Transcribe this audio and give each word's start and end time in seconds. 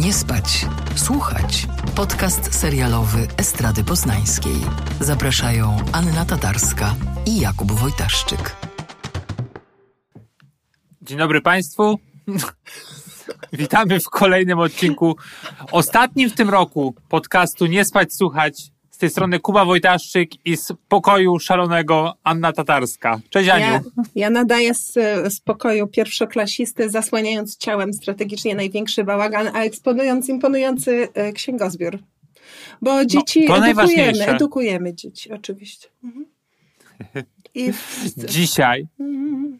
Nie 0.00 0.12
spać, 0.12 0.66
słuchać. 0.96 1.66
Podcast 1.96 2.54
serialowy 2.54 3.26
Estrady 3.36 3.84
Poznańskiej. 3.84 4.56
Zapraszają 5.00 5.76
Anna 5.92 6.24
Tatarska 6.24 6.94
i 7.26 7.40
Jakub 7.40 7.72
Wojtaszczyk. 7.72 8.56
Dzień 11.02 11.18
dobry 11.18 11.40
Państwu. 11.40 11.98
Witamy 13.52 14.00
w 14.00 14.04
kolejnym 14.04 14.58
odcinku, 14.58 15.16
ostatnim 15.72 16.30
w 16.30 16.34
tym 16.34 16.50
roku 16.50 16.94
podcastu 17.08 17.66
Nie 17.66 17.84
spać, 17.84 18.14
słuchać. 18.14 18.77
Z 18.98 19.00
tej 19.00 19.10
strony 19.10 19.40
Kuba 19.40 19.64
Wojtaszczyk 19.64 20.46
i 20.46 20.56
z 20.56 20.72
pokoju 20.88 21.38
szalonego 21.38 22.14
Anna 22.24 22.52
Tatarska. 22.52 23.20
Cześć 23.30 23.48
Aniu. 23.48 23.64
Ja, 23.64 23.80
ja 24.14 24.30
nadaję 24.30 24.74
z, 24.74 24.92
z 25.34 25.40
pokoju 25.40 25.86
pierwszoklasisty, 25.86 26.90
zasłaniając 26.90 27.56
ciałem 27.56 27.92
strategicznie 27.92 28.54
największy 28.54 29.04
bałagan, 29.04 29.50
a 29.54 29.62
eksponując 29.62 30.28
imponujący 30.28 31.08
e, 31.14 31.32
księgozbiór. 31.32 31.98
Bo 32.82 33.04
dzieci 33.04 33.46
to 33.46 33.66
edukujemy, 33.66 34.26
edukujemy 34.26 34.94
dzieci, 34.94 35.32
oczywiście. 35.32 35.88
Mhm. 36.04 36.26
I, 37.54 37.72
w, 37.72 38.04
Dzisiaj, 38.34 38.86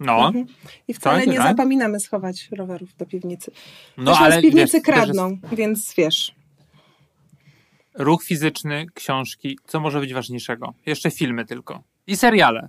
no, 0.01 0.27
mhm. 0.27 0.47
I 0.89 0.95
wcale 0.95 1.19
Tak, 1.19 1.29
nie 1.29 1.37
tak. 1.37 1.49
zapominamy 1.49 2.01
schować 2.01 2.49
rowerów 2.51 2.97
do 2.97 3.07
piwnicy. 3.07 3.51
no 3.99 4.13
Też 4.13 4.21
ale 4.21 4.39
z 4.39 4.43
piwnicy 4.43 4.77
wiesz, 4.77 4.85
kradną, 4.85 5.31
jest 5.31 5.55
więc 5.55 5.95
wiesz. 5.95 6.38
Ruch 7.95 8.25
fizyczny, 8.25 8.87
książki, 8.95 9.59
co 9.67 9.81
może 9.81 10.01
być 10.01 10.15
ważniejszego? 10.15 10.75
Jeszcze 10.87 11.11
filmy 11.11 11.45
tylko. 11.45 11.83
I 12.07 12.17
seriale, 12.17 12.69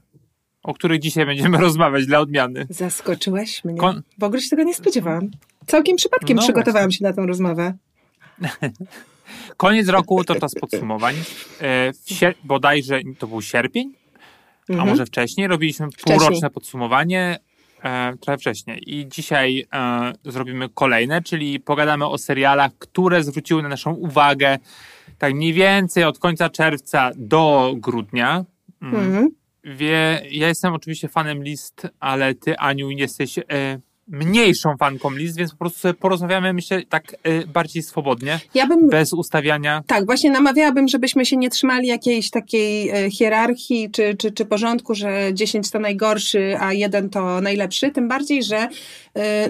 o 0.63 0.73
których 0.73 0.99
dzisiaj 0.99 1.25
będziemy 1.25 1.57
rozmawiać 1.67 2.05
dla 2.05 2.19
odmiany. 2.19 2.67
Zaskoczyłeś 2.69 3.63
mnie. 3.65 3.77
Kon- 3.79 4.01
W 4.17 4.23
ogóle 4.23 4.41
się 4.41 4.49
tego 4.49 4.63
nie 4.63 4.73
spodziewałam. 4.75 5.31
Całkiem 5.67 5.95
przypadkiem 5.95 6.35
No 6.37 6.43
przygotowałam 6.43 6.91
się 6.91 7.03
na 7.03 7.13
tę 7.13 7.25
rozmowę. 7.25 7.73
Koniec 9.57 9.87
roku 9.87 10.23
to 10.23 10.35
czas 10.39 10.55
podsumowań. 10.55 11.15
E, 11.61 11.93
w 11.93 12.05
sier- 12.11 12.33
bodajże 12.43 12.99
to 13.19 13.27
był 13.27 13.41
sierpień, 13.41 13.93
a 14.69 14.71
Mhm. 14.71 14.89
może 14.89 15.05
wcześniej. 15.05 15.47
Robiliśmy 15.47 15.87
półroczne 16.03 16.49
podsumowanie, 16.49 17.39
e, 17.83 18.17
trochę 18.17 18.37
wcześniej. 18.37 18.81
I 18.85 19.07
dzisiaj 19.07 19.65
e, 19.73 20.13
zrobimy 20.23 20.69
kolejne, 20.69 21.21
czyli 21.21 21.59
pogadamy 21.59 22.05
o 22.05 22.17
serialach, 22.17 22.71
które 22.79 23.23
zwróciły 23.23 23.63
na 23.63 23.69
naszą 23.69 23.93
uwagę 23.93 24.57
tak 25.17 25.33
mniej 25.33 25.53
więcej 25.53 26.03
od 26.03 26.19
końca 26.19 26.49
czerwca 26.49 27.11
do 27.15 27.73
grudnia. 27.77 28.45
Mm. 28.81 28.95
Mhm. 28.95 29.29
Wie, 29.63 30.21
ja 30.31 30.47
jestem 30.47 30.73
oczywiście 30.73 31.07
fanem 31.07 31.43
list, 31.43 31.87
ale 31.99 32.35
ty, 32.35 32.57
Aniu, 32.57 32.89
jesteś 32.89 33.37
e, 33.37 33.43
mniejszą 34.09 34.77
fanką 34.77 35.11
list, 35.11 35.37
więc 35.37 35.51
po 35.51 35.57
prostu 35.57 35.79
sobie 35.79 35.93
porozmawiamy, 35.93 36.53
myślę, 36.53 36.81
tak 36.89 37.15
e, 37.23 37.47
bardziej 37.47 37.83
swobodnie, 37.83 38.39
Ja 38.53 38.67
bym 38.67 38.89
bez 38.89 39.13
ustawiania. 39.13 39.83
Tak, 39.87 40.05
właśnie 40.05 40.31
namawiałabym, 40.31 40.87
żebyśmy 40.87 41.25
się 41.25 41.37
nie 41.37 41.49
trzymali 41.49 41.87
jakiejś 41.87 42.29
takiej 42.29 42.89
e, 42.89 43.11
hierarchii 43.11 43.89
czy, 43.91 44.15
czy, 44.15 44.31
czy 44.31 44.45
porządku, 44.45 44.95
że 44.95 45.29
10 45.33 45.71
to 45.71 45.79
najgorszy, 45.79 46.57
a 46.59 46.73
jeden 46.73 47.09
to 47.09 47.41
najlepszy. 47.41 47.91
Tym 47.91 48.07
bardziej, 48.07 48.43
że 48.43 48.67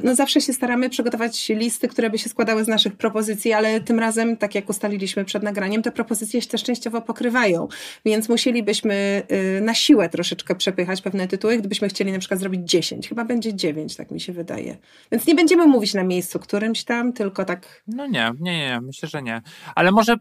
no 0.04 0.16
zawsze 0.16 0.42
się 0.42 0.54
staramy 0.54 0.90
przygotować 0.90 1.50
listy, 1.50 1.88
które 1.88 2.10
by 2.10 2.18
się 2.18 2.30
składały 2.30 2.64
z 2.64 2.68
naszych 2.68 2.96
propozycji, 2.96 3.54
ale 3.54 3.82
tym 3.82 4.00
razem, 4.00 4.38
tak 4.38 4.56
jak 4.56 4.70
ustaliliśmy 4.70 5.26
przed 5.26 5.44
nagraniem, 5.44 5.82
te 5.82 5.92
propozycje 5.92 6.42
się 6.42 6.48
też 6.48 6.64
częściowo 6.64 7.02
pokrywają, 7.02 7.68
więc 8.06 8.30
musielibyśmy 8.30 9.24
e, 9.28 9.62
na 9.62 9.74
siłę 9.74 10.10
troszeczkę 10.10 10.56
przepychać 10.56 11.02
pewne 11.02 11.28
tytuły, 11.28 11.58
gdybyśmy 11.58 11.90
chcieli 11.90 12.12
na 12.12 12.20
przykład 12.20 12.40
zrobić 12.40 12.62
10. 12.70 13.10
Chyba 13.10 13.26
będzie 13.26 13.54
9, 13.54 13.96
tak 13.96 14.12
mi 14.12 14.22
się 14.22 14.34
wydaje. 14.34 14.78
Więc 15.12 15.28
nie 15.28 15.36
będziemy 15.36 15.68
mówić 15.68 15.94
na 15.94 16.04
miejscu 16.04 16.40
którymś 16.40 16.84
tam, 16.84 17.14
tylko 17.14 17.46
tak 17.46 17.84
No 17.88 18.08
nie, 18.08 18.32
nie, 18.40 18.58
nie, 18.58 18.82
myślę, 18.82 19.10
że 19.10 19.22
nie. 19.22 19.42
Ale 19.76 19.92
może 19.92 20.16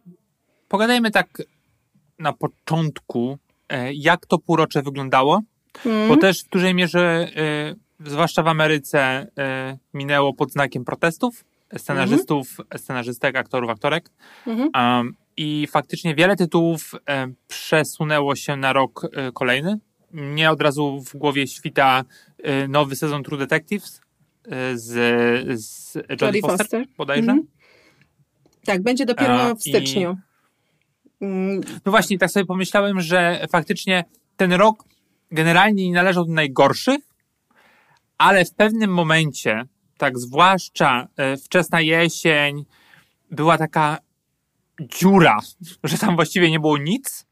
pogadajmy 0.68 1.10
tak 1.10 1.42
na 2.18 2.32
początku, 2.32 3.38
e, 3.68 3.94
jak 3.94 4.26
to 4.26 4.38
półrocze 4.38 4.82
wyglądało, 4.82 5.42
mm, 5.86 6.08
bo 6.08 6.16
też 6.16 6.44
w 6.44 6.48
dużej 6.48 6.74
mierze, 6.74 7.28
e, 7.36 7.74
zwłaszcza 8.00 8.42
w 8.42 8.48
Ameryce, 8.48 9.26
e, 9.38 9.78
minęło 9.94 10.34
pod 10.34 10.52
znakiem 10.52 10.84
protestów 10.84 11.44
scenarzystów, 11.76 12.56
scenarzystek, 12.76 13.36
aktorów, 13.36 13.70
aktorek. 13.70 14.10
mhm. 14.46 14.70
Um, 14.74 15.14
I 15.36 15.66
faktycznie 15.70 16.14
wiele 16.14 16.36
tytułów 16.36 16.94
e, 17.08 17.28
przesunęło 17.48 18.36
się 18.36 18.56
na 18.56 18.72
rok 18.72 19.06
e, 19.12 19.32
kolejny. 19.32 19.78
Mnie 20.12 20.50
od 20.50 20.62
razu 20.62 21.00
w 21.00 21.16
głowie 21.16 21.46
świta 21.46 22.04
nowy 22.68 22.96
sezon 22.96 23.22
True 23.22 23.38
Detectives 23.38 24.00
z, 24.74 25.60
z 25.60 25.92
Jodie 26.20 26.40
Foster, 26.40 26.58
Foster. 26.58 26.84
bodajże. 26.98 27.30
Mhm. 27.30 27.46
Tak, 28.64 28.82
będzie 28.82 29.06
dopiero 29.06 29.54
w 29.54 29.60
styczniu. 29.60 30.16
Mm, 31.20 31.60
No 31.84 31.92
właśnie, 31.92 32.18
tak 32.18 32.30
sobie 32.30 32.46
pomyślałem, 32.46 33.00
że 33.00 33.46
faktycznie 33.50 34.04
ten 34.36 34.52
rok 34.52 34.84
generalnie 35.30 35.88
nie 35.88 35.94
należał 35.94 36.24
do 36.24 36.32
najgorszych, 36.32 37.00
ale 38.18 38.44
w 38.44 38.54
pewnym 38.54 38.90
momencie, 38.90 39.64
tak 39.98 40.18
zwłaszcza 40.18 41.08
e, 41.16 41.36
wczesna 41.36 41.80
jesień, 41.80 42.64
była 43.30 43.58
taka 43.58 43.98
dziura, 44.80 45.38
że 45.84 45.98
tam 45.98 46.16
właściwie 46.16 46.50
nie 46.50 46.60
było 46.60 46.78
nic. 46.78 47.26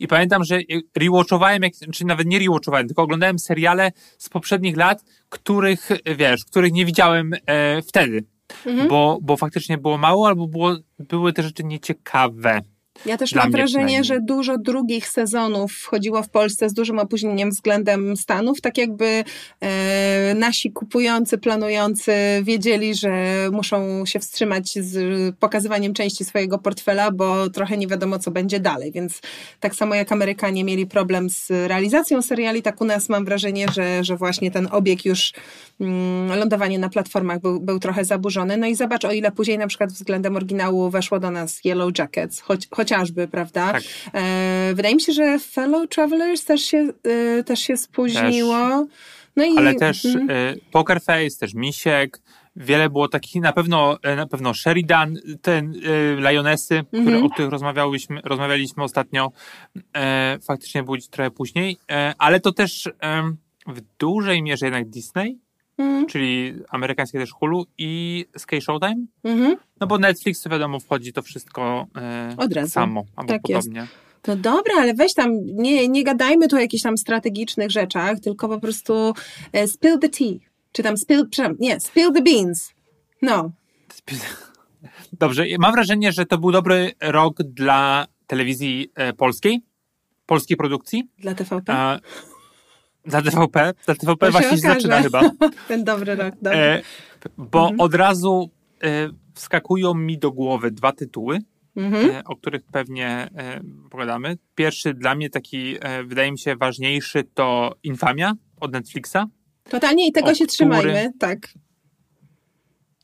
I 0.00 0.08
pamiętam, 0.08 0.44
że 0.44 0.58
rewatchowałem, 0.96 1.62
jak, 1.62 1.72
czy 1.92 2.04
nawet 2.04 2.26
nie 2.26 2.38
rewatchowałem, 2.38 2.86
tylko 2.86 3.02
oglądałem 3.02 3.38
seriale 3.38 3.92
z 4.18 4.28
poprzednich 4.28 4.76
lat, 4.76 5.04
których, 5.28 5.88
wiesz, 6.16 6.44
których 6.44 6.72
nie 6.72 6.84
widziałem 6.84 7.32
e, 7.46 7.82
wtedy. 7.82 8.24
Mhm. 8.66 8.88
Bo, 8.88 9.18
bo 9.22 9.36
faktycznie 9.36 9.78
było 9.78 9.98
mało, 9.98 10.28
albo 10.28 10.46
było, 10.46 10.76
były 10.98 11.32
te 11.32 11.42
rzeczy 11.42 11.64
nieciekawe. 11.64 12.62
Ja 13.06 13.16
też 13.16 13.30
Dla 13.30 13.42
mam 13.42 13.52
wrażenie, 13.52 14.04
że 14.04 14.20
dużo 14.20 14.58
drugich 14.58 15.08
sezonów 15.08 15.72
wchodziło 15.72 16.22
w 16.22 16.28
Polsce 16.28 16.68
z 16.68 16.74
dużym 16.74 16.98
opóźnieniem 16.98 17.50
względem 17.50 18.16
Stanów, 18.16 18.60
tak 18.60 18.78
jakby 18.78 19.24
e, 19.60 20.34
nasi 20.34 20.72
kupujący, 20.72 21.38
planujący 21.38 22.12
wiedzieli, 22.42 22.94
że 22.94 23.10
muszą 23.52 24.06
się 24.06 24.18
wstrzymać 24.18 24.78
z 24.78 25.36
pokazywaniem 25.36 25.94
części 25.94 26.24
swojego 26.24 26.58
portfela, 26.58 27.10
bo 27.10 27.50
trochę 27.50 27.76
nie 27.76 27.86
wiadomo, 27.86 28.18
co 28.18 28.30
będzie 28.30 28.60
dalej, 28.60 28.92
więc 28.92 29.20
tak 29.60 29.74
samo 29.74 29.94
jak 29.94 30.12
Amerykanie 30.12 30.64
mieli 30.64 30.86
problem 30.86 31.30
z 31.30 31.50
realizacją 31.50 32.22
seriali, 32.22 32.62
tak 32.62 32.80
u 32.80 32.84
nas 32.84 33.08
mam 33.08 33.24
wrażenie, 33.24 33.66
że, 33.74 34.04
że 34.04 34.16
właśnie 34.16 34.50
ten 34.50 34.68
obieg 34.70 35.04
już 35.04 35.32
mm, 35.80 36.38
lądowanie 36.38 36.78
na 36.78 36.88
platformach 36.88 37.40
był, 37.40 37.60
był 37.60 37.78
trochę 37.78 38.04
zaburzony. 38.04 38.56
No 38.56 38.66
i 38.66 38.74
zobacz, 38.74 39.04
o 39.04 39.12
ile 39.12 39.32
później 39.32 39.58
na 39.58 39.66
przykład 39.66 39.92
względem 39.92 40.36
oryginału 40.36 40.90
weszło 40.90 41.20
do 41.20 41.30
nas 41.30 41.60
Yellow 41.64 41.98
Jackets, 41.98 42.40
choć, 42.40 42.68
chociażby, 42.84 43.28
prawda? 43.28 43.72
Tak. 43.72 43.82
E, 44.14 44.72
wydaje 44.74 44.94
mi 44.94 45.00
się, 45.00 45.12
że 45.12 45.38
Fellow 45.38 45.88
Travelers 45.88 46.44
też 46.44 46.60
się, 46.62 46.88
e, 47.38 47.44
też 47.44 47.60
się 47.60 47.76
spóźniło. 47.76 48.86
No 49.36 49.44
i, 49.44 49.56
ale 49.56 49.74
też 49.74 50.04
y, 50.04 50.20
Poker 50.72 51.00
Face, 51.02 51.38
też 51.40 51.54
Misiek, 51.54 52.20
wiele 52.56 52.90
było 52.90 53.08
takich, 53.08 53.42
na 53.42 53.52
pewno, 53.52 53.98
e, 54.02 54.16
na 54.16 54.26
pewno 54.26 54.54
Sheridan, 54.54 55.16
ten 55.42 55.74
y, 55.74 56.16
Lionesy, 56.30 56.84
które, 56.88 57.02
Mhm. 57.02 57.24
o 57.24 57.30
których 57.30 57.50
rozmawiałyśmy, 57.50 58.20
rozmawialiśmy 58.24 58.82
ostatnio, 58.82 59.32
e, 59.96 60.38
faktycznie 60.46 60.82
były 60.82 60.98
trochę 61.10 61.30
później, 61.30 61.76
e, 61.90 62.14
ale 62.18 62.40
to 62.40 62.52
też 62.52 62.88
w 63.66 63.80
dużej 63.98 64.42
mierze 64.42 64.66
jednak 64.66 64.88
Disney, 64.88 65.38
Mhm. 65.78 66.06
czyli 66.06 66.54
amerykańskie 66.68 67.18
też 67.18 67.30
Hulu 67.32 67.66
i 67.78 68.24
Sky 68.38 68.60
Showtime, 68.60 69.06
Mhm. 69.24 69.56
no 69.80 69.86
bo 69.86 69.98
Netflix 69.98 70.42
to 70.42 70.50
wiadomo 70.50 70.80
wchodzi 70.80 71.12
to 71.12 71.22
wszystko 71.22 71.86
e, 71.96 72.34
Od 72.36 72.52
razu. 72.52 72.70
samo, 72.70 73.04
albo 73.16 73.32
Tak 73.32 73.48
jest. 73.48 73.68
podobnie. 73.68 73.86
No 74.26 74.36
dobra, 74.36 74.74
ale 74.78 74.94
weź 74.94 75.14
tam, 75.14 75.30
nie, 75.44 75.88
nie 75.88 76.04
gadajmy 76.04 76.48
tu 76.48 76.56
o 76.56 76.58
jakichś 76.58 76.82
tam 76.82 76.98
strategicznych 76.98 77.70
rzeczach, 77.70 78.20
tylko 78.20 78.48
po 78.48 78.60
prostu 78.60 79.12
e, 79.52 79.68
spill 79.68 79.98
the 79.98 80.08
tea. 80.08 80.34
Czy 80.72 80.82
tam 80.82 80.96
spill, 80.96 81.28
nie, 81.58 81.80
spill 81.80 82.12
the 82.12 82.22
beans. 82.22 82.72
No. 83.22 83.50
Dobrze, 85.12 85.44
mam 85.58 85.72
wrażenie, 85.72 86.12
że 86.12 86.26
to 86.26 86.38
był 86.38 86.52
dobry 86.52 86.92
rok 87.00 87.42
dla 87.42 88.06
telewizji 88.26 88.90
e, 88.94 89.12
polskiej, 89.12 89.62
polskiej 90.26 90.56
produkcji. 90.56 91.08
Dla 91.18 91.34
TVP? 91.34 91.72
A, 91.72 92.00
dla 93.06 93.22
TVP. 93.22 93.72
Dla 93.86 93.94
TVP 93.94 94.26
To 94.26 94.32
właśnie 94.32 94.50
się 94.50 94.56
zaczyna 94.56 95.02
chyba. 95.02 95.22
Ten 95.68 95.84
dobry 95.84 96.14
rok, 96.14 96.34
dobry. 96.42 96.58
E, 96.58 96.82
bo 97.38 97.60
Mhm. 97.62 97.80
od 97.80 97.94
razu 97.94 98.50
e, 98.84 99.08
wskakują 99.34 99.94
mi 99.94 100.18
do 100.18 100.32
głowy 100.32 100.70
dwa 100.70 100.92
tytuły, 100.92 101.38
Mhm. 101.76 102.10
e, 102.10 102.24
o 102.24 102.36
których 102.36 102.62
pewnie 102.72 103.08
e, 103.08 103.60
pogadamy. 103.90 104.36
Pierwszy 104.54 104.94
dla 104.94 105.14
mnie 105.14 105.30
taki, 105.30 105.76
e, 105.80 106.04
wydaje 106.04 106.32
mi 106.32 106.38
się, 106.38 106.56
ważniejszy 106.56 107.24
to 107.34 107.74
Infamia 107.82 108.32
od 108.60 108.72
Netflixa. 108.72 109.16
Totalnie 109.70 110.08
i 110.08 110.12
tego 110.12 110.28
się 110.28 110.34
który- 110.34 110.46
trzymajmy, 110.48 111.12
tak. 111.18 111.38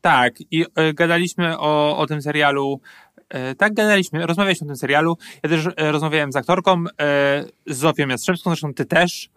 Tak, 0.01 0.35
i 0.51 0.65
e, 0.75 0.95
gadaliśmy 0.95 1.59
o, 1.59 1.99
o 1.99 2.07
tym 2.07 2.23
serialu. 2.23 2.81
E, 3.29 3.55
tak, 3.55 3.75
gadaliśmy, 3.75 4.27
rozmawialiśmy 4.27 4.65
o 4.65 4.69
tym 4.69 4.77
serialu. 4.77 5.17
Ja 5.43 5.51
też 5.51 5.69
e, 5.77 5.93
rozmawiałem 5.93 6.33
z 6.33 6.37
aktorką, 6.37 6.85
e, 7.01 7.45
z 7.67 7.77
Zofią 7.77 8.09
Jastrzębską, 8.09 8.51
zresztą 8.51 8.75
ty 8.75 8.85
też. 8.85 9.31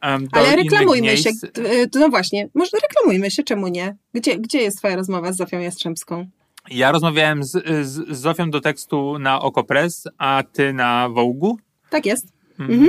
Ale 0.00 0.56
reklamujmy 0.56 1.16
się. 1.16 1.30
miejsc. 1.30 1.46
To 1.92 1.98
No 1.98 2.08
właśnie, 2.08 2.48
może 2.54 2.70
reklamujmy 2.82 3.30
się, 3.30 3.42
czemu 3.42 3.68
nie? 3.68 3.96
Gdzie, 4.14 4.38
gdzie 4.38 4.58
jest 4.58 4.78
twoja 4.78 4.96
rozmowa 4.96 5.32
z 5.32 5.36
Zofią 5.36 5.58
Jastrzębską? 5.58 6.26
Ja 6.70 6.92
rozmawiałem 6.92 7.44
z, 7.44 7.50
z, 7.86 8.18
Zofią 8.18 8.50
do 8.50 8.60
tekstu 8.60 9.18
na 9.18 9.40
Okopres, 9.40 10.04
a 10.18 10.42
ty 10.52 10.72
na 10.72 11.08
Wołgu. 11.08 11.58
Tak 11.90 12.06
jest. 12.06 12.32
Mhm. 12.58 12.88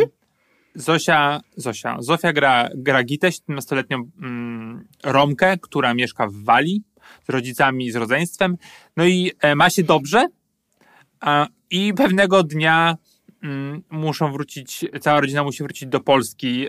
Zosia, 0.76 1.42
Zosia, 1.56 1.98
Zofia 2.00 2.34
gra, 2.34 2.70
gra 2.76 3.04
Gitę, 3.04 3.30
17-letnią 3.30 4.04
mm, 4.22 4.88
Romkę, 5.04 5.58
która 5.58 5.94
mieszka 5.94 6.28
w 6.28 6.34
Walii 6.34 6.84
z 7.28 7.30
rodzicami 7.30 7.86
i 7.86 7.92
z 7.92 7.96
rodzeństwem. 7.96 8.58
No 8.98 9.06
i 9.06 9.32
e, 9.42 9.56
ma 9.56 9.70
się 9.70 9.84
dobrze 9.84 10.28
a, 11.20 11.48
i 11.70 11.94
pewnego 11.94 12.44
dnia 12.44 12.98
muszą 13.90 14.32
wrócić, 14.32 14.86
cała 15.02 15.22
rodzina 15.22 15.44
musi 15.44 15.64
wrócić 15.64 15.90
do 15.90 16.00
Polski 16.00 16.68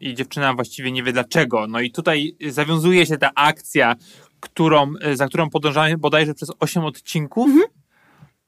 i 0.00 0.14
dziewczyna 0.14 0.54
właściwie 0.54 0.92
nie 0.92 1.02
wie 1.02 1.12
dlaczego. 1.12 1.66
No 1.66 1.80
i 1.80 1.90
tutaj 1.90 2.36
zawiązuje 2.48 3.06
się 3.06 3.18
ta 3.18 3.30
akcja, 3.34 3.96
którą, 4.44 4.92
e, 5.00 5.16
za 5.16 5.28
którą 5.28 5.50
podążamy 5.50 5.98
bodajże 5.98 6.34
przez 6.34 6.50
8 6.60 6.84
odcinków. 6.84 7.50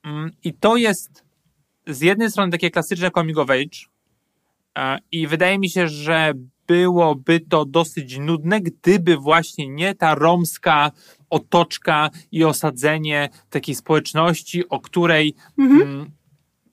Mm, 0.05 0.31
I 0.45 0.55
to 0.55 0.77
jest 0.77 1.25
z 1.87 2.01
jednej 2.01 2.31
strony 2.31 2.53
takie 2.53 2.71
klasyczne 2.71 3.11
coming 3.11 3.39
of 3.39 3.51
age 3.51 3.79
e, 4.79 4.99
i 5.13 5.27
wydaje 5.27 5.59
mi 5.59 5.71
się, 5.71 5.89
że 5.89 6.33
byłoby 6.67 7.41
to 7.41 7.65
dosyć 7.65 8.19
nudne, 8.19 8.61
gdyby 8.61 9.17
właśnie 9.17 9.69
nie 9.69 9.95
ta 9.95 10.15
romska 10.15 10.91
otoczka 11.31 12.11
i 12.33 12.45
osadzenie 12.45 13.29
takiej 13.51 13.75
społeczności, 13.75 14.69
o 14.69 14.81
której 14.81 15.35
mm, 15.59 16.11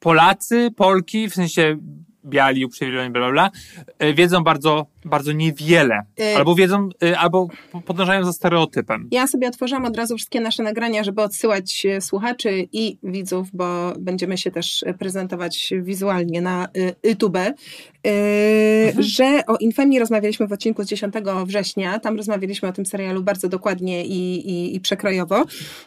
Polacy, 0.03 0.71
Polki, 0.75 1.29
w 1.29 1.33
sensie 1.33 1.77
biali, 2.25 2.66
uprzywilejowani, 2.66 3.12
bla, 3.14 3.22
bla, 3.22 3.31
bla, 3.31 3.52
e, 4.00 4.14
wiedzą 4.14 4.44
bardzo, 4.44 4.86
bardzo 5.06 5.31
niewiele. 5.31 6.02
Y- 6.20 6.36
Albo 6.38 6.56
wiedzą, 6.56 6.90
e, 7.04 7.20
albo 7.20 7.48
podążają 7.86 8.25
za 8.25 8.34
stereotypem. 8.34 9.08
Ja 9.12 9.28
sobie 9.28 9.48
otworzyłam 9.48 9.86
od 9.86 9.98
razu 9.98 10.18
wszystkie 10.18 10.42
nasze 10.42 10.64
nagrania, 10.64 11.04
żeby 11.04 11.22
odsyłać 11.22 11.86
e, 11.86 12.02
słuchaczy 12.02 12.68
i 12.72 12.98
widzów, 13.04 13.48
bo 13.54 13.94
będziemy 14.00 14.38
się 14.38 14.52
też 14.52 14.84
e, 14.84 14.94
prezentować 14.94 15.74
wizualnie 15.81 16.42
na 16.42 16.68
YouTube, 17.04 17.38
y, 17.38 18.94
że 19.00 19.42
o 19.48 19.58
Infemii 19.58 20.00
rozmawialiśmy 20.00 20.48
w 20.48 20.52
odcinku 20.52 20.84
z 20.84 20.88
10 20.88 21.14
września. 21.46 22.00
Tam 22.00 22.18
rozmawialiśmy 22.18 22.70
o 22.70 22.72
tym 22.72 22.86
serialu 22.86 23.24
bardzo 23.24 23.50
dokładnie 23.50 24.06
i, 24.06 24.50
i, 24.50 24.75
i 24.75 24.80
przekrojowo. 24.80 25.46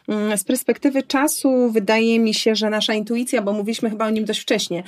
Mm, 0.08 0.38
Z 0.38 0.44
perspektywy 0.44 1.02
czasu 1.02 1.70
wydaje 1.72 2.18
mi 2.20 2.34
się, 2.34 2.54
że 2.54 2.70
nasza 2.70 2.94
intuicja, 2.94 3.42
bo 3.42 3.52
mówiliśmy 3.52 3.90
chyba 3.90 4.06
o 4.06 4.10
nim 4.10 4.24
dość 4.24 4.40
wcześnie, 4.40 4.82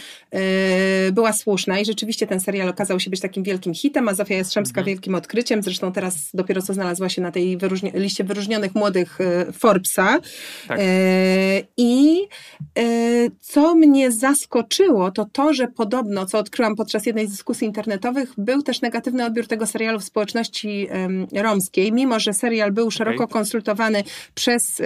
była 1.13 1.33
słuszna 1.39 1.79
i 1.79 1.85
rzeczywiście 1.85 2.27
ten 2.27 2.41
serial 2.41 2.69
okazał 2.69 3.01
się 3.01 3.11
być 3.11 3.21
takim 3.21 3.43
wielkim 3.43 3.75
hitem, 3.75 4.09
a 4.09 4.15
Zofia 4.15 4.35
Jastrzębska 4.35 4.83
wielkim 4.83 5.15
odkryciem. 5.15 5.63
Zresztą 5.63 5.93
teraz 5.93 6.31
dopiero 6.35 6.63
co 6.63 6.75
znalazła 6.75 7.09
się 7.09 7.23
na 7.23 7.33
tej 7.33 7.59
wyróżni- 7.59 7.95
liście 7.95 8.25
wyróżnionych 8.25 8.75
młodych 8.75 9.21
y, 9.21 9.53
Forbesa. 9.53 10.21
Tak. 10.69 10.81
E, 10.81 10.85
I 11.77 12.21
e, 12.79 12.83
co 13.41 13.75
mnie 13.75 14.13
zaskoczyło, 14.13 15.11
to 15.11 15.27
to, 15.33 15.55
że 15.55 15.69
podobno, 15.69 16.27
co 16.27 16.39
odkryłam 16.39 16.77
podczas 16.77 17.07
jednej 17.07 17.27
z 17.27 17.31
dyskusji 17.31 17.67
internetowych, 17.67 18.33
był 18.39 18.63
też 18.63 18.81
negatywny 18.81 19.25
odbiór 19.25 19.47
tego 19.47 19.67
serialu 19.67 20.01
w 20.01 20.05
społeczności 20.05 20.89
romskiej, 21.33 21.93
mimo 21.93 22.21
że 22.21 22.33
serial 22.33 22.73
był 22.73 22.91
szeroko 22.91 23.29
konsultowany 23.29 24.05
przez 24.35 24.81
e, 24.81 24.85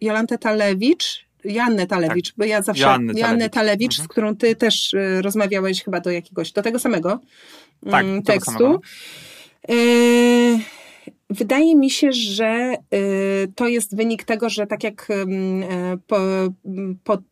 Jolantę 0.00 0.38
Talewicz, 0.38 1.24
Joannę 1.44 1.86
Talewicz, 1.86 2.34
bo 2.36 2.44
ja 2.44 2.62
zawsze 2.62 2.82
Joannę 2.82 3.14
Talewicz. 3.14 3.52
Talewicz, 3.54 3.92
Mhm. 3.92 4.04
z 4.04 4.08
którą 4.08 4.36
ty 4.36 4.56
też 4.56 4.94
e, 4.94 5.22
rozmawiałeś 5.22 5.84
chyba 5.84 6.00
do 6.00 6.10
jakiegoś, 6.10 6.52
do 6.52 6.62
tego 6.62 6.78
samego 6.78 7.20
Tak, 7.90 8.04
mm, 8.04 8.22
tego 8.22 8.32
tekstu. 8.38 8.52
samego. 8.52 8.80
E, 9.68 9.74
Wydaje 11.30 11.76
mi 11.76 11.90
się, 11.90 12.12
że 12.12 12.74
y, 12.94 13.52
to 13.54 13.68
jest 13.68 13.96
wynik 13.96 14.24
tego, 14.24 14.48
że 14.50 14.66
tak 14.66 14.84
jak 14.84 15.08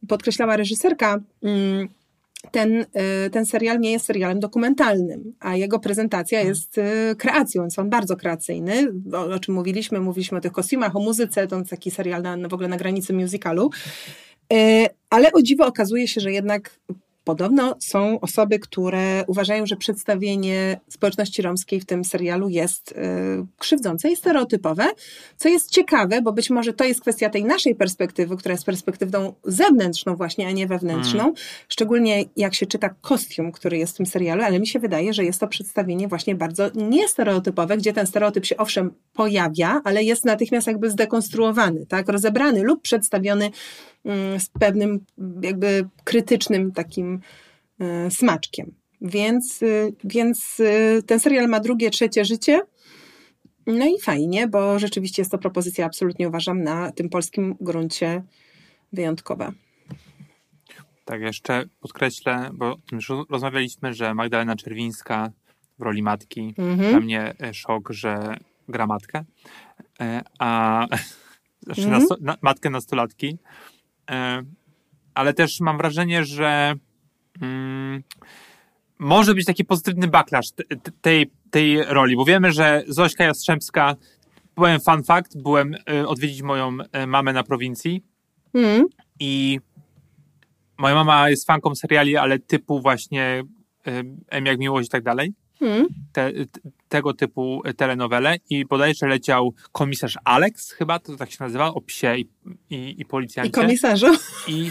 podkreślała 0.08 0.56
reżyserka, 0.56 1.20
ten, 2.52 2.86
y, 3.26 3.30
ten 3.30 3.46
serial 3.46 3.80
nie 3.80 3.92
jest 3.92 4.06
serialem 4.06 4.40
dokumentalnym, 4.40 5.34
a 5.40 5.56
jego 5.56 5.78
prezentacja 5.78 6.40
jest 6.40 6.78
y, 6.78 7.16
kreacją, 7.18 7.64
jest 7.64 7.78
on 7.78 7.90
bardzo 7.90 8.16
kreacyjny, 8.16 8.92
o, 9.12 9.24
o 9.24 9.38
czym 9.38 9.54
mówiliśmy, 9.54 10.00
mówiliśmy 10.00 10.38
o 10.38 10.40
tych 10.40 10.52
kostiumach, 10.52 10.96
o 10.96 11.00
muzyce, 11.00 11.46
to 11.46 11.58
jest 11.58 11.70
taki 11.70 11.90
serial 11.90 12.22
na, 12.22 12.48
w 12.48 12.54
ogóle 12.54 12.68
na 12.68 12.76
granicy 12.76 13.12
musicalu, 13.12 13.70
Y, 14.52 14.86
ale 15.10 15.32
o 15.32 15.42
dziwo 15.42 15.66
okazuje 15.66 16.08
się, 16.08 16.20
że 16.20 16.32
jednak 16.32 16.80
Podobno 17.24 17.76
są 17.80 18.20
osoby, 18.20 18.58
które 18.58 19.24
uważają, 19.26 19.66
że 19.66 19.76
przedstawienie 19.76 20.80
społeczności 20.88 21.42
romskiej 21.42 21.80
w 21.80 21.84
tym 21.84 22.04
serialu 22.04 22.48
jest 22.48 22.92
y, 22.92 22.94
krzywdzące 23.58 24.10
i 24.10 24.16
stereotypowe, 24.16 24.86
co 25.36 25.48
jest 25.48 25.70
ciekawe, 25.70 26.22
bo 26.22 26.32
być 26.32 26.50
może 26.50 26.72
to 26.72 26.84
jest 26.84 27.00
kwestia 27.00 27.30
tej 27.30 27.44
naszej 27.44 27.74
perspektywy, 27.74 28.36
która 28.36 28.52
jest 28.52 28.64
perspektywą 28.64 29.34
zewnętrzną 29.44 30.16
właśnie, 30.16 30.46
a 30.46 30.50
nie 30.50 30.66
wewnętrzną. 30.66 31.32
Szczególnie 31.68 32.24
jak 32.36 32.54
się 32.54 32.66
czyta 32.66 32.88
kostium, 33.00 33.52
który 33.52 33.78
jest 33.78 33.94
w 33.94 33.96
tym 33.96 34.06
serialu, 34.06 34.42
ale 34.42 34.60
mi 34.60 34.66
się 34.66 34.78
wydaje, 34.78 35.14
że 35.14 35.24
jest 35.24 35.40
to 35.40 35.48
przedstawienie 35.48 36.08
właśnie 36.08 36.34
bardzo 36.34 36.70
niestereotypowe, 36.74 37.76
gdzie 37.76 37.92
ten 37.92 38.06
stereotyp 38.06 38.46
się 38.46 38.56
owszem 38.56 38.90
pojawia, 39.12 39.80
ale 39.84 40.04
jest 40.04 40.24
natychmiast 40.24 40.66
jakby 40.66 40.90
zdekonstruowany, 40.90 41.86
tak, 41.86 42.08
rozebrany 42.08 42.62
lub 42.62 42.82
przedstawiony 42.82 43.44
mm, 43.44 43.52
z 44.38 44.48
pewnym 44.48 45.04
jakby 45.42 45.88
krytycznym 46.04 46.72
takim 46.72 47.20
e, 47.80 48.10
smaczkiem. 48.10 48.74
Więc, 49.00 49.62
y, 49.62 49.94
więc 50.04 50.60
y, 50.60 51.02
ten 51.06 51.20
serial 51.20 51.48
ma 51.48 51.60
drugie, 51.60 51.90
trzecie 51.90 52.24
życie. 52.24 52.60
No 53.66 53.86
i 53.86 54.00
fajnie, 54.00 54.48
bo 54.48 54.78
rzeczywiście 54.78 55.22
jest 55.22 55.32
to 55.32 55.38
propozycja, 55.38 55.86
absolutnie 55.86 56.28
uważam, 56.28 56.62
na 56.62 56.92
tym 56.92 57.08
polskim 57.08 57.56
gruncie 57.60 58.22
wyjątkowa. 58.92 59.52
Tak, 61.04 61.20
jeszcze 61.20 61.64
podkreślę, 61.80 62.50
bo 62.54 62.76
już 62.92 63.12
rozmawialiśmy, 63.30 63.94
że 63.94 64.14
Magdalena 64.14 64.56
Czerwińska 64.56 65.30
w 65.78 65.82
roli 65.82 66.02
matki, 66.02 66.54
Mhm. 66.58 66.90
dla 66.90 67.00
mnie 67.00 67.34
e, 67.40 67.54
szok, 67.54 67.92
że 67.92 68.36
gra 68.68 68.86
matkę, 68.86 69.24
e, 70.00 70.22
a 70.38 70.86
znaczy 71.62 71.82
Mhm. 71.82 72.00
nasto, 72.00 72.16
na, 72.20 72.36
matkę 72.42 72.70
nastolatki, 72.70 73.38
ale 75.14 75.34
też 75.34 75.60
mam 75.60 75.76
wrażenie, 75.78 76.24
że 76.24 76.74
mm, 77.42 78.02
może 78.98 79.34
być 79.34 79.46
taki 79.46 79.64
pozytywny 79.64 80.08
backlash 80.08 80.50
te- 80.50 80.64
te- 80.76 80.92
tej, 81.00 81.30
tej 81.50 81.82
roli, 81.84 82.16
bo 82.16 82.24
wiemy, 82.24 82.52
że 82.52 82.82
Zośka 82.88 83.24
Jastrzębska, 83.24 83.96
byłem 84.56 84.80
fun 84.80 85.04
fact, 85.04 85.42
byłem 85.42 85.74
e, 85.90 86.06
odwiedzić 86.08 86.42
moją 86.42 86.76
e, 86.92 87.06
mamę 87.06 87.32
na 87.32 87.42
prowincji, 87.42 88.04
Mhm. 88.54 88.84
i 89.20 89.60
moja 90.78 90.94
mama 90.94 91.30
jest 91.30 91.46
fanką 91.46 91.74
seriali, 91.74 92.16
ale 92.16 92.38
typu 92.38 92.80
właśnie 92.80 93.42
M 94.28 94.46
jak 94.46 94.58
miłość 94.58 94.86
i 94.88 94.90
tak 94.90 95.02
dalej. 95.02 95.32
Mhm. 95.62 95.86
Te, 96.12 96.32
tego 96.88 97.14
typu 97.14 97.62
telenowele 97.76 98.36
i 98.50 98.64
bodajże 98.64 99.06
leciał 99.06 99.54
komisarz 99.72 100.18
Alex, 100.24 100.70
chyba 100.72 100.98
to 100.98 101.16
tak 101.16 101.30
się 101.30 101.36
nazywa, 101.40 101.66
o 101.74 101.80
psie 101.80 102.16
i, 102.16 102.28
i, 102.70 102.94
i 103.00 103.04
policjancie. 103.04 103.48
I 103.48 103.52
komisarzu? 103.52 104.06
I, 104.48 104.70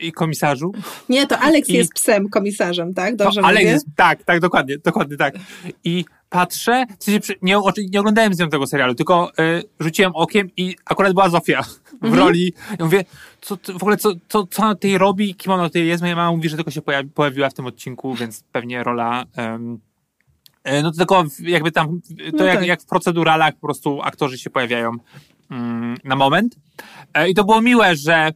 i 0.00 0.12
komisarzu. 0.12 0.72
Nie, 1.08 1.26
to 1.26 1.38
Alex 1.38 1.68
I- 1.68 1.72
jest 1.72 1.92
psem 1.92 2.28
komisarzem, 2.28 2.94
tak? 2.94 3.16
Dobrze 3.16 3.40
Alex 3.40 3.60
mówię? 3.62 3.72
jest, 3.72 3.86
tak, 3.96 4.22
tak, 4.22 4.40
dokładnie, 4.40 4.78
dokładnie 4.78 5.16
tak. 5.16 5.34
I 5.84 6.04
patrzę, 6.30 6.84
w 6.98 7.04
sensie 7.04 7.34
nie, 7.42 7.56
nie 7.90 8.00
oglądałem 8.00 8.34
z 8.34 8.38
nią 8.38 8.48
tego 8.48 8.66
serialu, 8.66 8.94
tylko 8.94 9.30
y, 9.38 9.62
rzuciłem 9.80 10.12
okiem 10.14 10.50
i 10.56 10.76
akurat 10.84 11.12
była 11.12 11.28
Zofia 11.28 11.62
w 11.62 12.04
Mhm. 12.04 12.14
roli. 12.18 12.52
Ja 12.78 12.84
mówię, 12.84 13.04
co, 13.40 13.56
w 13.56 13.82
ogóle 13.82 13.96
co, 13.96 14.12
co, 14.28 14.46
co 14.46 14.62
ona 14.62 14.74
tutaj 14.74 14.98
robi, 14.98 15.34
kim 15.34 15.52
ona 15.52 15.64
tutaj 15.64 15.86
jest? 15.86 16.02
Moja 16.02 16.16
mama 16.16 16.36
mówi, 16.36 16.48
że 16.48 16.56
tylko 16.56 16.70
się 16.70 16.82
pojawi, 16.82 17.10
pojawiła 17.10 17.50
w 17.50 17.54
tym 17.54 17.66
odcinku, 17.66 18.14
więc 18.14 18.42
pewnie 18.52 18.84
rola... 18.84 19.24
no 20.82 20.90
to 20.90 20.96
tylko 20.98 21.24
jakby 21.40 21.72
tam, 21.72 22.00
to 22.30 22.36
No 22.36 22.44
jak, 22.44 22.58
tak. 22.58 22.66
jak 22.66 22.82
w 22.82 22.86
proceduralach 22.86 23.54
po 23.54 23.60
prostu 23.60 24.02
aktorzy 24.02 24.38
się 24.38 24.50
pojawiają 24.50 24.92
mm, 25.50 25.96
na 26.04 26.16
moment. 26.16 26.56
E, 27.14 27.28
I 27.28 27.34
to 27.34 27.44
było 27.44 27.62
miłe, 27.62 27.96
że, 27.96 28.32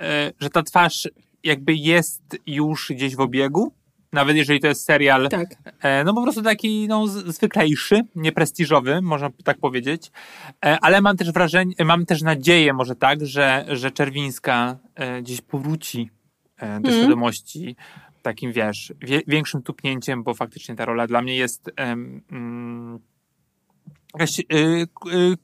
e, 0.00 0.32
że 0.40 0.50
ta 0.50 0.62
twarz 0.62 1.08
jakby 1.44 1.74
jest 1.74 2.22
już 2.46 2.92
gdzieś 2.94 3.16
w 3.16 3.20
obiegu, 3.20 3.72
nawet 4.12 4.36
jeżeli 4.36 4.60
to 4.60 4.66
jest 4.66 4.84
serial, 4.84 5.28
Tak. 5.28 5.48
e, 5.80 6.04
no 6.04 6.14
po 6.14 6.22
prostu 6.22 6.42
taki 6.42 6.88
no, 6.88 7.06
zwyklejszy, 7.06 8.00
nieprestiżowy, 8.16 9.02
można 9.02 9.30
tak 9.44 9.58
powiedzieć, 9.58 10.10
e, 10.64 10.78
ale 10.82 11.00
mam 11.00 11.16
też 11.16 11.32
wrażenie, 11.32 11.74
mam 11.84 12.06
też 12.06 12.22
nadzieję 12.22 12.72
może 12.72 12.94
tak, 12.96 13.26
że, 13.26 13.64
że 13.68 13.90
Czerwińska 13.90 14.78
e, 14.94 15.22
gdzieś 15.22 15.40
powróci 15.40 16.10
e, 16.56 16.66
do 16.80 16.88
Mhm. 16.88 16.94
świadomości 16.98 17.76
takim, 18.22 18.52
wiesz, 18.52 18.92
wie, 19.00 19.20
większym 19.26 19.62
tupnięciem, 19.62 20.22
bo 20.22 20.34
faktycznie 20.34 20.76
ta 20.76 20.84
rola 20.84 21.06
dla 21.06 21.22
mnie 21.22 21.36
jest 21.36 21.70
mm, 21.76 22.98
jakaś 24.14 24.38
y, 24.38 24.44
y, 24.52 24.86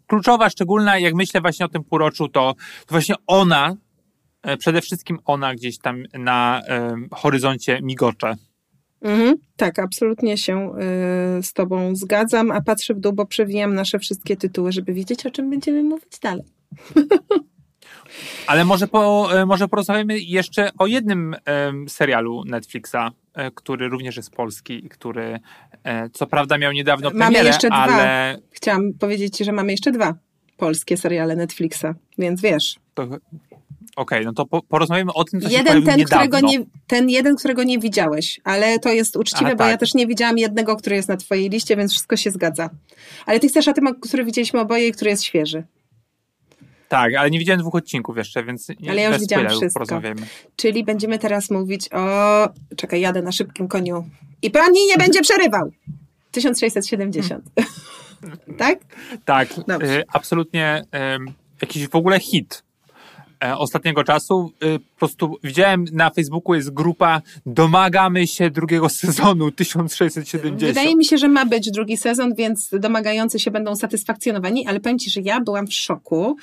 kluczowa, 0.07 0.51
szczególna, 0.51 0.99
jak 0.99 1.15
myślę 1.15 1.41
właśnie 1.41 1.67
o 1.67 1.69
tym 1.69 1.85
półroczu, 1.85 2.29
to, 2.29 2.55
to 2.87 2.95
właśnie 2.95 3.15
ona, 3.27 3.77
e, 4.43 4.57
przede 4.57 4.81
wszystkim 4.81 5.19
ona 5.25 5.55
gdzieś 5.55 5.79
tam 5.79 6.03
na 6.15 6.63
horyzoncie 7.13 7.81
migocze. 7.83 8.35
Mhm. 9.03 9.37
Tak, 9.57 9.79
absolutnie 9.79 10.37
się 10.37 10.73
y, 11.39 11.43
z 11.43 11.53
Tobą 11.53 11.97
zgadzam, 11.97 12.51
a 12.51 12.61
patrzę 12.61 12.95
w 12.95 13.01
dół, 13.01 13.13
bo 13.13 13.27
przewijam 13.27 13.75
nasze 13.75 13.99
wszystkie 13.99 14.37
tytuły, 14.37 14.73
żeby 14.73 14.93
wiedzieć, 14.93 15.27
o 15.27 15.31
czym 15.31 15.51
będziemy 15.51 15.83
mówić 15.83 16.19
dalej. 16.23 16.45
Ale 18.47 18.65
może, 18.65 18.89
po, 18.89 19.29
e, 19.41 19.47
może 19.47 19.69
porozmawiamy 19.69 20.19
jeszcze 20.19 20.71
o 20.79 20.87
jednym 20.87 21.37
serialu 21.89 22.45
Netflixa, 22.45 23.13
e, 23.35 23.51
który 23.51 23.89
również 23.89 24.17
jest 24.17 24.31
polski 24.31 24.87
i 24.87 24.89
który 24.89 25.41
e, 25.85 26.11
co 26.11 26.27
prawda 26.27 26.59
miał 26.59 26.73
niedawno 26.73 27.11
premierę, 27.11 27.33
mamy 27.33 27.47
jeszcze 27.47 27.69
ale... 27.73 27.93
Dwa. 27.93 28.49
Chciałam 28.51 28.93
powiedzieć 29.01 29.37
Ci, 29.37 29.45
że 29.45 29.53
mamy 29.53 29.73
jeszcze 29.73 29.93
dwa 29.93 30.15
polskie 30.57 30.97
seriale 30.97 31.37
Netflixa, 31.37 31.87
więc 32.19 32.41
wiesz. 32.41 32.77
Okej, 32.97 33.19
okay, 33.97 34.25
no 34.25 34.33
to 34.33 34.47
po, 34.47 34.63
porozmawiamy 34.63 35.13
o 35.13 35.25
tym, 35.25 35.41
co 35.41 35.49
jeden, 35.49 35.81
się 35.81 35.87
ten, 35.87 35.99
niedawno. 35.99 36.27
którego 36.27 36.47
nie, 36.47 36.65
ten 36.87 37.11
jeden, 37.11 37.37
którego 37.37 37.63
nie 37.63 37.79
widziałeś, 37.79 38.41
ale 38.45 38.79
to 38.79 38.93
jest 38.93 39.17
uczciwe, 39.17 39.51
bo 39.51 39.57
tak. 39.59 39.71
ja 39.71 39.77
też 39.77 39.95
nie 39.95 40.07
widziałam 40.07 40.39
jednego, 40.39 40.77
który 40.77 40.97
jest 40.97 41.09
na 41.09 41.17
twojej 41.17 41.51
liście, 41.51 41.77
więc 41.77 41.93
wszystko 41.93 42.17
się 42.17 42.31
zgadza. 42.31 42.71
Ale 43.27 43.41
ty 43.41 43.49
chcesz 43.49 43.69
o 43.69 43.73
tym, 43.73 44.01
który 44.01 44.25
widzieliśmy 44.25 44.61
oboje 44.61 44.89
i 44.89 44.93
który 44.93 45.11
jest 45.11 45.25
świeży. 45.25 45.65
Tak, 46.89 47.15
ale 47.15 47.31
nie 47.31 47.39
widziałem 47.39 47.61
dwóch 47.61 47.75
odcinków 47.75 48.17
jeszcze, 48.17 48.45
więc 48.45 48.69
nie, 48.81 48.91
Ale 48.91 49.01
ja 49.01 49.09
już 49.09 49.21
widziałam 49.21 49.49
wszystko. 49.49 50.01
Czyli 50.57 50.85
będziemy 50.85 51.19
teraz 51.19 51.51
mówić 51.51 51.89
o... 51.93 52.49
Czekaj, 52.77 53.01
jadę 53.01 53.23
na 53.23 53.33
szybkim 53.33 53.69
koniu. 53.69 54.05
I 54.43 54.51
pani 54.51 54.87
nie 54.87 54.97
będzie 54.97 55.21
przerywał! 55.21 55.71
1670. 56.31 57.45
tak? 58.59 58.79
Tak, 59.25 59.59
y, 59.59 60.05
absolutnie 60.13 60.83
y, 61.29 61.33
jakiś 61.63 61.89
w 61.89 61.95
ogóle 61.95 62.21
hit 62.21 62.63
e, 63.45 63.57
ostatniego 63.57 64.05
czasu. 64.05 64.53
Y, 64.65 64.79
po 64.79 64.99
prostu 64.99 65.37
widziałem 65.45 65.85
na 65.93 66.11
Facebooku 66.11 66.55
jest 66.55 66.75
grupa 66.75 67.23
Domagamy 67.47 68.27
się 68.27 68.51
drugiego 68.51 68.89
sezonu 68.89 69.51
1670. 69.51 70.61
Wydaje 70.61 70.97
mi 70.97 71.05
się, 71.05 71.19
że 71.19 71.29
ma 71.29 71.47
być 71.47 71.71
drugi 71.71 71.97
sezon, 71.97 72.35
więc 72.35 72.71
domagający 72.81 73.39
się 73.39 73.51
będą 73.51 73.77
satysfakcjonowani, 73.77 74.67
ale 74.67 74.81
powiem 74.81 74.99
Ci, 74.99 75.11
że 75.11 75.21
ja 75.21 75.41
byłam 75.41 75.67
w 75.67 75.75
szoku, 75.75 76.37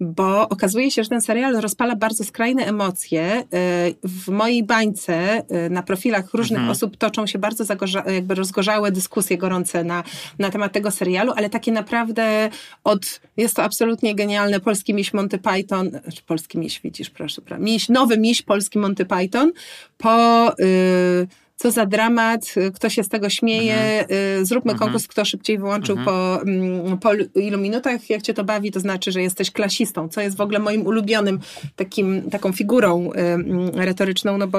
bo 0.00 0.48
okazuje 0.48 0.90
się, 0.90 1.02
że 1.02 1.08
ten 1.08 1.22
serial 1.22 1.60
rozpala 1.60 1.96
bardzo 1.96 2.24
skrajne 2.24 2.66
emocje. 2.66 3.40
Y, 3.40 4.08
w 4.08 4.28
mojej 4.28 4.64
bańce 4.64 5.42
y, 5.66 5.70
na 5.70 5.82
profilach 5.82 6.34
różnych 6.34 6.58
mhm. 6.58 6.70
osób 6.70 6.96
toczą 6.96 7.26
się 7.26 7.38
bardzo 7.38 7.64
zagorza- 7.64 8.10
jakby 8.10 8.34
rozgorzałe 8.34 8.92
dyskusje 8.92 9.38
gorące 9.38 9.84
na, 9.84 10.04
na 10.38 10.50
temat 10.50 10.72
tego 10.72 10.90
serialu, 10.90 11.32
ale 11.36 11.50
takie 11.50 11.72
naprawdę 11.72 12.50
od, 12.84 13.20
jest 13.36 13.56
to 13.56 13.62
absolutnie 13.62 14.14
genialne, 14.14 14.60
polski 14.60 14.94
miś 14.94 15.14
Monty 15.14 15.38
Python, 15.38 15.90
znaczy 15.90 16.22
polski 16.26 16.58
miś 16.58 16.80
widzisz, 16.80 17.10
proszę, 17.10 17.42
miś, 17.58 17.88
nowy 17.88 18.18
miś 18.18 18.42
polski 18.42 18.78
Monty 18.78 19.04
Python, 19.04 19.52
po... 19.98 20.52
Yy, 20.58 21.26
co 21.56 21.70
za 21.70 21.86
dramat, 21.86 22.54
kto 22.74 22.88
się 22.88 23.04
z 23.04 23.08
tego 23.08 23.30
śmieje, 23.30 24.00
mhm. 24.00 24.46
zróbmy 24.46 24.72
mhm. 24.72 24.86
konkurs, 24.86 25.08
kto 25.08 25.24
szybciej 25.24 25.58
wyłączył 25.58 25.98
mhm. 25.98 26.16
po, 26.16 26.42
mm, 26.42 26.98
po 26.98 27.40
ilu 27.40 27.58
minutach, 27.58 28.10
jak 28.10 28.22
cię 28.22 28.34
to 28.34 28.44
bawi, 28.44 28.72
to 28.72 28.80
znaczy, 28.80 29.12
że 29.12 29.22
jesteś 29.22 29.50
klasistą, 29.50 30.08
co 30.08 30.20
jest 30.20 30.36
w 30.36 30.40
ogóle 30.40 30.58
moim 30.58 30.86
ulubionym 30.86 31.40
takim, 31.76 32.30
taką 32.30 32.52
figurą 32.52 33.12
mm, 33.12 33.68
retoryczną, 33.74 34.38
no 34.38 34.48
bo 34.48 34.58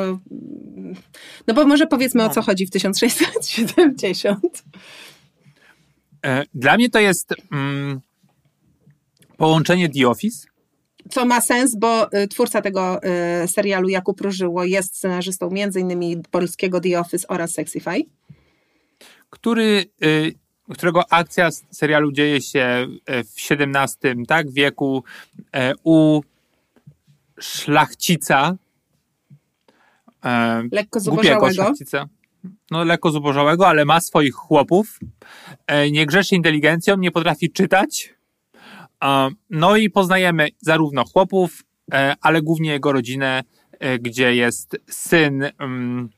no 1.48 1.54
bo 1.54 1.66
może 1.66 1.88
powiedzmy 1.88 2.24
no. 2.24 2.30
o 2.30 2.34
co 2.34 2.42
chodzi 2.42 2.66
w 2.66 2.72
1670. 2.72 4.64
E, 6.26 6.44
dla 6.54 6.76
mnie 6.76 6.90
to 6.90 7.00
jest 7.00 7.34
mm, 7.52 8.02
połączenie 9.38 9.90
The 9.90 10.08
Office 10.08 10.48
co 11.10 11.26
ma 11.26 11.42
sens, 11.42 11.76
bo 11.76 12.14
y, 12.14 12.28
twórca 12.28 12.62
tego 12.62 13.00
y, 13.44 13.48
serialu 13.48 13.90
Jakub 13.90 14.22
Różyło 14.22 14.64
jest 14.64 14.98
scenarzystą 14.98 15.50
między 15.50 15.80
innymi 15.80 16.18
polskiego 16.32 16.80
The 16.80 17.00
Office 17.00 17.28
oraz 17.28 17.52
Sexify. 17.52 18.04
Który, 19.30 19.86
y, 20.04 20.34
którego 20.74 21.14
akcja 21.14 21.50
serialu 21.72 22.12
dzieje 22.12 22.42
się 22.42 22.88
w 23.08 23.52
XVII 23.52 24.26
tak, 24.28 24.52
wieku 24.52 25.04
u 25.84 26.22
szlachcica. 27.40 28.56
Lekko 30.72 31.00
zubożałego. 31.00 31.54
szlachcica. 31.54 32.08
No, 32.72 32.84
lekko 32.84 33.12
zubożałego, 33.12 33.68
ale 33.68 33.86
ma 33.86 34.02
swoich 34.02 34.34
chłopów. 34.34 35.00
Nie 35.92 36.06
grzeszy 36.06 36.36
inteligencją, 36.36 36.98
nie 36.98 37.12
potrafi 37.12 37.52
czytać 37.52 38.17
no 39.50 39.78
i 39.78 39.90
poznajemy 39.90 40.50
zarówno 40.62 41.06
chłopów, 41.06 41.64
e, 41.94 42.16
ale 42.22 42.42
głównie 42.42 42.72
jego 42.72 42.92
rodzinę, 42.92 43.44
e, 43.80 44.00
gdzie 44.00 44.36
jest 44.36 44.78
syn. 44.90 45.44
Mm, 45.60 46.10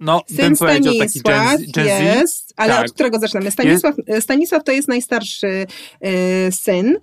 no, 0.00 0.22
syn 0.36 0.56
powiedział 0.56 0.94
taki 0.98 1.20
Gen, 1.20 1.64
Gen 1.74 2.04
jest, 2.04 2.54
ale 2.56 2.72
tak. 2.74 2.86
od 2.86 2.92
którego 2.92 3.18
zaczynamy? 3.18 3.50
Stanisław, 3.50 3.94
jest. 4.06 4.24
Stanisław 4.24 4.64
to 4.64 4.72
jest 4.72 4.88
najstarszy 4.88 5.66
syn, 6.50 6.98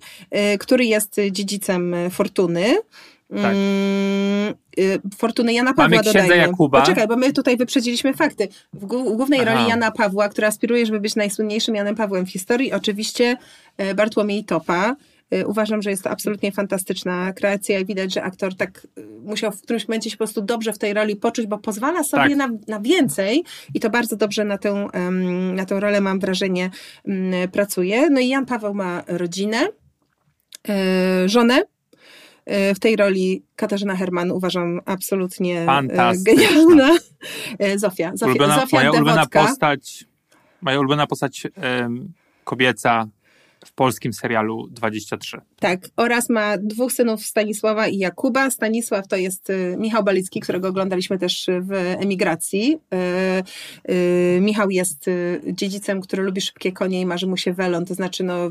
który 0.58 0.84
jest 0.84 1.16
dziedzicem 1.30 1.94
Fortuny. 2.10 2.76
Tak. 3.30 3.54
Mm, 3.54 4.54
y, 4.78 5.00
Fortuny 5.18 5.52
Jana 5.52 5.74
Pawła 5.74 5.88
Mamy 5.88 6.02
dodajmy. 6.02 6.36
Jakuba. 6.36 6.80
Poczekaj, 6.80 7.08
bo 7.08 7.16
my 7.16 7.32
tutaj 7.32 7.56
wyprzedziliśmy 7.56 8.14
fakty. 8.14 8.48
W 8.72 8.86
głównej 8.86 9.40
Aha. 9.40 9.54
roli 9.54 9.68
Jana 9.68 9.90
Pawła, 9.90 10.28
która 10.28 10.48
aspiruje, 10.48 10.86
żeby 10.86 11.00
być 11.00 11.16
najsłynniejszym 11.16 11.74
Janem 11.74 11.94
Pawłem 11.94 12.26
w 12.26 12.30
historii, 12.30 12.72
oczywiście 12.72 13.36
e, 13.76 13.94
Bartłomiej 13.94 14.44
Topa. 14.44 14.96
E, 15.30 15.46
uważam, 15.46 15.82
że 15.82 15.90
jest 15.90 16.04
to 16.04 16.10
absolutnie 16.10 16.52
fantastyczna 16.52 17.32
kreacja 17.32 17.78
i 17.78 17.84
widać, 17.84 18.14
że 18.14 18.22
aktor 18.22 18.54
tak 18.54 18.86
e, 18.96 19.00
musiał 19.20 19.52
w 19.52 19.62
którymś 19.62 19.88
momencie 19.88 20.10
się 20.10 20.16
po 20.16 20.24
prostu 20.24 20.42
dobrze 20.42 20.72
w 20.72 20.78
tej 20.78 20.94
roli 20.94 21.16
poczuć, 21.16 21.46
bo 21.46 21.58
pozwala 21.58 22.04
sobie 22.04 22.36
tak. 22.36 22.36
na, 22.36 22.48
na 22.68 22.80
więcej 22.80 23.44
i 23.74 23.80
to 23.80 23.90
bardzo 23.90 24.16
dobrze 24.16 24.44
na 24.44 24.58
tę, 24.58 24.88
na 25.54 25.64
tę 25.64 25.80
rolę, 25.80 26.00
mam 26.00 26.20
wrażenie, 26.20 26.70
pracuje. 27.52 28.10
No 28.10 28.20
i 28.20 28.28
Jan 28.28 28.46
Paweł 28.46 28.74
ma 28.74 29.02
rodzinę, 29.06 29.68
żonę, 31.26 31.62
w 32.46 32.78
tej 32.80 32.96
roli 32.96 33.42
Katarzyna 33.56 33.96
Herman 33.96 34.30
uważam 34.30 34.80
absolutnie 34.84 35.60
e, 35.60 36.12
genialna. 36.16 36.98
E, 37.58 37.78
Zofia. 37.78 38.12
Zofia, 38.14 38.26
ulubiona, 38.26 38.60
Zofia 38.60 38.76
moja 38.76 38.90
ulubiona 38.90 39.26
postać, 39.26 40.04
moja 40.60 40.78
ulubiona 40.80 41.06
postać 41.06 41.46
um, 41.80 42.12
kobieca 42.44 43.06
w 43.64 43.72
polskim 43.72 44.12
serialu 44.12 44.68
23. 44.70 45.40
Tak, 45.60 45.88
oraz 45.96 46.30
ma 46.30 46.58
dwóch 46.58 46.92
synów 46.92 47.26
Stanisława 47.26 47.88
i 47.88 47.98
Jakuba. 47.98 48.50
Stanisław 48.50 49.08
to 49.08 49.16
jest 49.16 49.52
Michał 49.76 50.04
Balicki, 50.04 50.40
którego 50.40 50.68
oglądaliśmy 50.68 51.18
też 51.18 51.46
w 51.60 51.72
emigracji. 51.72 52.78
Michał 54.40 54.70
jest 54.70 55.06
dziedzicem, 55.46 56.00
który 56.00 56.22
lubi 56.22 56.40
szybkie 56.40 56.72
konie 56.72 57.00
i 57.00 57.06
marzy 57.06 57.26
mu 57.26 57.36
się 57.36 57.52
welon, 57.52 57.84
to 57.84 57.94
znaczy 57.94 58.24
no 58.24 58.50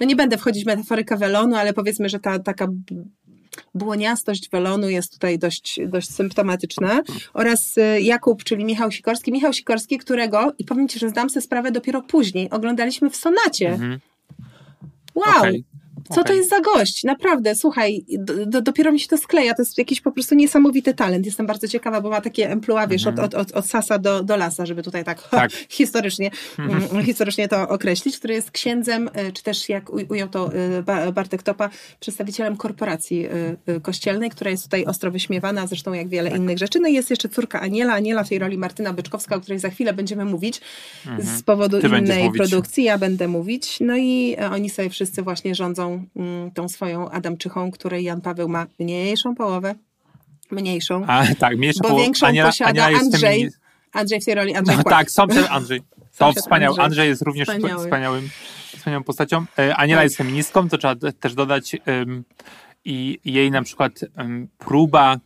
no 0.00 0.06
nie 0.06 0.16
będę 0.16 0.38
wchodzić 0.38 0.64
w 0.64 0.66
metaforykę 0.66 1.16
welonu, 1.16 1.56
ale 1.56 1.72
powiedzmy, 1.72 2.08
że 2.08 2.20
ta 2.20 2.38
taka 2.38 2.68
błoniastość 3.74 4.50
welonu 4.50 4.88
jest 4.88 5.12
tutaj 5.12 5.38
dość, 5.38 5.80
dość 5.86 6.10
symptomatyczna. 6.10 7.02
Oraz 7.34 7.78
y, 7.78 8.00
Jakub, 8.00 8.44
czyli 8.44 8.64
Michał 8.64 8.90
Sikorski. 8.90 9.32
Michał 9.32 9.52
Sikorski, 9.52 9.98
którego, 9.98 10.52
i 10.58 10.64
powiem 10.64 10.88
Ci, 10.88 10.98
że 10.98 11.08
zdam 11.08 11.30
sobie 11.30 11.42
sprawę 11.42 11.72
dopiero 11.72 12.02
później, 12.02 12.50
oglądaliśmy 12.50 13.10
w 13.10 13.16
Sonacie. 13.16 13.68
Mhm. 13.68 14.00
Wow! 15.14 15.38
Okay. 15.38 15.62
Co 16.10 16.20
okay. 16.20 16.24
to 16.24 16.32
jest 16.32 16.50
za 16.50 16.60
gość? 16.60 17.04
Naprawdę, 17.04 17.54
słuchaj, 17.54 18.04
do, 18.08 18.46
do, 18.46 18.62
dopiero 18.62 18.92
mi 18.92 19.00
się 19.00 19.08
to 19.08 19.18
skleja. 19.18 19.54
To 19.54 19.62
jest 19.62 19.78
jakiś 19.78 20.00
po 20.00 20.12
prostu 20.12 20.34
niesamowity 20.34 20.94
talent. 20.94 21.26
Jestem 21.26 21.46
bardzo 21.46 21.68
ciekawa, 21.68 22.00
bo 22.00 22.10
ma 22.10 22.20
takie 22.20 22.50
emploi, 22.50 22.88
wiesz, 22.88 23.06
mm 23.06 23.16
-hmm. 23.16 23.24
od, 23.24 23.34
od, 23.34 23.52
od 23.52 23.66
sasa 23.66 23.98
do, 23.98 24.22
do 24.22 24.36
lasa, 24.36 24.66
żeby 24.66 24.82
tutaj 24.82 25.04
tak, 25.04 25.28
tak. 25.28 25.50
historycznie, 25.68 26.30
mm, 26.58 27.04
historycznie 27.04 27.48
to 27.48 27.68
określić, 27.68 28.18
który 28.18 28.34
jest 28.34 28.50
księdzem, 28.50 29.10
e, 29.12 29.32
czy 29.32 29.42
też 29.42 29.68
jak 29.68 29.90
ujął 30.10 30.28
to 30.28 30.50
e, 30.86 31.12
Bartek 31.12 31.42
Topa, 31.42 31.70
przedstawicielem 32.00 32.56
korporacji 32.56 33.26
e, 33.66 33.80
kościelnej, 33.80 34.30
która 34.30 34.50
jest 34.50 34.62
tutaj 34.62 34.84
ostro 34.84 35.10
wyśmiewana, 35.10 35.66
zresztą 35.66 35.92
jak 35.92 36.08
wiele 36.08 36.30
tak. 36.30 36.38
innych 36.38 36.58
rzeczy. 36.58 36.80
No 36.80 36.88
i 36.88 36.94
jest 36.94 37.10
jeszcze 37.10 37.28
córka 37.28 37.60
Aniela, 37.60 37.94
Aniela 37.94 38.24
w 38.24 38.28
tej 38.28 38.38
roli 38.38 38.58
Martyna 38.58 38.92
Byczkowska, 38.92 39.36
o 39.36 39.40
której 39.40 39.58
za 39.58 39.70
chwilę 39.70 39.92
będziemy 39.92 40.24
mówić 40.24 40.60
mm 41.06 41.20
-hmm. 41.20 41.36
z 41.38 41.42
powodu 41.42 41.80
Ty 41.80 41.86
innej 41.86 42.32
produkcji. 42.32 42.84
Ja 42.84 42.98
będę 42.98 43.28
mówić. 43.28 43.78
No 43.80 43.96
i 43.96 44.36
oni 44.52 44.70
sobie 44.70 44.90
wszyscy 44.90 45.22
właśnie 45.22 45.54
rządzą 45.54 45.99
Mm, 45.99 45.99
tą 46.54 46.68
swoją 46.68 47.10
Adamczychą, 47.10 47.70
której 47.70 48.04
Jan 48.04 48.20
Paweł 48.20 48.48
ma 48.48 48.66
mniejszą 48.78 49.34
połowę, 49.34 49.74
mniejszą, 50.50 51.04
A, 51.06 51.24
tak, 51.38 51.56
mniejszą 51.56 51.80
bo 51.82 51.88
połowę. 51.88 52.04
większą 52.04 52.26
Aniela, 52.26 52.48
posiada 52.48 52.84
Aniela 52.84 53.00
Andrzej. 53.00 53.50
Andrzej 53.92 54.20
w 54.20 54.24
tej 54.24 54.34
roli, 54.34 54.54
Andrzej 54.54 54.76
no, 54.76 54.82
Tak, 54.82 55.10
sąsiad 55.10 55.46
Andrzej. 55.50 55.82
To 56.18 56.32
wspaniały. 56.32 56.70
Andrzej. 56.70 56.84
Andrzej 56.84 57.08
jest 57.08 57.22
również 57.22 57.48
Wspaniały. 57.48 57.84
wspaniałym, 57.84 58.28
wspaniałą 58.76 59.04
postacią. 59.04 59.44
E, 59.58 59.76
Aniela 59.76 59.98
tak. 59.98 60.04
jest 60.04 60.16
feministką, 60.16 60.68
to 60.68 60.78
trzeba 60.78 60.96
też 61.20 61.34
dodać. 61.34 61.76
Um, 61.86 62.24
I 62.84 63.18
jej 63.24 63.50
na 63.50 63.62
przykład 63.62 63.92
um, 64.18 64.48
próba 64.58 65.16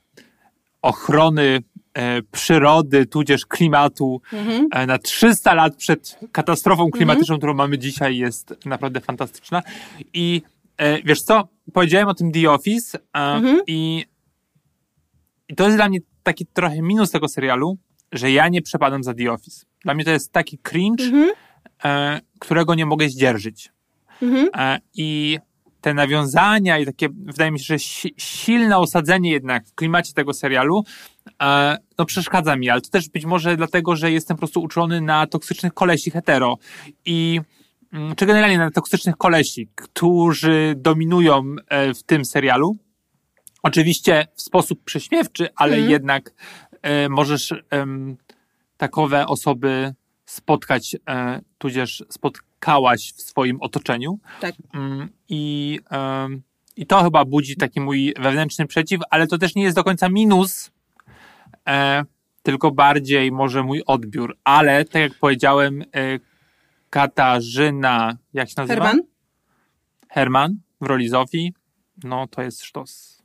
ochrony 0.82 1.62
e, 1.94 2.22
przyrody, 2.22 3.06
tudzież 3.06 3.46
klimatu 3.46 4.20
mhm. 4.32 4.68
e, 4.72 4.86
na 4.86 4.98
300 4.98 5.54
lat 5.54 5.76
przed 5.76 6.18
katastrofą 6.32 6.90
klimatyczną, 6.90 7.34
mhm. 7.34 7.40
którą 7.40 7.54
mamy 7.54 7.78
dzisiaj, 7.78 8.16
jest 8.16 8.54
naprawdę 8.64 9.00
fantastyczna. 9.00 9.62
I 10.14 10.42
wiesz 11.04 11.22
co, 11.22 11.48
powiedziałem 11.72 12.08
o 12.08 12.14
tym 12.14 12.32
The 12.32 12.50
Office 12.50 12.98
mhm. 13.12 13.60
i, 13.66 14.04
i 15.48 15.54
to 15.54 15.64
jest 15.64 15.76
dla 15.76 15.88
mnie 15.88 15.98
taki 16.22 16.46
trochę 16.46 16.82
minus 16.82 17.10
tego 17.10 17.28
serialu, 17.28 17.78
że 18.12 18.32
ja 18.32 18.48
nie 18.48 18.62
przepadam 18.62 19.04
za 19.04 19.14
The 19.14 19.32
Office. 19.32 19.66
Dla 19.84 19.94
mnie 19.94 20.04
to 20.04 20.10
jest 20.10 20.32
taki 20.32 20.58
cringe, 20.58 21.04
mhm. 21.04 21.32
e, 21.84 22.20
którego 22.38 22.74
nie 22.74 22.86
mogę 22.86 23.08
zdzierżyć. 23.08 23.72
Mhm. 24.22 24.48
E, 24.56 24.80
I 24.94 25.38
te 25.80 25.94
nawiązania 25.94 26.78
i 26.78 26.86
takie, 26.86 27.08
wydaje 27.08 27.50
mi 27.50 27.58
się, 27.58 27.64
że 27.64 27.78
si 27.78 28.14
silne 28.16 28.78
osadzenie 28.78 29.30
jednak 29.30 29.66
w 29.66 29.74
klimacie 29.74 30.12
tego 30.12 30.32
serialu, 30.32 30.84
e, 31.42 31.78
no 31.98 32.04
przeszkadza 32.04 32.56
mi, 32.56 32.70
ale 32.70 32.80
to 32.80 32.90
też 32.90 33.08
być 33.08 33.24
może 33.24 33.56
dlatego, 33.56 33.96
że 33.96 34.12
jestem 34.12 34.36
po 34.36 34.38
prostu 34.38 34.62
uczulony 34.62 35.00
na 35.00 35.26
toksycznych 35.26 35.74
kolesi 35.74 36.10
hetero 36.10 36.58
i 37.04 37.40
czy 38.16 38.26
generalnie 38.26 38.58
na 38.58 38.70
toksycznych 38.70 39.16
kolesi, 39.16 39.68
którzy 39.74 40.74
dominują 40.76 41.56
e, 41.68 41.94
w 41.94 42.02
tym 42.02 42.24
serialu. 42.24 42.76
Oczywiście 43.62 44.26
w 44.34 44.42
sposób 44.42 44.84
prześmiewczy, 44.84 45.48
ale 45.56 45.76
mm. 45.76 45.90
jednak 45.90 46.32
e, 46.82 47.08
możesz 47.08 47.54
takowe 48.76 49.26
osoby 49.26 49.94
spotkać, 50.26 50.96
e, 51.08 51.40
tudzież 51.58 52.04
spotkałaś 52.08 53.12
w 53.12 53.22
swoim 53.22 53.62
otoczeniu. 53.62 54.18
Tak. 54.40 54.54
Mm, 54.74 55.08
I, 55.28 55.80
I 56.76 56.86
to 56.86 57.02
chyba 57.02 57.24
budzi 57.24 57.56
taki 57.56 57.80
mój 57.80 58.14
wewnętrzny 58.20 58.66
przeciw, 58.66 59.00
ale 59.10 59.26
to 59.26 59.38
też 59.38 59.54
nie 59.54 59.62
jest 59.62 59.76
do 59.76 59.84
końca 59.84 60.08
minus, 60.08 60.70
tylko 62.42 62.70
bardziej 62.70 63.32
może 63.32 63.62
mój 63.62 63.82
odbiór. 63.86 64.36
Ale 64.44 64.84
tak 64.84 65.02
jak 65.02 65.14
powiedziałem, 65.14 65.84
Katarzyna, 66.94 68.18
jak 68.34 68.48
się 68.48 68.54
nazywa? 68.56 68.84
Herman. 68.84 69.02
Herman 70.08 70.56
w 70.80 70.86
roli 70.86 71.08
Zofii, 71.08 71.52
no 72.04 72.26
to 72.26 72.42
jest 72.42 72.62
sztos. 72.62 73.22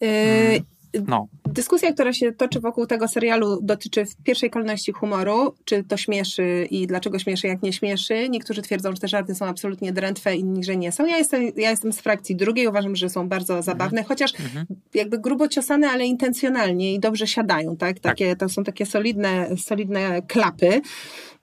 Yy. 0.00 0.60
No. 1.06 1.28
Dyskusja, 1.44 1.92
która 1.92 2.12
się 2.12 2.32
toczy 2.32 2.60
wokół 2.60 2.86
tego 2.86 3.08
serialu, 3.08 3.58
dotyczy 3.62 4.04
w 4.04 4.16
pierwszej 4.16 4.50
kolejności 4.50 4.92
humoru. 4.92 5.54
Czy 5.64 5.84
to 5.84 5.96
śmieszy 5.96 6.66
i 6.70 6.86
dlaczego 6.86 7.18
śmieszy, 7.18 7.46
jak 7.46 7.62
nie 7.62 7.72
śmieszy. 7.72 8.28
Niektórzy 8.28 8.62
twierdzą, 8.62 8.92
że 8.92 8.98
te 8.98 9.08
żarty 9.08 9.34
są 9.34 9.46
absolutnie 9.46 9.92
drętwe, 9.92 10.36
inni, 10.36 10.64
że 10.64 10.76
nie 10.76 10.92
są. 10.92 11.06
Ja 11.06 11.18
jestem, 11.18 11.42
ja 11.56 11.70
jestem 11.70 11.92
z 11.92 12.00
frakcji 12.00 12.36
drugiej, 12.36 12.68
uważam, 12.68 12.96
że 12.96 13.08
są 13.08 13.28
bardzo 13.28 13.62
zabawne, 13.62 14.00
mhm. 14.00 14.08
chociaż 14.08 14.40
mhm. 14.40 14.66
jakby 14.94 15.18
grubo 15.18 15.48
ciosane, 15.48 15.88
ale 15.88 16.06
intencjonalnie 16.06 16.94
i 16.94 17.00
dobrze 17.00 17.26
siadają, 17.26 17.76
tak? 17.76 18.00
Takie, 18.00 18.28
tak. 18.28 18.38
To 18.38 18.48
są 18.48 18.64
takie 18.64 18.86
solidne, 18.86 19.56
solidne 19.56 20.22
klapy. 20.22 20.80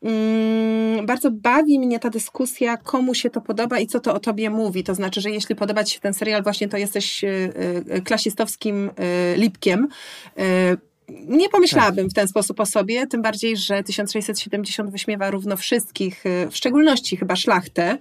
Mm, 0.03 1.05
bardzo 1.05 1.31
bawi 1.31 1.79
mnie 1.79 1.99
ta 1.99 2.09
dyskusja, 2.09 2.77
komu 2.77 3.15
się 3.15 3.29
to 3.29 3.41
podoba 3.41 3.79
i 3.79 3.87
co 3.87 3.99
to 3.99 4.13
o 4.13 4.19
tobie 4.19 4.49
mówi. 4.49 4.83
To 4.83 4.95
znaczy, 4.95 5.21
że 5.21 5.31
jeśli 5.31 5.55
podoba 5.55 5.83
ci 5.83 5.93
się 5.93 5.99
ten 5.99 6.13
serial, 6.13 6.43
właśnie 6.43 6.67
to 6.69 6.77
jesteś 6.77 7.23
y, 7.23 7.53
y, 7.97 8.01
klasistowskim 8.01 8.89
y, 8.89 9.37
lipkiem 9.37 9.87
nie 11.09 11.49
pomyślałabym 11.49 12.09
w 12.09 12.13
ten 12.13 12.27
sposób 12.27 12.59
o 12.59 12.65
sobie, 12.65 13.07
tym 13.07 13.21
bardziej, 13.21 13.57
że 13.57 13.83
1670 13.83 14.91
wyśmiewa 14.91 15.31
równo 15.31 15.57
wszystkich, 15.57 16.25
y, 16.25 16.47
w 16.51 16.57
szczególności 16.57 17.17
chyba 17.17 17.35
szlachtę, 17.35 17.97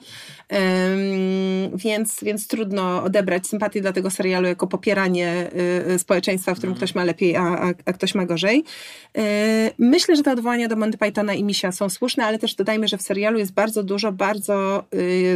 więc, 1.75 2.19
więc 2.23 2.47
trudno 2.47 3.03
odebrać 3.03 3.47
sympatię 3.47 3.81
dla 3.81 3.93
tego 3.93 4.11
serialu 4.11 4.47
jako 4.49 4.67
popieranie 4.67 5.51
y, 5.95 5.99
społeczeństwa, 5.99 6.55
w 6.55 6.57
którym 6.57 6.73
mhm. 6.73 6.87
ktoś 6.87 6.95
ma 6.95 7.05
lepiej, 7.05 7.37
a, 7.37 7.43
a, 7.43 7.69
a, 7.85 7.93
ktoś 7.93 8.15
ma 8.15 8.27
gorzej. 8.27 8.65
Myślę, 9.79 10.17
że 10.17 10.23
te 10.23 10.33
odwołania 10.33 10.69
do 10.69 10.77
Monty 10.77 10.99
Pythona 10.99 11.35
i 11.35 11.45
Misia 11.45 11.73
są 11.73 11.89
słuszne, 11.89 12.27
ale 12.27 12.39
też 12.39 12.55
dodajmy, 12.55 12.89
że 12.89 12.99
w 12.99 13.03
serialu 13.03 13.39
jest 13.39 13.53
bardzo 13.53 13.83
dużo 13.83 14.13
bardzo 14.13 14.85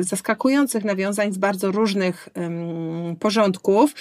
zaskakujących 0.01 0.85
nawiązań 0.85 1.33
z 1.33 1.39
bardzo 1.39 1.73
różnych 1.73 2.29
porządków. 3.21 3.95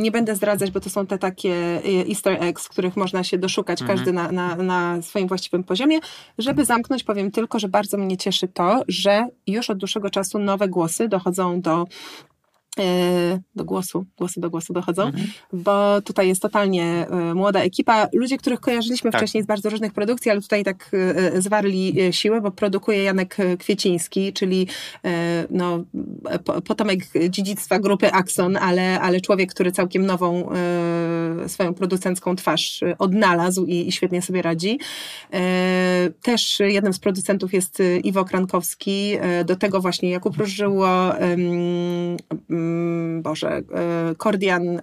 Nie 0.00 0.10
będę 0.10 0.36
zdradzać, 0.36 0.70
bo 0.70 0.80
to 0.80 0.90
są 0.90 1.06
te 1.06 1.18
takie 1.18 1.82
easter 2.08 2.42
eggs, 2.44 2.68
których 2.68 2.96
można 3.02 3.24
się 3.24 3.38
doszukać, 3.38 3.82
mhm. 3.82 3.98
każdy 3.98 4.12
na, 4.12 4.32
na, 4.32 4.56
na 4.56 5.02
swoim 5.02 5.28
właściwym 5.28 5.64
poziomie. 5.64 5.98
Żeby 6.38 6.64
zamknąć, 6.64 7.04
powiem 7.04 7.30
tylko, 7.30 7.58
że 7.58 7.68
bardzo 7.68 7.98
mnie 7.98 8.16
cieszy 8.16 8.48
to, 8.48 8.82
że 8.88 9.26
już 9.46 9.70
od 9.70 9.78
dłuższego 9.78 10.10
czasu 10.10 10.38
nowe 10.38 10.68
głosy 10.68 11.08
dochodzą 11.08 11.60
do 11.60 11.86
do 13.54 13.64
głosu, 13.64 14.06
głosy 14.18 14.40
do 14.40 14.50
głosu 14.50 14.72
dochodzą, 14.72 15.02
mhm. 15.02 15.26
bo 15.52 16.02
tutaj 16.02 16.28
jest 16.28 16.42
totalnie 16.42 17.06
e, 17.10 17.34
młoda 17.34 17.60
ekipa. 17.60 18.08
Ludzie, 18.12 18.38
których 18.38 18.60
kojarzyliśmy 18.60 19.10
tak. 19.10 19.20
wcześniej 19.20 19.42
z 19.42 19.46
bardzo 19.46 19.70
różnych 19.70 19.92
produkcji, 19.92 20.30
ale 20.30 20.40
tutaj 20.40 20.64
tak 20.64 20.90
e, 20.92 21.42
zwarli 21.42 21.94
siłę, 22.10 22.40
bo 22.40 22.50
produkuje 22.50 23.02
Janek 23.02 23.36
Kwieciński, 23.58 24.32
czyli 24.32 24.66
no, 25.50 25.84
potomek 26.64 27.00
dziedzictwa 27.28 27.78
grupy 27.78 28.12
Axon, 28.12 28.56
ale, 28.56 29.00
ale 29.00 29.20
człowiek, 29.20 29.50
który 29.50 29.72
całkiem 29.72 30.06
nową 30.06 30.48
swoją 31.46 31.74
producencką 31.74 32.36
twarz 32.36 32.80
odnalazł 32.98 33.64
i, 33.64 33.88
i 33.88 33.92
świetnie 33.92 34.22
sobie 34.22 34.42
radzi. 34.42 34.78
Też 36.22 36.60
jednym 36.60 36.92
z 36.92 36.98
producentów 36.98 37.52
jest 37.52 37.78
Iwo 38.04 38.24
Krankowski, 38.24 39.16
do 39.44 39.56
tego 39.56 39.80
właśnie 39.80 40.10
Jakub 40.10 40.36
Różyło, 40.36 41.12
Boże, 43.22 43.48
e, 43.50 44.14
Kordian, 44.14 44.78
e, 44.78 44.82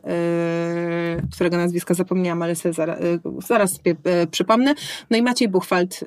którego 1.34 1.58
nazwiska 1.58 1.94
zapomniałam, 1.94 2.42
ale 2.42 2.56
sobie 2.56 2.74
zaraz, 2.74 3.00
e, 3.00 3.20
zaraz 3.48 3.74
sobie 3.74 3.96
przypomnę. 4.32 4.76
No 5.10 5.18
i 5.18 5.22
Maciej 5.22 5.48
Buchwald, 5.48 6.04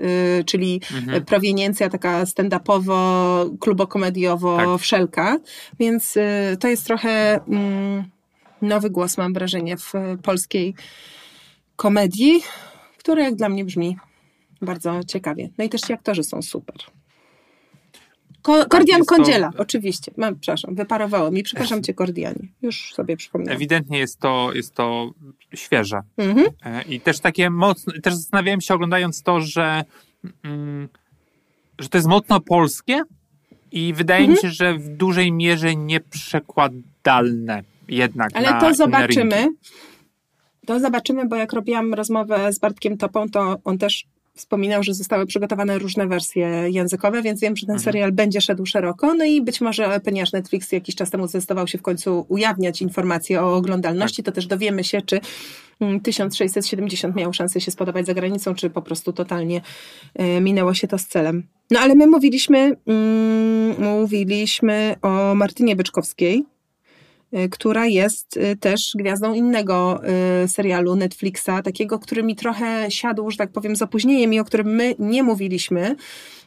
czyli 0.47 0.81
mhm. 0.95 1.25
proweniencja 1.25 1.91
taka 1.91 2.25
stand-upowo, 2.25 3.59
klubokomediowo, 3.61 4.57
tak. 4.57 4.81
wszelka. 4.81 5.39
Więc 5.81 6.15
to 6.61 6.69
jest 6.69 6.87
trochę 6.87 7.41
mm, 7.49 8.05
nowy 8.63 8.91
głos, 8.91 9.19
mam 9.19 9.33
wrażenie, 9.33 9.77
w 9.77 9.93
polskiej 10.23 10.75
komedii, 11.77 12.43
który 12.99 13.23
jak 13.23 13.35
dla 13.35 13.49
mnie 13.49 13.65
brzmi 13.65 13.97
bardzo 14.63 15.05
ciekawie. 15.05 15.49
No 15.59 15.65
i 15.65 15.69
też 15.69 15.81
ci 15.81 15.93
aktorzy 15.93 16.25
są 16.25 16.43
super. 16.43 16.77
Ko 18.43 18.67
Kordian 18.67 19.05
Kondziela, 19.05 19.53
to... 19.53 19.59
oczywiście. 19.59 20.13
Mam, 20.17 20.39
przepraszam, 20.41 20.75
wyparowało 20.75 21.31
mi. 21.31 21.43
Przepraszam 21.43 21.83
cię, 21.83 21.95
Kordianie. 21.95 22.49
Już 22.63 22.95
sobie 22.95 23.17
przypomniałem. 23.17 23.57
Ewidentnie 23.57 23.99
jest 23.99 24.21
to, 24.21 24.51
jest 24.55 24.75
to 24.75 25.11
świeże. 25.55 26.01
Mhm. 26.17 26.47
E, 26.65 26.83
I 26.83 27.01
też 27.01 27.21
takie 27.21 27.51
mocno, 27.51 27.93
też 28.03 28.15
zastanawiałem 28.15 28.61
się 28.61 28.75
oglądając 28.75 29.23
to, 29.23 29.41
że, 29.41 29.85
mm, 30.45 30.89
że 31.79 31.89
to 31.89 31.99
jest 31.99 32.09
mocno 32.09 32.41
polskie 32.41 33.03
i 33.73 33.95
wydaje 33.95 34.21
mhm. 34.21 34.37
mi 34.37 34.43
się, 34.43 34.51
że 34.51 34.75
w 34.75 34.89
dużej 34.89 35.33
mierze 35.33 35.77
nieprzekładalne 35.77 37.63
jednak 37.89 38.31
Ale 38.35 38.61
to 38.61 38.75
zobaczymy. 38.75 39.49
To 40.67 40.81
zobaczymy, 40.81 41.29
bo 41.29 41.37
jak 41.37 41.53
robiłam 41.53 41.95
rozmowę 41.95 42.53
z 42.53 42.59
Bartkiem 42.59 42.99
Topą, 42.99 43.29
to 43.29 43.59
on 43.65 43.79
też 43.79 44.05
wspominał, 44.35 44.83
że 44.83 44.95
zostały 44.95 45.27
przygotowane 45.27 45.79
różne 45.79 46.07
wersje 46.07 46.47
językowe, 46.71 47.23
więc 47.23 47.41
wiem, 47.41 47.57
że 47.57 47.67
ten 47.67 47.75
mhm. 47.75 47.85
serial 47.85 48.13
będzie 48.13 48.41
szedł 48.41 48.67
szeroko. 48.67 49.15
No 49.15 49.25
i 49.25 49.43
być 49.43 49.61
może, 49.61 50.01
ponieważ 50.05 50.33
Netflix 50.33 50.73
jakiś 50.73 50.95
czas 50.95 51.11
temu 51.11 51.29
zdecydował 51.29 51.67
się 51.67 51.79
w 51.79 51.83
końcu 51.83 52.27
ujawniać 52.29 52.83
informacje 52.83 53.43
o 53.43 53.57
oglądalności, 53.57 54.23
tak. 54.23 54.25
to 54.27 54.33
też 54.33 54.47
dowiemy 54.47 54.85
się, 54.85 55.03
czy 55.03 55.21
1670 56.03 57.13
mm, 57.13 57.25
miał 57.25 57.33
szansę 57.33 57.61
się 57.61 57.71
spodobać 57.71 58.07
za 58.07 58.15
granicą, 58.15 58.55
czy 58.55 58.71
po 58.71 58.83
prostu 58.83 59.13
totalnie 59.13 59.61
e, 60.15 60.41
minęło 60.41 60.75
się 60.75 60.89
to 60.89 60.99
z 60.99 61.07
celem. 61.07 61.43
No 61.71 61.81
ale 61.81 61.95
my 61.95 62.07
mówiliśmy, 62.07 62.77
mm, 62.87 63.81
mówiliśmy 63.81 64.97
o 65.03 65.35
Martynie 65.35 65.77
Byczkowskiej, 65.77 66.45
która 67.51 67.87
jest 67.87 68.37
y, 68.37 68.57
też 68.57 68.93
gwiazdą 68.95 69.35
innego 69.35 70.01
y, 70.45 70.49
serialu 70.49 70.97
Netflixa, 70.97 71.63
takiego, 71.65 71.99
który 71.99 72.23
mi 72.23 72.37
trochę 72.37 72.91
siadł, 72.91 73.31
że 73.31 73.37
tak 73.37 73.53
powiem, 73.53 73.77
z 73.77 73.83
opóźnieniem 73.83 74.35
i 74.35 74.41
o 74.41 74.45
którym 74.45 74.67
my 74.67 74.95
nie 74.99 75.23
mówiliśmy 75.23 75.97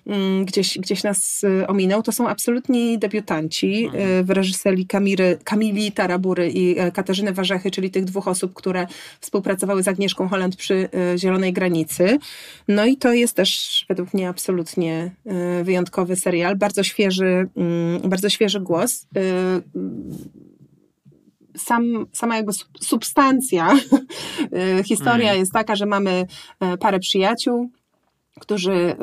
mm, 0.07 0.45
gdzieś, 0.45 0.77
gdzieś 0.77 1.03
nas 1.03 1.41
ominął, 1.67 2.03
to 2.03 2.11
są 2.11 2.27
absolutni 2.27 2.99
debiutanci 2.99 3.85
mhm. 3.85 4.25
w 4.25 4.29
reżyserii 4.29 4.87
Kamiry, 4.87 5.37
Kamili 5.43 5.91
Tarabury 5.91 6.51
i 6.53 6.75
Katarzyny 6.93 7.33
Warzechy, 7.33 7.71
czyli 7.71 7.91
tych 7.91 8.05
dwóch 8.05 8.27
osób, 8.27 8.53
które 8.53 8.87
współpracowały 9.19 9.83
z 9.83 9.87
Agnieszką 9.87 10.27
Holland 10.27 10.55
przy 10.55 10.89
Zielonej 11.17 11.53
Granicy. 11.53 12.17
No 12.67 12.85
i 12.85 12.97
to 12.97 13.13
jest 13.13 13.35
też 13.35 13.85
według 13.89 14.13
mnie 14.13 14.29
absolutnie 14.29 15.11
wyjątkowy 15.63 16.15
serial, 16.15 16.55
bardzo 16.55 16.83
świeży, 16.83 17.47
mm, 17.55 18.09
bardzo 18.09 18.29
świeży 18.29 18.59
głos 18.59 19.07
sam, 21.57 22.05
sama 22.13 22.35
jakby 22.35 22.51
substancja 22.81 23.73
y, 24.79 24.83
historia 24.83 25.29
mm. 25.29 25.39
jest 25.39 25.51
taka, 25.51 25.75
że 25.75 25.85
mamy 25.85 26.27
e, 26.59 26.77
parę 26.77 26.99
przyjaciół, 26.99 27.69
którzy 28.39 28.95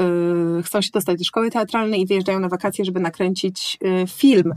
y, 0.58 0.62
chcą 0.62 0.82
się 0.82 0.90
dostać 0.92 1.18
do 1.18 1.24
szkoły 1.24 1.50
teatralnej 1.50 2.00
i 2.00 2.06
wyjeżdżają 2.06 2.40
na 2.40 2.48
wakacje, 2.48 2.84
żeby 2.84 3.00
nakręcić 3.00 3.78
y, 3.84 4.06
film. 4.06 4.52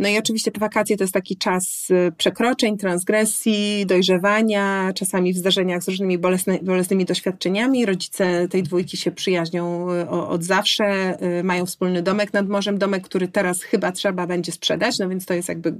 No 0.00 0.08
i 0.08 0.18
oczywiście 0.18 0.50
te 0.50 0.60
wakacje 0.60 0.96
to 0.96 1.04
jest 1.04 1.14
taki 1.14 1.36
czas 1.36 1.90
y, 1.90 2.12
przekroczeń, 2.16 2.76
transgresji, 2.78 3.86
dojrzewania, 3.86 4.92
czasami 4.94 5.32
w 5.32 5.36
zdarzeniach 5.36 5.82
z 5.82 5.88
różnymi 5.88 6.18
bolesny, 6.18 6.58
bolesnymi 6.62 7.04
doświadczeniami. 7.04 7.86
Rodzice 7.86 8.48
tej 8.48 8.62
dwójki 8.62 8.96
się 8.96 9.10
przyjaźnią 9.10 9.90
y, 9.90 10.10
od 10.10 10.44
zawsze, 10.44 11.16
y, 11.40 11.44
mają 11.44 11.66
wspólny 11.66 12.02
domek 12.02 12.32
nad 12.32 12.48
morzem, 12.48 12.78
domek, 12.78 13.04
który 13.04 13.28
teraz 13.28 13.62
chyba 13.62 13.92
trzeba 13.92 14.26
będzie 14.26 14.52
sprzedać, 14.52 14.98
no 14.98 15.08
więc 15.08 15.26
to 15.26 15.34
jest 15.34 15.48
jakby 15.48 15.74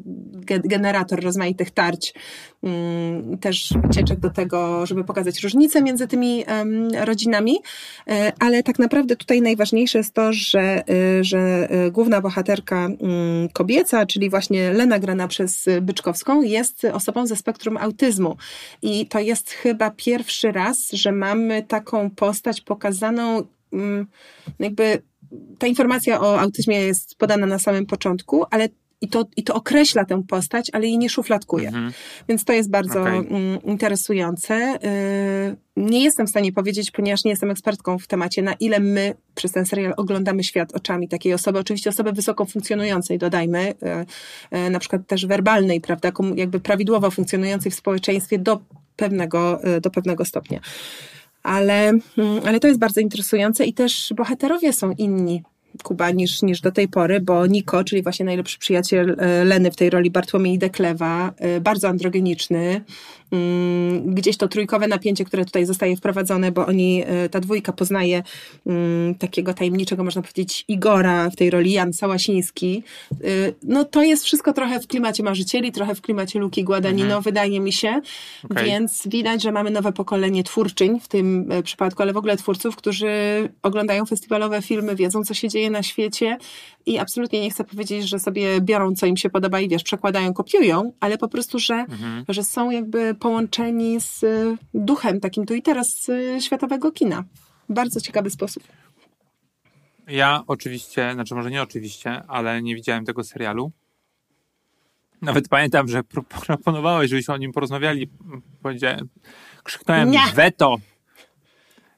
generator 0.64 1.20
rozmaitych 1.20 1.70
tarć, 1.70 2.14
mm, 2.62 3.38
też 3.38 3.72
wycieczek 3.82 4.20
do 4.20 4.30
tego, 4.30 4.86
żeby 4.86 5.04
pokazać 5.04 5.42
różnice 5.42 5.82
między 5.82 6.08
tymi 6.08 6.44
rodzinami, 7.04 7.58
ale 8.38 8.62
tak 8.62 8.78
naprawdę 8.78 9.16
tutaj 9.16 9.42
najważniejsze 9.42 9.98
jest 9.98 10.14
to, 10.14 10.32
że, 10.32 10.82
że 11.20 11.68
główna 11.90 12.20
bohaterka 12.20 12.86
mm, 12.86 13.48
kobieca, 13.52 14.06
czyli 14.12 14.30
właśnie 14.30 14.72
Lena 14.72 14.98
grana 14.98 15.28
przez 15.28 15.66
Byczkowską, 15.82 16.42
jest 16.42 16.84
osobą 16.84 17.26
ze 17.26 17.36
spektrum 17.36 17.76
autyzmu. 17.76 18.36
I 18.82 19.06
to 19.06 19.18
jest 19.18 19.50
chyba 19.50 19.90
pierwszy 19.90 20.52
raz, 20.52 20.90
że 20.90 21.12
mamy 21.12 21.62
taką 21.62 22.10
postać 22.10 22.60
pokazaną, 22.60 23.42
mm, 23.72 24.06
jakby 24.58 25.02
ta 25.58 25.66
informacja 25.66 26.20
o 26.20 26.40
autyzmie 26.40 26.80
jest 26.80 27.14
podana 27.14 27.46
na 27.46 27.58
samym 27.58 27.86
początku, 27.86 28.44
ale 28.50 28.68
i 29.00 29.08
to, 29.08 29.24
i 29.36 29.42
to 29.42 29.54
określa 29.54 30.04
tę 30.04 30.22
postać, 30.28 30.70
ale 30.72 30.86
jej 30.86 30.98
nie 30.98 31.08
szufladkuje. 31.08 31.68
Mhm. 31.68 31.92
Więc 32.28 32.44
to 32.44 32.52
jest 32.52 32.70
bardzo 32.70 33.00
okay. 33.00 33.16
Mm, 33.16 33.62
interesujące. 33.62 34.78
Y, 34.84 35.56
nie 35.76 36.04
jestem 36.04 36.26
w 36.26 36.30
stanie 36.30 36.52
powiedzieć, 36.52 36.90
ponieważ 36.90 37.24
nie 37.24 37.30
jestem 37.30 37.50
ekspertką 37.50 37.98
w 37.98 38.06
temacie, 38.06 38.42
na 38.42 38.52
ile 38.52 38.80
my 38.80 39.14
przez 39.34 39.52
ten 39.52 39.66
serial 39.66 39.94
oglądamy 39.96 40.44
świat 40.44 40.72
oczami 40.72 41.08
takiej 41.08 41.34
osoby. 41.34 41.58
Oczywiście 41.58 41.90
osoby 41.90 42.12
wysoko 42.12 42.44
funkcjonującej, 42.44 43.18
dodajmy, 43.18 43.74
y, 44.52 44.56
y, 44.56 44.70
na 44.70 44.78
przykład 44.78 45.06
też 45.06 45.26
werbalnej, 45.26 45.80
prawda, 45.80 46.12
jakby 46.34 46.60
prawidłowo 46.60 47.10
funkcjonującej 47.10 47.72
w 47.72 47.74
społeczeństwie 47.74 48.38
do 48.38 48.60
pewnego, 48.96 49.60
do 49.82 49.90
pewnego 49.90 50.24
stopnia. 50.24 50.60
Ale, 51.42 51.88
mm, 51.88 52.40
ale 52.46 52.60
to 52.60 52.68
jest 52.68 52.80
bardzo 52.80 53.00
interesujące 53.00 53.64
i 53.64 53.74
też 53.74 54.12
bohaterowie 54.16 54.72
są 54.72 54.92
inni 54.92 55.42
Kuba 55.82 56.10
niż, 56.10 56.42
niż 56.42 56.60
do 56.60 56.72
tej 56.72 56.88
pory, 56.88 57.20
bo 57.20 57.46
Niko, 57.46 57.84
czyli 57.84 58.02
właśnie 58.02 58.24
najlepszy 58.24 58.58
przyjaciel 58.58 59.16
e, 59.18 59.44
Leny 59.44 59.70
w 59.70 59.76
tej 59.76 59.90
roli 59.90 60.10
Bartłomiej 60.10 60.58
Deklewa, 60.58 61.32
e, 61.38 61.60
bardzo 61.60 61.88
androgeniczny, 61.88 62.84
Mm, 63.32 64.14
gdzieś 64.14 64.36
to 64.36 64.48
trójkowe 64.48 64.88
napięcie, 64.88 65.24
które 65.24 65.44
tutaj 65.44 65.66
zostaje 65.66 65.96
wprowadzone, 65.96 66.52
bo 66.52 66.66
oni, 66.66 67.02
e, 67.06 67.28
ta 67.28 67.40
dwójka 67.40 67.72
poznaje 67.72 68.22
mm, 68.66 69.14
takiego 69.14 69.54
tajemniczego, 69.54 70.04
można 70.04 70.22
powiedzieć, 70.22 70.64
Igora 70.68 71.30
w 71.30 71.36
tej 71.36 71.50
roli, 71.50 71.72
Jan 71.72 71.92
Sałasiński. 71.92 72.82
No 73.62 73.84
to 73.84 74.02
jest 74.02 74.24
wszystko 74.24 74.52
trochę 74.52 74.80
w 74.80 74.86
klimacie 74.86 75.22
marzycieli, 75.22 75.72
trochę 75.72 75.94
w 75.94 76.00
klimacie 76.00 76.38
Luki 76.38 76.64
Guadagnino, 76.64 77.04
mhm. 77.04 77.22
wydaje 77.22 77.60
mi 77.60 77.72
się, 77.72 78.00
okay. 78.50 78.64
więc 78.64 79.02
widać, 79.06 79.42
że 79.42 79.52
mamy 79.52 79.70
nowe 79.70 79.92
pokolenie 79.92 80.44
twórczyń 80.44 81.00
w 81.00 81.08
tym 81.08 81.48
przypadku, 81.64 82.02
ale 82.02 82.12
w 82.12 82.16
ogóle 82.16 82.36
twórców, 82.36 82.76
którzy 82.76 83.08
oglądają 83.62 84.06
festiwalowe 84.06 84.62
filmy, 84.62 84.96
wiedzą, 84.96 85.24
co 85.24 85.34
się 85.34 85.48
dzieje 85.48 85.59
na 85.70 85.82
świecie 85.82 86.38
i 86.86 86.98
absolutnie 86.98 87.40
nie 87.40 87.50
chcę 87.50 87.64
powiedzieć, 87.64 88.08
że 88.08 88.18
sobie 88.18 88.60
biorą, 88.60 88.94
co 88.94 89.06
im 89.06 89.16
się 89.16 89.30
podoba 89.30 89.60
i 89.60 89.68
wiesz, 89.68 89.82
przekładają, 89.82 90.34
kopiują, 90.34 90.92
ale 91.00 91.18
po 91.18 91.28
prostu, 91.28 91.58
że, 91.58 91.74
mhm. 91.74 92.24
że 92.28 92.44
są 92.44 92.70
jakby 92.70 93.14
połączeni 93.14 94.00
z 94.00 94.22
y, 94.22 94.56
duchem 94.74 95.20
takim 95.20 95.46
tu 95.46 95.54
i 95.54 95.62
teraz 95.62 96.08
y, 96.08 96.38
światowego 96.40 96.92
kina. 96.92 97.24
Bardzo 97.68 98.00
ciekawy 98.00 98.30
sposób. 98.30 98.62
Ja 100.08 100.42
oczywiście, 100.46 101.10
znaczy 101.14 101.34
może 101.34 101.50
nie 101.50 101.62
oczywiście, 101.62 102.22
ale 102.28 102.62
nie 102.62 102.74
widziałem 102.74 103.04
tego 103.04 103.24
serialu. 103.24 103.72
Nawet 105.22 105.48
pamiętam, 105.48 105.88
że 105.88 106.02
proponowałeś, 106.46 107.10
żebyśmy 107.10 107.34
o 107.34 107.36
nim 107.36 107.52
porozmawiali. 107.52 108.10
Krzyknąłem 109.62 110.10
nie. 110.10 110.20
weto. 110.34 110.76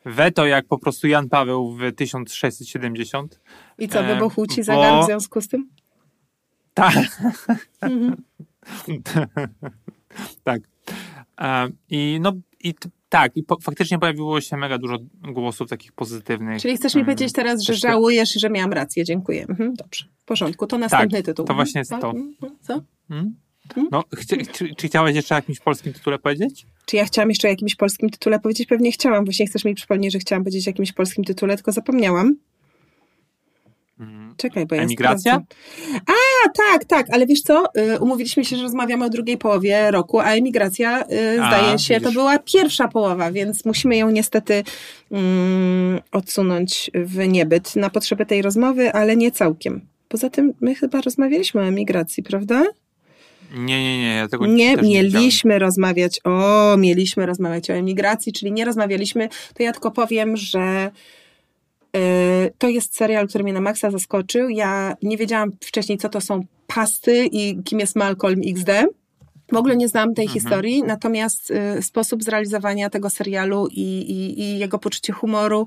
Weto, 0.04 0.46
jak 0.46 0.66
po 0.66 0.78
prostu 0.78 1.06
Jan 1.06 1.28
Paweł 1.28 1.76
w 1.76 1.92
1670. 1.92 3.40
I 3.78 3.88
co, 3.88 4.02
wybuchł 4.04 4.46
ci 4.46 4.62
zagar 4.62 4.92
bo... 4.92 5.02
w 5.02 5.06
związku 5.06 5.40
z 5.40 5.48
tym? 5.48 5.68
Tak. 6.74 6.94
Mhm. 7.80 8.22
tak. 10.44 10.62
I 11.90 12.18
no 12.20 12.32
i 12.64 12.74
tak, 13.08 13.36
i 13.36 13.42
po, 13.42 13.58
faktycznie 13.60 13.98
pojawiło 13.98 14.40
się 14.40 14.56
mega 14.56 14.78
dużo 14.78 14.98
głosów 15.22 15.68
takich 15.68 15.92
pozytywnych. 15.92 16.62
Czyli 16.62 16.76
chcesz 16.76 16.94
mi 16.94 17.04
powiedzieć 17.04 17.32
teraz, 17.32 17.62
że 17.62 17.74
żałujesz, 17.74 18.32
że 18.32 18.50
miałam 18.50 18.72
rację. 18.72 19.04
Dziękuję. 19.04 19.46
Mhm, 19.48 19.74
dobrze, 19.74 20.04
w 20.18 20.24
porządku. 20.24 20.66
To 20.66 20.78
następny 20.78 21.18
tak, 21.18 21.26
tytuł. 21.26 21.46
to 21.46 21.54
właśnie 21.54 21.78
jest 21.78 21.90
to. 21.90 22.10
Mhm, 22.10 22.56
co? 22.60 22.80
Hmm? 23.08 23.34
No, 23.90 24.04
chci, 24.14 24.46
czy, 24.46 24.74
czy 24.74 24.88
chciałaś 24.88 25.14
jeszcze 25.14 25.34
o 25.34 25.38
jakimś 25.38 25.60
polskim 25.60 25.92
tytule 25.92 26.18
powiedzieć? 26.18 26.66
Czy 26.86 26.96
ja 26.96 27.04
chciałam 27.04 27.28
jeszcze 27.28 27.48
o 27.48 27.50
jakimś 27.50 27.74
polskim 27.74 28.10
tytule 28.10 28.40
powiedzieć? 28.40 28.68
Pewnie 28.68 28.92
chciałam. 28.92 29.24
Właśnie 29.24 29.46
chcesz 29.46 29.64
mi 29.64 29.74
przypomnieć, 29.74 30.12
że 30.12 30.18
chciałam 30.18 30.44
powiedzieć 30.44 30.68
o 30.68 30.70
jakimś 30.70 30.92
polskim 30.92 31.24
tytule, 31.24 31.56
tylko 31.56 31.72
zapomniałam. 31.72 32.36
Mhm. 34.00 34.34
Czekaj, 34.36 34.66
bo 34.66 34.74
ja 34.74 34.82
Emigracja? 34.82 35.42
A, 36.06 36.48
tak, 36.56 36.84
tak, 36.84 37.06
ale 37.10 37.26
wiesz 37.26 37.42
co? 37.42 37.64
Y, 37.94 37.98
umówiliśmy 38.00 38.44
się, 38.44 38.56
że 38.56 38.62
rozmawiamy 38.62 39.04
o 39.04 39.10
drugiej 39.10 39.38
połowie 39.38 39.90
roku, 39.90 40.20
a 40.20 40.24
emigracja, 40.24 41.02
y, 41.02 41.34
zdaje 41.34 41.72
a, 41.72 41.78
się, 41.78 41.94
widzisz. 41.94 42.08
to 42.08 42.12
była 42.12 42.38
pierwsza 42.38 42.88
połowa, 42.88 43.32
więc 43.32 43.64
musimy 43.64 43.96
ją 43.96 44.10
niestety 44.10 44.64
um, 45.10 46.00
odsunąć 46.12 46.90
w 46.94 47.28
niebyt 47.28 47.76
na 47.76 47.90
potrzeby 47.90 48.26
tej 48.26 48.42
rozmowy, 48.42 48.92
ale 48.92 49.16
nie 49.16 49.30
całkiem. 49.30 49.80
Poza 50.08 50.30
tym 50.30 50.52
my 50.60 50.74
chyba 50.74 51.00
rozmawialiśmy 51.00 51.60
o 51.60 51.64
emigracji, 51.64 52.22
prawda? 52.22 52.64
Nie, 53.54 53.82
nie, 53.82 53.98
nie, 53.98 54.14
ja 54.14 54.28
tego 54.28 54.46
nie 54.46 54.76
mieliśmy 54.76 55.54
nie 55.54 55.58
rozmawiać 55.58 56.20
o, 56.24 56.76
mieliśmy 56.76 57.26
rozmawiać 57.26 57.70
o 57.70 57.74
emigracji, 57.74 58.32
czyli 58.32 58.52
nie 58.52 58.64
rozmawialiśmy, 58.64 59.28
to 59.54 59.62
ja 59.62 59.72
tylko 59.72 59.90
powiem, 59.90 60.36
że 60.36 60.90
E, 61.96 62.50
to 62.58 62.68
jest 62.68 62.96
serial, 62.96 63.28
który 63.28 63.44
mnie 63.44 63.52
na 63.52 63.60
maksa 63.60 63.90
zaskoczył. 63.90 64.48
Ja 64.48 64.96
nie 65.02 65.16
wiedziałam 65.16 65.50
wcześniej, 65.60 65.98
co 65.98 66.08
to 66.08 66.20
są 66.20 66.44
pasty 66.66 67.28
i 67.32 67.62
kim 67.64 67.80
jest 67.80 67.96
Malcolm 67.96 68.40
XD. 68.46 68.70
W 69.52 69.56
ogóle 69.56 69.76
nie 69.76 69.88
znam 69.88 70.14
tej 70.14 70.24
mhm. 70.24 70.40
historii, 70.40 70.82
natomiast 70.82 71.50
y, 71.50 71.82
sposób 71.82 72.22
zrealizowania 72.22 72.90
tego 72.90 73.10
serialu 73.10 73.68
i, 73.70 73.82
i, 73.82 74.40
i 74.40 74.58
jego 74.58 74.78
poczucie 74.78 75.12
humoru 75.12 75.66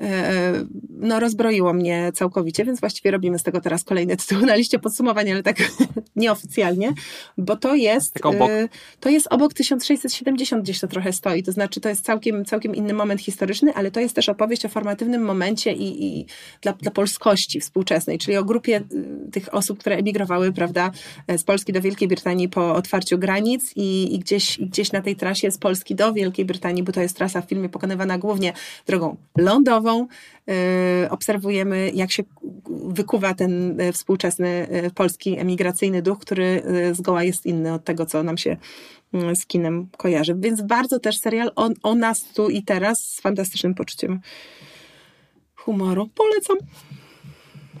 E, 0.00 0.52
no, 0.90 1.20
rozbroiło 1.20 1.72
mnie 1.72 2.12
całkowicie, 2.14 2.64
więc 2.64 2.80
właściwie 2.80 3.10
robimy 3.10 3.38
z 3.38 3.42
tego 3.42 3.60
teraz 3.60 3.84
kolejny 3.84 4.16
tytuł 4.16 4.46
na 4.46 4.54
liście 4.54 4.78
podsumowań, 4.78 5.30
ale 5.30 5.42
tak 5.42 5.56
nieoficjalnie, 6.16 6.92
bo 7.38 7.56
to 7.56 7.74
jest 7.74 8.14
tak 8.14 8.26
obok. 8.26 8.50
E, 8.50 8.68
to 9.00 9.08
jest 9.08 9.26
obok 9.30 9.54
1670 9.54 10.62
gdzieś 10.62 10.80
to 10.80 10.88
trochę 10.88 11.12
stoi, 11.12 11.42
to 11.42 11.52
znaczy 11.52 11.80
to 11.80 11.88
jest 11.88 12.04
całkiem, 12.04 12.44
całkiem 12.44 12.74
inny 12.74 12.92
moment 12.92 13.20
historyczny, 13.20 13.74
ale 13.74 13.90
to 13.90 14.00
jest 14.00 14.14
też 14.14 14.28
opowieść 14.28 14.64
o 14.64 14.68
formatywnym 14.68 15.22
momencie 15.22 15.72
i, 15.72 16.06
i 16.06 16.26
dla, 16.62 16.72
dla 16.72 16.90
polskości 16.90 17.60
współczesnej, 17.60 18.18
czyli 18.18 18.36
o 18.36 18.44
grupie 18.44 18.76
e, 18.76 19.30
tych 19.30 19.54
osób, 19.54 19.78
które 19.78 19.96
emigrowały, 19.96 20.52
prawda, 20.52 20.90
z 21.36 21.42
Polski 21.42 21.72
do 21.72 21.80
Wielkiej 21.80 22.08
Brytanii 22.08 22.48
po 22.48 22.74
otwarciu 22.74 23.18
granic 23.20 23.72
i, 23.76 24.14
i 24.14 24.18
gdzieś, 24.18 24.58
gdzieś 24.58 24.92
na 24.92 25.02
tej 25.02 25.16
trasie 25.16 25.50
z 25.50 25.58
Polski 25.58 25.94
do 25.94 26.12
Wielkiej 26.12 26.44
Brytanii, 26.44 26.82
bo 26.82 26.92
to 26.92 27.00
jest 27.00 27.16
trasa 27.16 27.42
w 27.42 27.48
filmie 27.48 27.68
pokonywana 27.68 28.18
głównie 28.18 28.52
drogą 28.86 29.16
lądową, 29.38 30.06
Y, 30.50 31.10
obserwujemy, 31.10 31.90
jak 31.94 32.12
się 32.12 32.22
wykuwa 32.88 33.34
ten 33.34 33.80
y, 33.80 33.92
współczesny 33.92 34.68
y, 34.86 34.90
polski 34.90 35.38
emigracyjny 35.38 36.02
duch, 36.02 36.18
który 36.18 36.62
zgoła 36.92 37.24
jest 37.24 37.46
inny 37.46 37.72
od 37.72 37.84
tego, 37.84 38.06
co 38.06 38.22
nam 38.22 38.38
się 38.38 38.56
z 39.34 39.46
kinem 39.46 39.88
kojarzy. 39.96 40.34
Więc 40.38 40.62
bardzo 40.62 40.98
też 40.98 41.18
serial 41.18 41.52
o, 41.56 41.70
o 41.82 41.94
nas 41.94 42.24
tu 42.24 42.48
i 42.48 42.62
teraz 42.62 43.04
z 43.04 43.20
fantastycznym 43.20 43.74
poczuciem 43.74 44.20
humoru. 45.54 46.08
Polecam. 46.14 46.56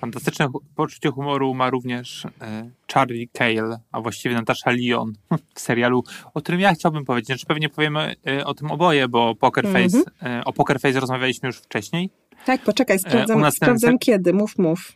Fantastyczne 0.00 0.48
poczucie 0.74 1.10
humoru 1.10 1.54
ma 1.54 1.70
również 1.70 2.24
e, 2.24 2.70
Charlie 2.92 3.28
Cale, 3.28 3.80
a 3.92 4.00
właściwie 4.00 4.34
Natasha 4.34 4.70
Lyon 4.70 5.12
w 5.54 5.60
serialu, 5.60 6.04
o 6.34 6.40
którym 6.40 6.60
ja 6.60 6.74
chciałbym 6.74 7.04
powiedzieć. 7.04 7.26
Znaczy 7.26 7.46
pewnie 7.46 7.68
powiemy 7.68 8.14
e, 8.26 8.44
o 8.44 8.54
tym 8.54 8.70
oboje, 8.70 9.08
bo 9.08 9.34
Poker 9.34 9.66
mm 9.66 9.82
-hmm. 9.82 9.92
Face, 9.92 10.10
e, 10.22 10.44
o 10.44 10.52
Poker 10.52 10.80
Face 10.80 11.00
rozmawialiśmy 11.00 11.46
już 11.46 11.56
wcześniej. 11.56 12.10
Tak, 12.46 12.62
poczekaj, 12.62 12.98
sprawdzam, 12.98 13.52
sprawdzam 13.52 13.98
kiedy. 13.98 14.32
Mów, 14.32 14.58
mów. 14.58 14.92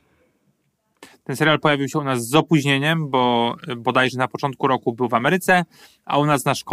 Ten 1.24 1.36
serial 1.36 1.60
pojawił 1.60 1.88
się 1.88 1.98
u 1.98 2.04
nas 2.04 2.28
z 2.28 2.34
opóźnieniem, 2.34 3.10
bo 3.10 3.54
bodajże 3.76 4.18
na 4.18 4.28
początku 4.28 4.66
roku 4.66 4.92
był 4.92 5.08
w 5.08 5.14
Ameryce, 5.14 5.64
a 6.04 6.18
u 6.18 6.26
nas 6.26 6.44
nasz 6.44 6.64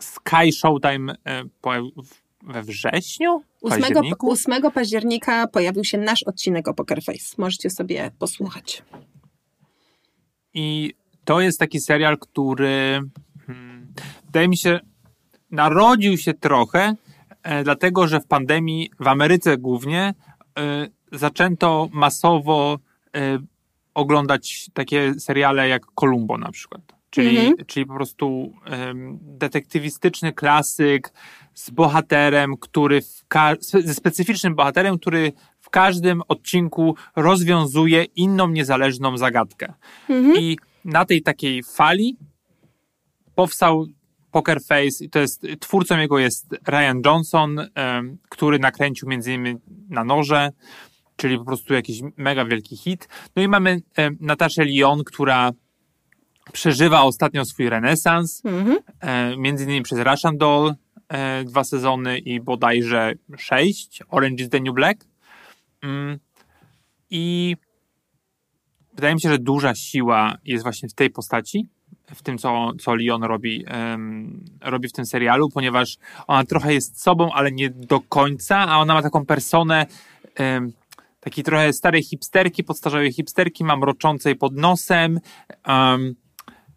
Sky 0.00 0.52
Showtime 0.52 1.14
pojawił 1.60 1.92
we 2.42 2.62
wrześniu? 2.62 3.42
8, 3.66 4.12
8 4.18 4.70
października 4.72 5.46
pojawił 5.46 5.84
się 5.84 5.98
nasz 5.98 6.22
odcinek 6.22 6.68
o 6.68 6.74
Poker 6.74 7.02
Face. 7.02 7.34
Możecie 7.38 7.70
sobie 7.70 8.10
posłuchać. 8.18 8.82
I 10.54 10.94
to 11.24 11.40
jest 11.40 11.58
taki 11.58 11.80
serial, 11.80 12.18
który 12.18 13.00
hmm, 13.46 13.86
wydaje 14.24 14.48
mi 14.48 14.58
się, 14.58 14.80
narodził 15.50 16.18
się 16.18 16.34
trochę, 16.34 16.94
e, 17.42 17.64
dlatego 17.64 18.08
że 18.08 18.20
w 18.20 18.26
pandemii, 18.26 18.90
w 19.00 19.08
Ameryce 19.08 19.58
głównie, 19.58 20.14
e, 20.58 20.88
zaczęto 21.12 21.88
masowo 21.92 22.78
e, 23.16 23.38
oglądać 23.94 24.70
takie 24.74 25.14
seriale 25.20 25.68
jak 25.68 25.82
Columbo 25.94 26.38
na 26.38 26.52
przykład. 26.52 26.82
Czyli, 27.10 27.38
mhm. 27.38 27.66
czyli 27.66 27.86
po 27.86 27.94
prostu 27.94 28.52
detektywistyczny 29.20 30.32
klasyk, 30.32 31.12
z 31.56 31.70
bohaterem, 31.70 32.56
który 32.56 33.02
ze 33.84 33.94
specyficznym 33.94 34.54
bohaterem, 34.54 34.98
który 34.98 35.32
w 35.60 35.70
każdym 35.70 36.22
odcinku 36.28 36.96
rozwiązuje 37.16 38.04
inną 38.04 38.48
niezależną 38.48 39.18
zagadkę. 39.18 39.74
Mhm. 40.10 40.36
I 40.36 40.58
na 40.84 41.04
tej 41.04 41.22
takiej 41.22 41.62
fali 41.62 42.16
powstał 43.34 43.86
Poker 44.30 44.62
Face 44.62 45.04
i 45.04 45.10
to 45.10 45.18
jest, 45.18 45.46
twórcą 45.60 45.98
jego 45.98 46.18
jest 46.18 46.46
Ryan 46.68 47.02
Johnson, 47.04 47.56
który 48.28 48.58
nakręcił 48.58 49.08
między 49.08 49.32
innymi 49.34 49.58
na 49.88 50.04
noże 50.04 50.50
czyli 51.16 51.38
po 51.38 51.44
prostu 51.44 51.74
jakiś 51.74 52.00
mega 52.16 52.44
wielki 52.44 52.76
hit. 52.76 53.08
No 53.36 53.42
i 53.42 53.48
mamy 53.48 53.82
Nataszę 54.20 54.64
Lyon, 54.64 55.04
która 55.04 55.50
przeżywa 56.52 57.02
ostatnio 57.02 57.44
swój 57.44 57.68
renesans, 57.68 58.42
Mhm. 58.44 58.76
między 59.40 59.64
innymi 59.64 59.82
przez 59.82 59.98
Russian 59.98 60.38
Doll 60.38 60.74
dwa 61.44 61.64
sezony 61.64 62.18
i 62.18 62.40
bodajże 62.40 63.12
sześć, 63.38 64.02
Orange 64.08 64.44
is 64.44 64.50
the 64.50 64.60
New 64.60 64.74
Black. 64.74 65.04
Mm, 65.82 66.18
I 67.10 67.56
wydaje 68.94 69.14
mi 69.14 69.20
się, 69.20 69.28
że 69.28 69.38
duża 69.38 69.74
siła 69.74 70.38
jest 70.44 70.62
właśnie 70.62 70.88
w 70.88 70.94
tej 70.94 71.10
postaci, 71.10 71.68
w 72.14 72.22
tym, 72.22 72.38
co, 72.38 72.72
co 72.80 72.94
Leon 72.94 73.22
robi, 73.22 73.64
em, 73.66 74.44
robi 74.60 74.88
w 74.88 74.92
tym 74.92 75.06
serialu, 75.06 75.50
ponieważ 75.50 75.96
ona 76.26 76.44
trochę 76.44 76.74
jest 76.74 77.02
sobą, 77.02 77.32
ale 77.32 77.52
nie 77.52 77.70
do 77.70 78.00
końca, 78.00 78.58
a 78.58 78.78
ona 78.78 78.94
ma 78.94 79.02
taką 79.02 79.26
personę 79.26 79.86
em, 80.34 80.72
takiej 81.20 81.44
trochę 81.44 81.72
starej 81.72 82.02
hipsterki, 82.02 82.64
podstarzałej 82.64 83.12
hipsterki, 83.12 83.64
mam 83.64 83.84
roczącej 83.84 84.36
pod 84.36 84.56
nosem, 84.56 85.20
em, 85.64 86.14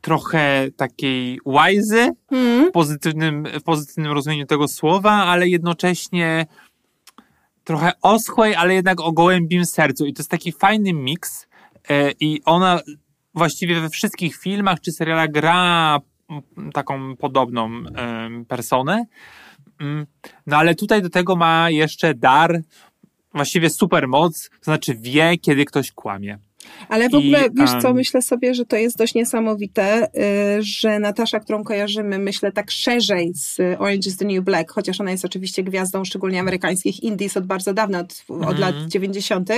trochę 0.02 0.68
takiej 0.78 1.40
łajzy, 1.46 2.10
Mhm. 2.32 2.70
w 2.70 2.72
pozytywnym, 2.72 3.44
w 3.60 3.64
pozytywnym 3.64 4.12
rozumieniu 4.12 4.46
tego 4.46 4.68
słowa, 4.68 5.12
ale 5.12 5.48
jednocześnie 5.50 6.46
trochę 7.64 7.92
oschłej, 8.02 8.56
ale 8.56 8.74
jednak 8.74 9.00
o 9.02 9.12
gołębim 9.12 9.66
sercu. 9.66 10.06
I 10.06 10.14
to 10.14 10.20
jest 10.22 10.32
taki 10.32 10.52
fajny 10.52 10.94
miks. 10.94 11.48
E, 11.90 12.12
I 12.20 12.42
ona 12.46 12.80
właściwie 13.34 13.82
we 13.82 13.90
wszystkich 13.90 14.36
filmach 14.38 14.80
czy 14.82 14.92
serialach 14.92 15.32
gra 15.32 16.00
mm, 16.30 16.72
taką 16.72 17.16
podobną 17.16 17.84
personę. 18.48 19.06
Mm, 19.80 20.06
No 20.48 20.58
ale 20.58 20.76
tutaj 20.76 21.02
do 21.02 21.10
tego 21.10 21.36
ma 21.36 21.70
jeszcze 21.70 22.14
dar, 22.16 22.62
właściwie 23.34 23.70
super 23.70 24.08
moc, 24.08 24.50
to 24.50 24.64
znaczy 24.64 24.96
wie, 24.96 25.38
kiedy 25.38 25.66
ktoś 25.66 25.92
kłamie. 25.92 26.40
Ale 26.90 27.10
w 27.10 27.14
I, 27.14 27.16
ogóle, 27.16 27.50
wiesz 27.54 27.82
co, 27.82 27.94
myślę 27.94 28.22
sobie, 28.22 28.54
że 28.54 28.66
to 28.66 28.76
jest 28.76 28.98
dość 28.98 29.16
niesamowite, 29.16 30.08
y, 30.58 30.64
że 30.64 31.00
Natasza, 31.00 31.40
którą 31.40 31.64
kojarzymy, 31.64 32.20
myślę 32.20 32.52
tak 32.52 32.72
szerzej 32.72 33.32
z 33.36 33.58
Orange 33.80 34.10
is 34.10 34.18
the 34.18 34.26
New 34.26 34.44
Black, 34.44 34.72
chociaż 34.72 35.02
ona 35.02 35.12
jest 35.12 35.26
oczywiście 35.26 35.64
gwiazdą 35.64 36.06
szczególnie 36.06 36.40
amerykańskich 36.40 37.04
indies 37.04 37.38
od 37.38 37.46
bardzo 37.46 37.74
dawna, 37.74 38.00
od, 38.00 38.24
od 38.30 38.42
Mhm. 38.42 38.60
lat 38.60 38.76
90. 38.88 39.50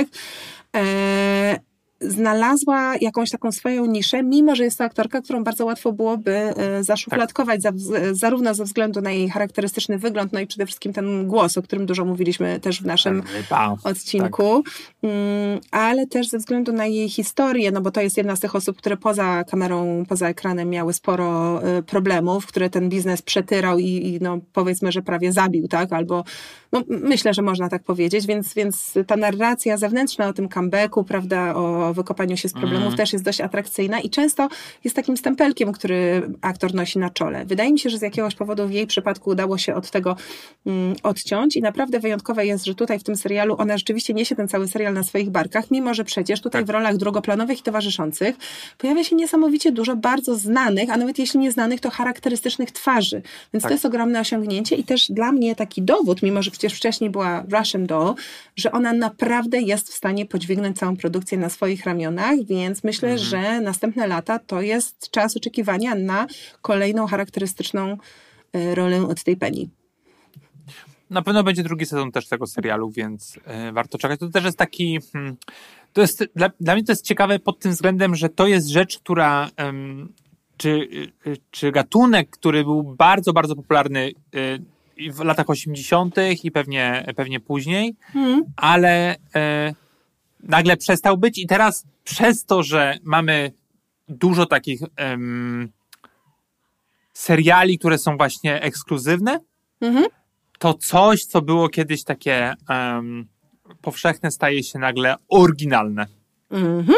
E, 2.01 2.09
znalazła 2.09 2.93
jakąś 3.01 3.29
taką 3.29 3.51
swoją 3.51 3.85
niszę, 3.85 4.23
mimo 4.23 4.55
że 4.55 4.63
jest 4.63 4.77
to 4.77 4.83
aktorka, 4.83 5.21
którą 5.21 5.43
bardzo 5.43 5.65
łatwo 5.65 5.91
byłoby 5.91 6.31
e, 6.35 6.83
zaszufladkować, 6.83 7.61
za, 7.61 7.71
z- 7.75 8.17
zarówno 8.17 8.53
ze 8.53 8.63
względu 8.63 9.01
na 9.01 9.11
jej 9.11 9.29
charakterystyczny 9.29 9.97
wygląd, 9.97 10.33
no 10.33 10.39
i 10.39 10.47
przede 10.47 10.65
wszystkim 10.65 10.93
ten 10.93 11.27
głos, 11.27 11.57
o 11.57 11.61
którym 11.61 11.85
dużo 11.85 12.05
mówiliśmy 12.05 12.59
też 12.59 12.81
w 12.81 12.85
naszym 12.85 13.23
Pa. 13.49 13.75
odcinku, 13.83 14.63
mm, 15.03 15.59
ale 15.71 16.07
też 16.07 16.27
ze 16.27 16.37
względu 16.37 16.73
na 16.73 16.85
jej 16.85 17.09
historię, 17.09 17.71
no 17.71 17.81
bo 17.81 17.91
to 17.91 18.01
jest 18.01 18.17
jedna 18.17 18.35
z 18.35 18.39
tych 18.39 18.55
osób, 18.55 18.77
które 18.77 18.97
poza 18.97 19.43
kamerą, 19.43 20.03
poza 20.09 20.29
ekranem 20.29 20.69
miały 20.69 20.93
sporo 20.93 21.61
y, 21.79 21.83
problemów, 21.83 22.45
które 22.45 22.69
ten 22.69 22.89
biznes 22.89 23.21
przetyrał 23.21 23.79
i, 23.79 23.85
i 23.85 24.19
no 24.21 24.39
powiedzmy, 24.53 24.91
że 24.91 25.01
prawie 25.01 25.31
zabił, 25.33 25.67
tak, 25.67 25.93
albo 25.93 26.23
no 26.71 26.83
myślę, 26.87 27.33
że 27.33 27.41
można 27.41 27.69
tak 27.69 27.83
powiedzieć, 27.83 28.27
więc, 28.27 28.53
więc 28.53 28.93
ta 29.07 29.15
narracja 29.17 29.77
zewnętrzna 29.77 30.27
o 30.27 30.33
tym 30.33 30.49
comebacku, 30.49 31.03
prawda, 31.03 31.55
o 31.55 31.90
wykopaniu 31.93 32.37
się 32.37 32.49
z 32.49 32.53
problemów 32.53 32.81
Mhm. 32.81 32.97
też 32.97 33.13
jest 33.13 33.25
dość 33.25 33.41
atrakcyjna 33.41 33.99
i 33.99 34.09
często 34.09 34.49
jest 34.83 34.95
takim 34.95 35.17
stempelkiem, 35.17 35.71
który 35.71 36.29
aktor 36.41 36.73
nosi 36.73 36.99
na 36.99 37.09
czole. 37.09 37.45
Wydaje 37.45 37.71
mi 37.73 37.79
się, 37.79 37.89
że 37.89 37.97
z 37.97 38.01
jakiegoś 38.01 38.35
powodu 38.35 38.67
w 38.67 38.71
jej 38.71 38.87
przypadku 38.87 39.29
udało 39.29 39.57
się 39.57 39.75
od 39.75 39.91
tego 39.91 40.15
mm, 40.65 40.95
odciąć 41.03 41.55
i 41.55 41.61
naprawdę 41.61 41.99
wyjątkowe 41.99 42.45
jest, 42.45 42.65
że 42.65 42.75
tutaj 42.75 42.99
w 42.99 43.03
tym 43.03 43.15
serialu 43.15 43.55
ona 43.59 43.77
rzeczywiście 43.77 44.13
niesie 44.13 44.35
ten 44.35 44.47
cały 44.47 44.67
serial 44.67 44.93
na 44.93 45.03
swoich 45.03 45.29
barkach, 45.29 45.71
mimo 45.71 45.93
że 45.93 46.03
przecież 46.03 46.41
tutaj 46.41 46.61
Tak. 46.61 46.67
w 46.67 46.69
rolach 46.69 46.97
drugoplanowych 46.97 47.59
i 47.59 47.63
towarzyszących 47.63 48.35
pojawia 48.77 49.03
się 49.03 49.15
niesamowicie 49.15 49.71
dużo 49.71 49.95
bardzo 49.95 50.35
znanych, 50.35 50.89
a 50.89 50.97
nawet 50.97 51.19
jeśli 51.19 51.39
nie 51.39 51.51
znanych, 51.51 51.79
to 51.79 51.89
charakterystycznych 51.89 52.71
twarzy. 52.71 53.21
Więc 53.53 53.63
Tak. 53.63 53.69
to 53.69 53.73
jest 53.73 53.85
ogromne 53.85 54.19
osiągnięcie 54.19 54.75
i 54.75 54.83
też 54.83 55.11
dla 55.11 55.31
mnie 55.31 55.55
taki 55.55 55.81
dowód, 55.81 56.21
mimo 56.23 56.43
że 56.43 56.51
przecież 56.51 56.73
wcześniej 56.73 57.09
była 57.09 57.43
Russian 57.51 57.85
Doll, 57.85 58.15
że 58.55 58.71
ona 58.71 58.93
naprawdę 58.93 59.61
jest 59.61 59.89
w 59.89 59.93
stanie 59.93 60.25
podźwignąć 60.25 60.77
całą 60.77 60.97
produkcję 60.97 61.37
na 61.37 61.49
swoich 61.49 61.80
ramionach, 61.85 62.35
więc 62.45 62.83
myślę, 62.83 63.09
Mhm. 63.11 63.29
że 63.29 63.61
następne 63.61 64.07
lata 64.07 64.39
to 64.39 64.61
jest 64.61 65.11
czas 65.11 65.37
oczekiwania 65.37 65.95
na 65.95 66.27
kolejną 66.61 67.07
charakterystyczną 67.07 67.97
y, 68.55 68.75
rolę 68.75 69.01
od 69.07 69.23
tej 69.23 69.37
Penny. 69.37 69.69
Na 71.09 71.21
pewno 71.21 71.43
będzie 71.43 71.63
drugi 71.63 71.85
sezon 71.85 72.11
też 72.11 72.27
tego 72.27 72.47
serialu, 72.47 72.91
więc 72.91 73.39
e, 73.45 73.71
warto 73.71 73.97
czekać. 73.97 74.19
To 74.19 74.29
też 74.29 74.43
jest 74.43 74.57
taki. 74.57 74.99
Hmm, 75.13 75.37
to 75.93 76.01
jest, 76.01 76.23
dla, 76.35 76.49
dla 76.59 76.73
mnie 76.73 76.83
to 76.83 76.91
jest 76.91 77.05
ciekawe 77.05 77.39
pod 77.39 77.59
tym 77.59 77.71
względem, 77.71 78.15
że 78.15 78.29
to 78.29 78.47
jest 78.47 78.67
rzecz, 78.67 78.99
która. 78.99 79.49
em, 79.57 80.13
czy, 80.57 80.69
y, 81.27 81.37
czy 81.51 81.71
gatunek, 81.71 82.29
który 82.29 82.63
był 82.63 82.83
bardzo, 82.83 83.33
bardzo 83.33 83.55
popularny 83.55 84.11
y, 84.35 85.11
w 85.11 85.19
latach 85.19 85.49
80. 85.49 86.15
i 86.43 86.51
pewnie, 86.51 87.05
pewnie 87.15 87.39
później, 87.39 87.95
Mhm. 88.15 88.43
ale 88.55 89.15
e, 89.35 89.73
nagle 90.43 90.77
przestał 90.77 91.17
być 91.17 91.37
i 91.37 91.47
teraz 91.47 91.85
przez 92.03 92.45
to, 92.45 92.63
że 92.63 92.97
mamy 93.03 93.51
dużo 94.09 94.45
takich 94.45 94.81
em, 94.95 95.71
seriali, 97.13 97.79
które 97.79 97.97
są 97.97 98.17
właśnie 98.17 98.61
ekskluzywne, 98.61 99.39
Mhm. 99.81 100.05
to 100.59 100.73
coś, 100.73 101.25
co 101.25 101.41
było 101.41 101.69
kiedyś 101.69 102.03
takie 102.03 102.53
em, 102.69 103.27
powszechne, 103.81 104.31
staje 104.31 104.63
się 104.63 104.79
nagle 104.79 105.15
oryginalne. 105.29 106.05
Mhm. 106.51 106.97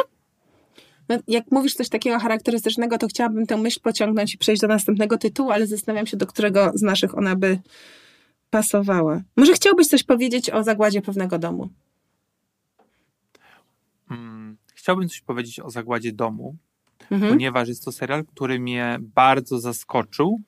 No, 1.10 1.18
jak 1.28 1.52
mówisz 1.52 1.74
coś 1.74 1.90
takiego 1.90 2.20
charakterystycznego, 2.20 2.98
to 2.98 3.08
chciałabym 3.08 3.46
tę 3.48 3.58
myśl 3.58 3.80
pociągnąć 3.82 4.34
i 4.34 4.38
przejść 4.38 4.62
do 4.62 4.68
następnego 4.68 5.18
tytułu, 5.18 5.52
ale 5.52 5.68
zastanawiam 5.68 6.08
się, 6.08 6.18
do 6.18 6.28
którego 6.28 6.72
z 6.76 6.82
naszych 6.82 7.18
ona 7.18 7.36
by 7.36 7.60
pasowała. 8.50 9.22
Może 9.38 9.54
chciałbyś 9.54 9.88
coś 9.88 10.04
powiedzieć 10.04 10.50
o 10.50 10.64
zagładzie 10.64 11.02
pewnego 11.02 11.40
domu? 11.40 11.70
Mm, 14.12 14.58
Chciałbym 14.84 15.10
coś 15.10 15.22
powiedzieć 15.22 15.60
o 15.60 15.70
Zagładzie 15.70 16.14
Domu, 16.14 16.56
Mhm. 17.12 17.32
ponieważ 17.32 17.68
jest 17.68 17.86
to 17.86 17.92
serial, 17.92 18.26
który 18.26 18.60
mnie 18.60 18.98
bardzo 19.02 19.60
zaskoczył. 19.60 20.40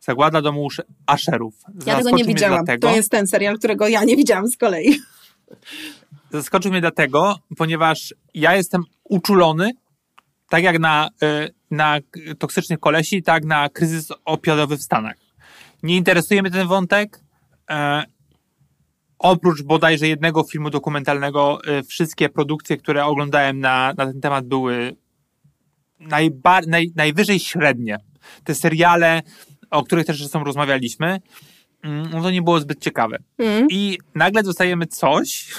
Zagłada 0.00 0.42
Domu 0.42 0.68
Asherów. 1.06 1.54
Ja 1.86 1.96
tego 1.96 2.10
nie 2.10 2.24
widziałam. 2.24 2.64
Dlatego, 2.64 2.88
To 2.88 2.96
jest 2.96 3.10
ten 3.10 3.26
serial, 3.26 3.58
którego 3.58 3.88
ja 3.88 4.04
nie 4.04 4.16
widziałam 4.16 4.48
z 4.48 4.56
kolei. 4.56 4.98
Zaskoczył 6.32 6.70
mnie 6.70 6.80
dlatego, 6.80 7.38
ponieważ 7.56 8.14
ja 8.34 8.56
jestem 8.56 8.82
uczulony, 9.04 9.70
tak 10.48 10.62
jak 10.62 10.78
na, 10.78 11.08
y, 11.22 11.54
na 11.70 11.98
toksycznych 12.38 12.80
kolesi, 12.80 13.22
tak 13.22 13.44
na 13.44 13.68
kryzys 13.68 14.08
opioidowy 14.24 14.76
w 14.76 14.82
Stanach. 14.82 15.16
Nie 15.82 15.96
interesuje 15.96 16.42
mnie 16.42 16.50
ten 16.50 16.66
wątek. 16.68 17.20
Oprócz 19.22 19.62
bodajże 19.62 20.08
jednego 20.08 20.44
filmu 20.44 20.70
dokumentalnego, 20.70 21.58
y, 21.78 21.82
wszystkie 21.82 22.28
produkcje, 22.28 22.76
które 22.76 23.04
oglądałem 23.04 23.60
na, 23.60 23.94
na 23.96 24.06
ten 24.06 24.20
temat 24.20 24.46
były 24.46 24.96
najba, 25.98 26.60
naj, 26.66 26.92
najwyżej 26.96 27.40
średnie. 27.40 27.98
Te 28.44 28.54
seriale, 28.54 29.22
o 29.70 29.84
których 29.84 30.06
też 30.06 30.18
zresztą 30.18 30.44
rozmawialiśmy, 30.44 31.20
mm, 31.82 32.10
no 32.12 32.22
to 32.22 32.30
nie 32.30 32.42
było 32.42 32.60
zbyt 32.60 32.80
ciekawe. 32.80 33.18
Mhm. 33.38 33.66
I 33.70 33.98
nagle 34.14 34.42
dostajemy 34.42 34.86
coś, 34.86 35.54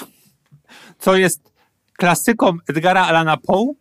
co 0.98 1.16
jest 1.16 1.52
klasyką 1.98 2.56
Edgara 2.68 3.06
Alana 3.06 3.36
Poe, 3.36 3.72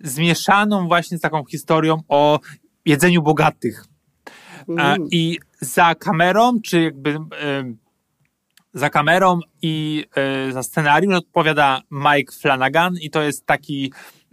zmieszaną 0.00 0.88
właśnie 0.88 1.18
z 1.18 1.20
taką 1.20 1.44
historią 1.44 2.02
o 2.08 2.40
jedzeniu 2.84 3.22
bogatych. 3.22 3.84
Mm. 4.68 5.08
I 5.10 5.38
za 5.60 5.94
kamerą, 5.94 6.60
czy 6.64 6.82
jakby 6.82 7.10
e, 7.10 7.16
za 8.76 8.90
kamerą 8.90 9.40
i 9.62 10.04
e, 10.16 10.52
za 10.52 10.62
scenariusz 10.62 11.14
odpowiada 11.14 11.82
Mike 11.90 12.32
Flanagan 12.32 12.96
i 13.00 13.10
to 13.10 13.22
jest 13.22 13.46
taki 13.46 13.92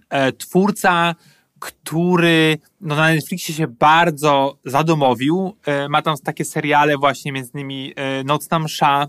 e, 0.10 0.32
twórca, 0.32 1.16
który 1.60 2.58
no, 2.82 2.96
na 2.96 3.10
Netflixie 3.10 3.56
się 3.56 3.68
bardzo 3.68 4.58
zadomowił. 4.66 5.58
E, 5.66 5.90
ma 5.90 6.02
tam 6.02 6.16
takie 6.24 6.46
seriale 6.46 6.98
właśnie, 6.98 7.32
między 7.32 7.52
innymi 7.54 7.94
Nocna 8.26 8.60
Msza, 8.60 9.08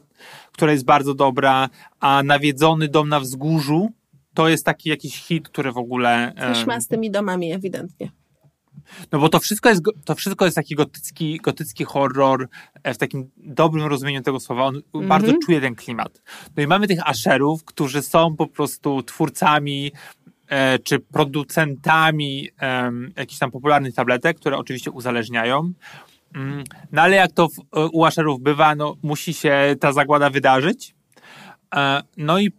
która 0.52 0.72
jest 0.72 0.84
bardzo 0.84 1.14
dobra, 1.14 1.68
a 2.00 2.22
Nawiedzony 2.22 2.88
Dom 2.88 3.08
na 3.08 3.20
Wzgórzu 3.20 3.88
to 4.34 4.48
jest 4.48 4.64
taki 4.64 4.88
jakiś 4.88 5.22
hit, 5.22 5.48
który 5.48 5.72
w 5.72 5.78
ogóle... 5.78 6.32
Coś 6.54 6.66
ma 6.66 6.80
z 6.80 6.88
tymi 6.88 7.10
domami 7.10 7.52
ewidentnie. 7.52 8.10
No 9.12 9.18
bo 9.18 9.28
to 9.28 9.40
wszystko 9.40 9.68
jest, 9.68 9.82
to 10.04 10.14
wszystko 10.14 10.44
jest 10.44 10.54
taki 10.54 10.74
gotycki, 10.74 11.38
gotycki 11.42 11.84
horror 11.84 12.48
e, 12.82 12.94
w 12.94 12.98
takim 12.98 13.30
dobrym 13.36 13.86
rozumieniu 13.86 14.22
tego 14.22 14.40
słowa. 14.40 14.64
On 14.64 14.76
Mhm. 14.76 15.08
bardzo 15.08 15.32
czuje 15.46 15.60
ten 15.60 15.74
klimat. 15.74 16.22
No 16.56 16.62
i 16.62 16.66
mamy 16.66 16.86
tych 16.88 17.08
Asherów, 17.08 17.64
którzy 17.64 18.02
są 18.02 18.36
po 18.36 18.46
prostu 18.46 19.02
twórcami 19.02 19.92
e, 20.48 20.78
czy 20.78 20.98
producentami 20.98 22.48
em, 22.58 23.12
jakichś 23.16 23.38
tam 23.38 23.50
popularnych 23.50 23.94
tabletek, 23.94 24.36
które 24.40 24.56
oczywiście 24.58 24.90
uzależniają. 24.90 25.72
Mm, 26.34 26.64
No 26.92 27.02
ale 27.02 27.16
jak 27.16 27.32
to 27.32 27.48
w, 27.48 27.58
e, 27.58 27.86
u 27.92 28.04
Asherów 28.04 28.40
bywa, 28.40 28.74
no 28.74 28.96
musi 29.02 29.34
się 29.34 29.76
ta 29.80 29.92
zagłada 29.92 30.30
wydarzyć. 30.30 30.94
E, 31.74 32.02
No 32.16 32.38
i 32.40 32.50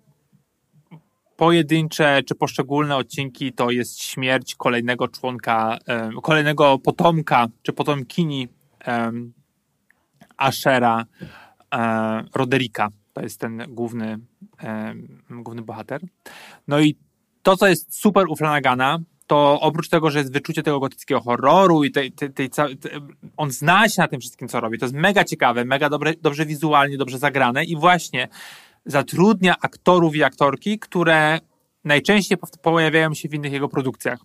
pojedyncze 1.37 2.23
czy 2.23 2.35
poszczególne 2.35 2.95
odcinki 2.95 3.53
to 3.53 3.71
jest 3.71 4.01
śmierć 4.01 4.55
kolejnego 4.55 5.07
członka, 5.07 5.77
kolejnego 6.23 6.79
potomka 6.79 7.47
czy 7.61 7.73
potomkini 7.73 8.47
Ashera 10.37 11.05
Roderika. 12.35 12.89
To 13.13 13.21
jest 13.21 13.39
ten 13.39 13.63
główny, 13.67 14.19
główny 15.29 15.61
bohater. 15.61 16.01
No 16.67 16.79
i 16.79 16.95
to, 17.43 17.57
co 17.57 17.67
jest 17.67 17.99
super 18.01 18.25
u 18.29 18.35
Flanagana, 18.35 18.99
to 19.27 19.59
oprócz 19.61 19.89
tego, 19.89 20.11
że 20.11 20.19
jest 20.19 20.33
wyczucie 20.33 20.63
tego 20.63 20.79
gotyckiego 20.79 21.21
horroru 21.21 21.83
i 21.83 21.91
tej, 21.91 22.11
tej, 22.11 22.33
tej, 22.33 22.49
tej, 22.49 22.77
on 23.37 23.51
zna 23.51 23.89
się 23.89 24.01
na 24.01 24.07
tym 24.07 24.19
wszystkim, 24.19 24.47
co 24.47 24.59
robi. 24.59 24.79
To 24.79 24.85
jest 24.85 24.95
mega 24.95 25.23
ciekawe, 25.23 25.65
mega 25.65 25.89
dobre, 25.89 26.13
dobrze 26.21 26.45
wizualnie, 26.45 26.97
dobrze 26.97 27.17
zagrane 27.17 27.63
i 27.63 27.75
właśnie 27.75 28.27
zatrudnia 28.85 29.55
aktorów 29.61 30.15
i 30.15 30.23
aktorki, 30.23 30.79
które 30.79 31.39
najczęściej 31.83 32.37
pojawiają 32.61 33.13
się 33.13 33.29
w 33.29 33.33
innych 33.33 33.53
jego 33.53 33.69
produkcjach. 33.69 34.19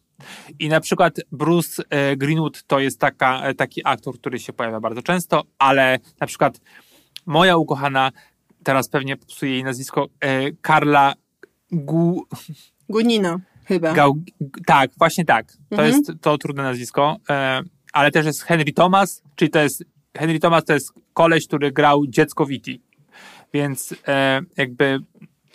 I 0.58 0.68
na 0.68 0.80
przykład 0.80 1.20
Bruce 1.32 1.82
e, 1.90 2.16
Greenwood 2.16 2.62
to 2.62 2.80
jest 2.80 3.00
taka, 3.00 3.42
e, 3.42 3.54
taki 3.54 3.80
aktor, 3.84 4.18
który 4.18 4.38
się 4.38 4.52
pojawia 4.52 4.80
bardzo 4.80 5.02
często, 5.02 5.44
ale 5.58 5.98
na 6.20 6.26
przykład 6.26 6.60
moja 7.26 7.56
ukochana, 7.56 8.12
teraz 8.64 8.88
pewnie 8.88 9.16
psuje 9.16 9.52
jej 9.52 9.64
nazwisko, 9.64 10.08
Karla 10.62 11.14
Gu... 11.72 12.26
Gunino 12.88 13.40
chyba. 13.70 13.92
Gał, 13.92 14.14
tak, 14.66 14.90
właśnie 14.98 15.24
tak. 15.24 15.52
To 15.52 15.76
mhm. 15.82 15.88
jest 15.88 16.12
to 16.20 16.38
trudne 16.38 16.62
nazwisko, 16.62 17.16
e, 17.30 17.62
ale 17.92 18.10
też 18.10 18.26
jest 18.26 18.42
Henry 18.42 18.72
Thomas, 18.72 19.22
czyli 19.36 19.50
to 19.50 19.58
jest 19.58 19.84
Henry 20.16 20.40
Thomas 20.40 20.64
to 20.64 20.72
jest 20.72 20.92
koleś, 21.14 21.46
który 21.46 21.72
grał 21.72 22.06
dziecko 22.06 22.46
Viti. 22.46 22.82
Więc 23.52 23.94
e, 24.08 24.40
jakby 24.56 25.00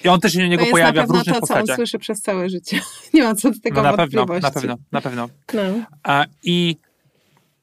i 0.04 0.08
on 0.08 0.20
też 0.20 0.34
się 0.34 0.40
do 0.40 0.48
niego 0.48 0.66
pojawia 0.72 1.06
w 1.06 1.10
różnych 1.10 1.36
to, 1.36 1.40
postaciach. 1.40 1.62
To 1.62 1.68
co 1.68 1.72
on 1.74 1.76
słyszy 1.76 2.00
przez 2.00 2.22
całe 2.22 2.50
życie. 2.50 2.80
Nie 3.14 3.24
ma 3.24 3.36
co 3.36 3.52
do 3.52 3.60
tego 3.60 3.84
no, 3.84 3.92
na 3.92 3.98
pewno, 3.98 4.26
na 4.26 4.52
pewno, 4.52 4.78
na 4.92 5.02
pewno. 5.02 5.30
No. 5.54 5.62
I 6.44 6.78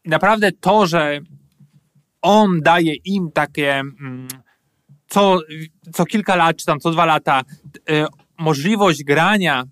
naprawdę 0.04 0.52
to, 0.52 0.86
że 0.86 1.20
on 2.22 2.60
daje 2.60 2.94
im 2.94 3.30
takie 3.32 3.74
mm, 3.74 4.28
co, 5.08 5.40
co 5.92 6.04
kilka 6.04 6.36
lat, 6.36 6.56
czy 6.56 6.66
tam 6.66 6.80
co 6.80 6.90
dwa 6.90 7.04
lata 7.04 7.42
y, 7.90 8.04
możliwość 8.38 9.04
grania 9.04 9.64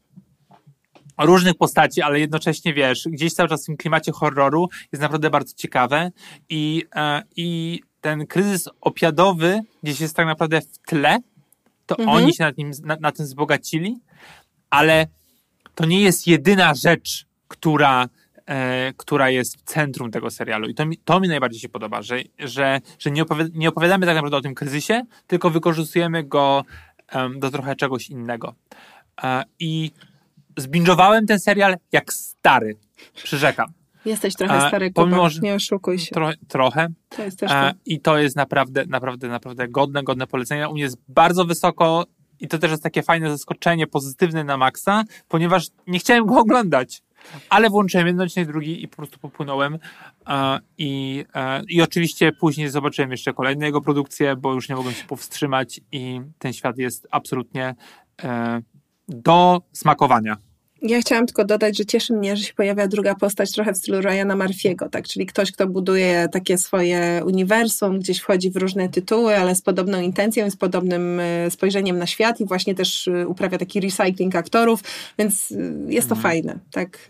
różnych 1.18 1.54
postaci, 1.54 2.02
ale 2.02 2.20
jednocześnie 2.20 2.74
wiesz, 2.74 3.08
gdzieś 3.10 3.34
cały 3.34 3.48
czas 3.48 3.62
w 3.62 3.66
tym 3.66 3.76
klimacie 3.76 4.12
horroru 4.12 4.68
jest 4.92 5.02
naprawdę 5.02 5.30
bardzo 5.30 5.54
ciekawe 5.56 6.10
i, 6.48 6.84
e, 6.94 7.22
i 7.36 7.80
ten 8.00 8.26
kryzys 8.26 8.68
opiadowy 8.80 9.60
gdzieś 9.82 10.00
jest 10.00 10.16
tak 10.16 10.26
naprawdę 10.26 10.60
w 10.60 10.78
tle, 10.78 11.18
to 11.86 11.98
mhm. 11.98 12.16
oni 12.16 12.34
się 12.34 12.44
nad 12.44 12.58
nim, 12.58 12.70
na, 12.84 12.96
na 13.00 13.12
tym 13.12 13.26
wzbogacili, 13.26 14.00
ale 14.70 15.06
to 15.74 15.86
nie 15.86 16.00
jest 16.00 16.26
jedyna 16.26 16.74
rzecz, 16.74 17.26
która, 17.48 18.08
e, 18.46 18.92
która 18.96 19.30
jest 19.30 19.56
w 19.56 19.62
centrum 19.62 20.10
tego 20.10 20.30
serialu. 20.30 20.68
I 20.68 20.74
to 20.74 20.86
mi, 20.86 20.98
to 20.98 21.20
mi 21.20 21.28
najbardziej 21.28 21.60
się 21.60 21.68
podoba, 21.68 22.02
że, 22.02 22.18
że, 22.38 22.80
że 22.98 23.10
nie, 23.10 23.24
nie 23.52 23.68
opowiadamy 23.68 24.06
tak 24.06 24.14
naprawdę 24.14 24.36
o 24.36 24.40
tym 24.40 24.54
kryzysie, 24.54 25.02
tylko 25.26 25.50
wykorzystujemy 25.50 26.24
go 26.24 26.64
um, 27.14 27.40
do 27.40 27.50
trochę 27.50 27.76
czegoś 27.76 28.08
innego. 28.08 28.54
E, 29.22 29.44
I 29.58 29.90
zbingowałem 30.56 31.26
ten 31.26 31.40
serial 31.40 31.76
jak 31.92 32.12
stary. 32.12 32.76
Przyrzekam. 33.14 33.79
Jesteś 34.04 34.34
trochę 34.34 34.68
stary, 34.68 34.90
Kuba, 34.90 35.02
pomimo, 35.02 35.28
nie 35.42 35.54
oszukuj 35.54 35.98
się. 35.98 36.10
Tro, 36.14 36.30
trochę. 36.48 36.88
To 37.08 37.22
jest 37.22 37.38
też 37.38 37.50
to. 37.50 37.70
I 37.86 38.00
to 38.00 38.18
jest 38.18 38.36
naprawdę, 38.36 38.84
naprawdę, 38.86 39.28
naprawdę 39.28 39.68
godne, 39.68 40.02
godne 40.02 40.26
polecenia. 40.26 40.68
U 40.68 40.72
mnie 40.72 40.82
jest 40.82 40.98
bardzo 41.08 41.44
wysoko 41.44 42.06
i 42.40 42.48
to 42.48 42.58
też 42.58 42.70
jest 42.70 42.82
takie 42.82 43.02
fajne 43.02 43.30
zaskoczenie, 43.30 43.86
pozytywne 43.86 44.44
na 44.44 44.56
maksa, 44.56 45.04
ponieważ 45.28 45.66
nie 45.86 45.98
chciałem 45.98 46.26
go 46.26 46.38
oglądać. 46.44 47.02
Ale 47.50 47.70
włączyłem 47.70 48.06
jeden 48.06 48.20
odcinek, 48.20 48.48
drugi 48.48 48.82
i 48.82 48.88
po 48.88 48.96
prostu 48.96 49.18
popłynąłem. 49.18 49.78
I, 50.78 51.24
I 51.68 51.82
oczywiście 51.82 52.32
później 52.32 52.68
zobaczyłem 52.68 53.10
jeszcze 53.10 53.32
kolejne 53.32 53.66
jego 53.66 53.80
produkcje, 53.80 54.36
bo 54.36 54.54
już 54.54 54.68
nie 54.68 54.74
mogłem 54.76 54.94
się 54.94 55.04
powstrzymać 55.06 55.80
i 55.92 56.20
ten 56.38 56.52
świat 56.52 56.78
jest 56.78 57.08
absolutnie 57.10 57.74
e, 58.22 58.62
do 59.08 59.62
smakowania. 59.72 60.36
Ja 60.82 61.00
chciałam 61.00 61.26
tylko 61.26 61.44
dodać, 61.44 61.78
że 61.78 61.84
cieszy 61.84 62.12
mnie, 62.12 62.36
że 62.36 62.44
się 62.44 62.54
pojawia 62.54 62.88
druga 62.88 63.14
postać 63.14 63.52
trochę 63.52 63.72
w 63.72 63.76
stylu 63.76 64.00
Ryana 64.00 64.36
Murphy'ego, 64.36 64.88
tak? 64.90 65.08
Czyli 65.08 65.26
ktoś, 65.26 65.52
kto 65.52 65.66
buduje 65.66 66.28
takie 66.32 66.58
swoje 66.58 67.22
uniwersum, 67.26 67.98
gdzieś 67.98 68.18
wchodzi 68.18 68.50
w 68.50 68.56
różne 68.56 68.88
tytuły, 68.88 69.38
ale 69.38 69.54
z 69.54 69.62
podobną 69.62 70.00
intencją 70.00 70.46
i 70.46 70.50
z 70.50 70.56
podobnym 70.56 71.20
e, 71.20 71.50
spojrzeniem 71.50 71.98
na 71.98 72.06
świat 72.06 72.40
i 72.40 72.46
właśnie 72.46 72.74
też 72.74 73.08
e, 73.08 73.28
uprawia 73.28 73.58
taki 73.58 73.80
recycling 73.80 74.36
aktorów, 74.36 74.80
więc 75.18 75.52
e, 75.52 75.56
jest 75.92 76.08
to 76.08 76.14
mhm. 76.14 76.22
fajne, 76.22 76.58
tak, 76.72 77.08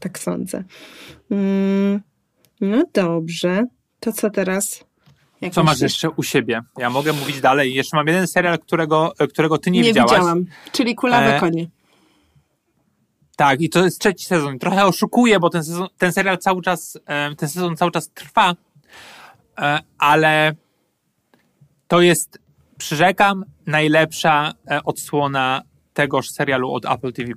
tak 0.00 0.18
sądzę. 0.18 0.64
Mm, 1.30 2.00
no 2.60 2.84
dobrze, 2.92 3.66
to 4.00 4.12
co 4.12 4.30
teraz? 4.30 4.84
Co 5.52 5.64
masz 5.64 5.80
jeszcze 5.80 6.10
u 6.10 6.22
siebie? 6.22 6.60
Ja 6.78 6.90
mogę 6.90 7.12
mówić 7.12 7.40
dalej. 7.40 7.74
Jeszcze 7.74 7.96
mam 7.96 8.06
jeden 8.06 8.26
serial, 8.26 8.58
którego, 8.58 9.12
którego 9.32 9.58
ty 9.58 9.70
nie, 9.70 9.80
nie 9.80 9.88
widziałaś. 9.88 10.10
Nie 10.10 10.16
widziałam, 10.16 10.44
czyli 10.72 10.94
Kulawe. 10.94 11.40
Konie. 11.40 11.66
Tak, 13.36 13.60
i 13.60 13.68
to 13.68 13.84
jest 13.84 14.00
trzeci 14.00 14.26
sezon. 14.26 14.58
Trochę 14.58 14.84
oszukuję, 14.84 15.40
bo 15.40 15.50
ten, 15.50 15.64
sezon, 15.64 15.88
ten 15.98 16.12
serial 16.12 16.38
cały 16.38 16.62
czas, 16.62 16.98
e, 17.06 17.34
ten 17.34 17.48
sezon 17.48 17.76
cały 17.76 17.90
czas 17.90 18.10
trwa, 18.10 18.54
e, 19.58 19.78
ale 19.98 20.52
to 21.88 22.00
jest, 22.00 22.38
przyrzekam, 22.78 23.44
najlepsza 23.66 24.52
e, 24.70 24.82
odsłona 24.82 25.62
tegoż 25.94 26.30
serialu 26.30 26.72
od 26.72 26.84
Apple 26.84 27.12
TV+. 27.12 27.32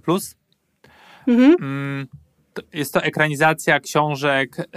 Mhm. 1.27 1.55
Mm, 1.61 2.07
jest 2.73 2.93
to 2.93 3.03
ekranizacja 3.03 3.79
książek 3.79 4.69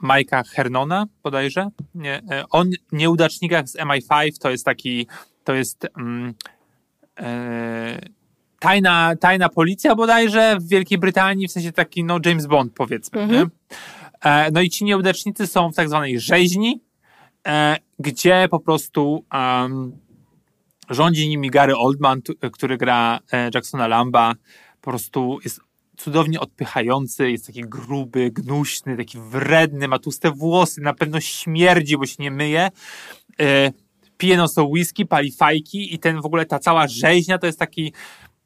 Majka 0.00 0.42
Hernona, 0.42 1.06
bodajże. 1.22 1.68
Nie, 1.94 2.22
o 2.50 2.64
nieudacznikach 2.92 3.68
z 3.68 3.76
MI5 3.76 4.38
to 4.40 4.50
jest 4.50 4.64
taki, 4.64 5.06
to 5.44 5.54
jest 5.54 5.86
mm, 5.98 6.34
tajna, 8.58 9.16
tajna 9.20 9.48
policja 9.48 9.94
bodajże 9.94 10.56
w 10.60 10.68
Wielkiej 10.68 10.98
Brytanii, 10.98 11.48
w 11.48 11.52
sensie 11.52 11.72
taki 11.72 12.04
no 12.04 12.18
James 12.24 12.46
Bond 12.46 12.72
powiedzmy. 12.74 13.20
Mhm. 13.20 13.50
E, 14.24 14.50
no 14.50 14.60
i 14.60 14.70
ci 14.70 14.84
nieudacznicy 14.84 15.46
są 15.46 15.72
w 15.72 15.74
tak 15.74 15.88
zwanej 15.88 16.20
rzeźni, 16.20 16.80
e, 17.46 17.76
gdzie 17.98 18.48
po 18.50 18.60
prostu 18.60 19.24
um, 19.32 19.92
rządzi 20.90 21.28
nimi 21.28 21.50
Gary 21.50 21.76
Oldman, 21.76 22.22
który 22.52 22.76
gra 22.76 23.18
e, 23.32 23.50
Jacksona 23.54 23.88
Lamba, 23.88 24.34
po 24.80 24.90
prostu 24.90 25.38
jest 25.44 25.60
cudownie 25.96 26.40
odpychający, 26.40 27.30
jest 27.30 27.46
taki 27.46 27.60
gruby, 27.60 28.30
gnuśny, 28.30 28.96
taki 28.96 29.18
wredny, 29.20 29.88
ma 29.88 29.98
tłuste 29.98 30.30
włosy, 30.30 30.80
na 30.80 30.94
pewno 30.94 31.20
śmierdzi, 31.20 31.96
bo 31.96 32.06
się 32.06 32.16
nie 32.18 32.30
myje. 32.30 32.68
E, 33.40 33.72
pije 34.18 34.36
no 34.36 34.46
whisky, 34.64 35.06
pali 35.06 35.32
fajki 35.32 35.94
i 35.94 35.98
ten 35.98 36.20
w 36.20 36.26
ogóle 36.26 36.46
ta 36.46 36.58
cała 36.58 36.88
rzeźnia 36.88 37.38
to 37.38 37.46
jest 37.46 37.58
taki 37.58 37.92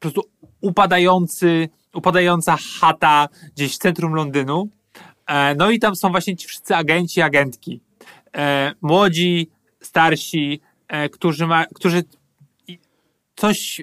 po 0.01 0.11
prostu 0.11 0.21
upadający, 0.61 1.69
upadająca 1.93 2.57
chata 2.79 3.29
gdzieś 3.55 3.75
w 3.75 3.77
centrum 3.77 4.13
Londynu. 4.13 4.69
E, 5.27 5.55
no 5.55 5.71
i 5.71 5.79
tam 5.79 5.95
są 5.95 6.11
właśnie 6.11 6.35
ci 6.35 6.47
wszyscy 6.47 6.75
agenci, 6.75 7.21
agentki. 7.21 7.81
E, 8.35 8.73
młodzi, 8.81 9.49
starsi, 9.81 10.61
e, 10.87 11.09
którzy, 11.09 11.47
ma, 11.47 11.65
którzy 11.65 12.03
coś 13.35 13.81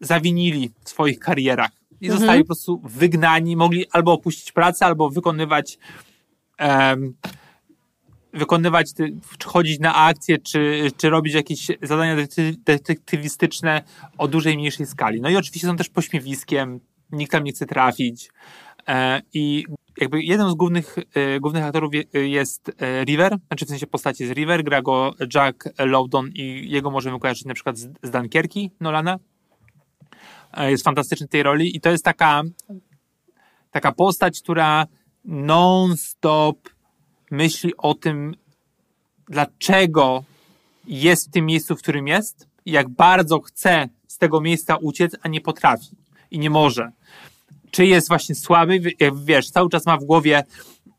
zawinili 0.00 0.70
w 0.84 0.88
swoich 0.88 1.18
karierach 1.18 1.70
i 2.00 2.06
mhm. 2.06 2.20
zostali 2.20 2.42
po 2.42 2.46
prostu 2.46 2.80
wygnani, 2.84 3.56
mogli 3.56 3.86
albo 3.90 4.12
opuścić 4.12 4.52
pracę, 4.52 4.86
albo 4.86 5.10
wykonywać 5.10 5.78
um, 6.60 7.14
wykonywać, 8.36 8.94
czy 8.94 9.16
chodzić 9.44 9.80
na 9.80 9.94
akcje, 9.94 10.38
czy, 10.38 10.90
czy 10.96 11.10
robić 11.10 11.34
jakieś 11.34 11.66
zadania 11.82 12.16
detektywistyczne 12.66 13.82
o 14.18 14.28
dużej, 14.28 14.56
mniejszej 14.56 14.86
skali. 14.86 15.20
No 15.20 15.30
i 15.30 15.36
oczywiście 15.36 15.68
są 15.68 15.76
też 15.76 15.88
pośmiewiskiem, 15.88 16.80
nikt 17.12 17.32
tam 17.32 17.44
nie 17.44 17.52
chce 17.52 17.66
trafić. 17.66 18.30
E, 18.88 19.22
I 19.34 19.64
jakby 20.00 20.22
jeden 20.22 20.50
z 20.50 20.54
głównych, 20.54 20.96
e, 21.14 21.40
głównych 21.40 21.64
aktorów 21.64 21.92
jest 22.12 22.68
e, 22.68 23.04
River, 23.04 23.36
znaczy 23.46 23.64
w 23.64 23.68
sensie 23.68 23.86
postaci 23.86 24.26
z 24.26 24.30
River, 24.30 24.64
gra 24.64 24.82
go 24.82 25.14
Jack 25.34 25.68
Lowdon 25.78 26.30
i 26.34 26.70
jego 26.70 26.90
możemy 26.90 27.18
kojarzyć 27.18 27.44
na 27.44 27.54
przykład 27.54 27.78
z, 27.78 27.88
z 28.02 28.10
Dunkierki 28.10 28.70
Nolana. 28.80 29.18
Jest 30.58 30.84
fantastyczny 30.84 31.26
w 31.26 31.30
tej 31.30 31.42
roli 31.42 31.76
i 31.76 31.80
to 31.80 31.90
jest 31.90 32.04
taka, 32.04 32.42
taka 33.70 33.92
postać, 33.92 34.42
która 34.42 34.86
non-stop 35.24 36.75
myśli 37.30 37.76
o 37.76 37.94
tym, 37.94 38.34
dlaczego 39.28 40.24
jest 40.86 41.28
w 41.28 41.30
tym 41.30 41.46
miejscu, 41.46 41.76
w 41.76 41.82
którym 41.82 42.08
jest, 42.08 42.46
i 42.66 42.70
jak 42.70 42.88
bardzo 42.88 43.40
chce 43.40 43.88
z 44.06 44.18
tego 44.18 44.40
miejsca 44.40 44.76
uciec, 44.76 45.16
a 45.22 45.28
nie 45.28 45.40
potrafi 45.40 45.96
i 46.30 46.38
nie 46.38 46.50
może. 46.50 46.90
Czy 47.70 47.86
jest 47.86 48.08
właśnie 48.08 48.34
słaby, 48.34 48.80
wiesz, 49.24 49.50
cały 49.50 49.70
czas 49.70 49.86
ma 49.86 49.96
w 49.96 50.04
głowie 50.04 50.44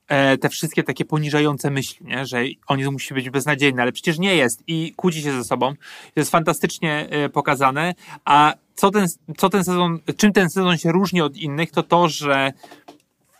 e, 0.08 0.38
te 0.38 0.50
wszystkie 0.50 0.84
takie 0.84 1.06
poniżające 1.06 1.72
myśli, 1.72 2.06
nie? 2.06 2.26
że 2.26 2.44
on 2.68 2.92
musi 2.92 3.14
być 3.14 3.30
beznadziejny, 3.30 3.82
ale 3.82 3.92
przecież 3.92 4.20
nie 4.20 4.36
jest 4.36 4.64
i 4.68 4.94
kłóci 4.96 5.22
się 5.22 5.32
ze 5.32 5.44
sobą. 5.44 5.74
To 6.14 6.20
jest 6.20 6.32
fantastycznie 6.32 7.08
e, 7.10 7.30
pokazane, 7.30 7.96
a 8.26 8.54
co 8.76 8.92
ten, 8.92 9.08
co 9.38 9.50
ten 9.50 9.64
sezon, 9.64 10.00
czym 10.18 10.34
ten 10.34 10.50
sezon 10.50 10.78
się 10.78 10.92
różni 10.92 11.22
od 11.22 11.38
innych, 11.38 11.72
to 11.72 11.84
to, 11.84 12.10
że 12.10 12.54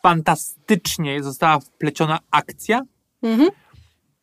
fantastycznie 0.04 1.24
została 1.24 1.60
wpleciona 1.60 2.20
akcja. 2.32 2.82
Mhm. 3.24 3.50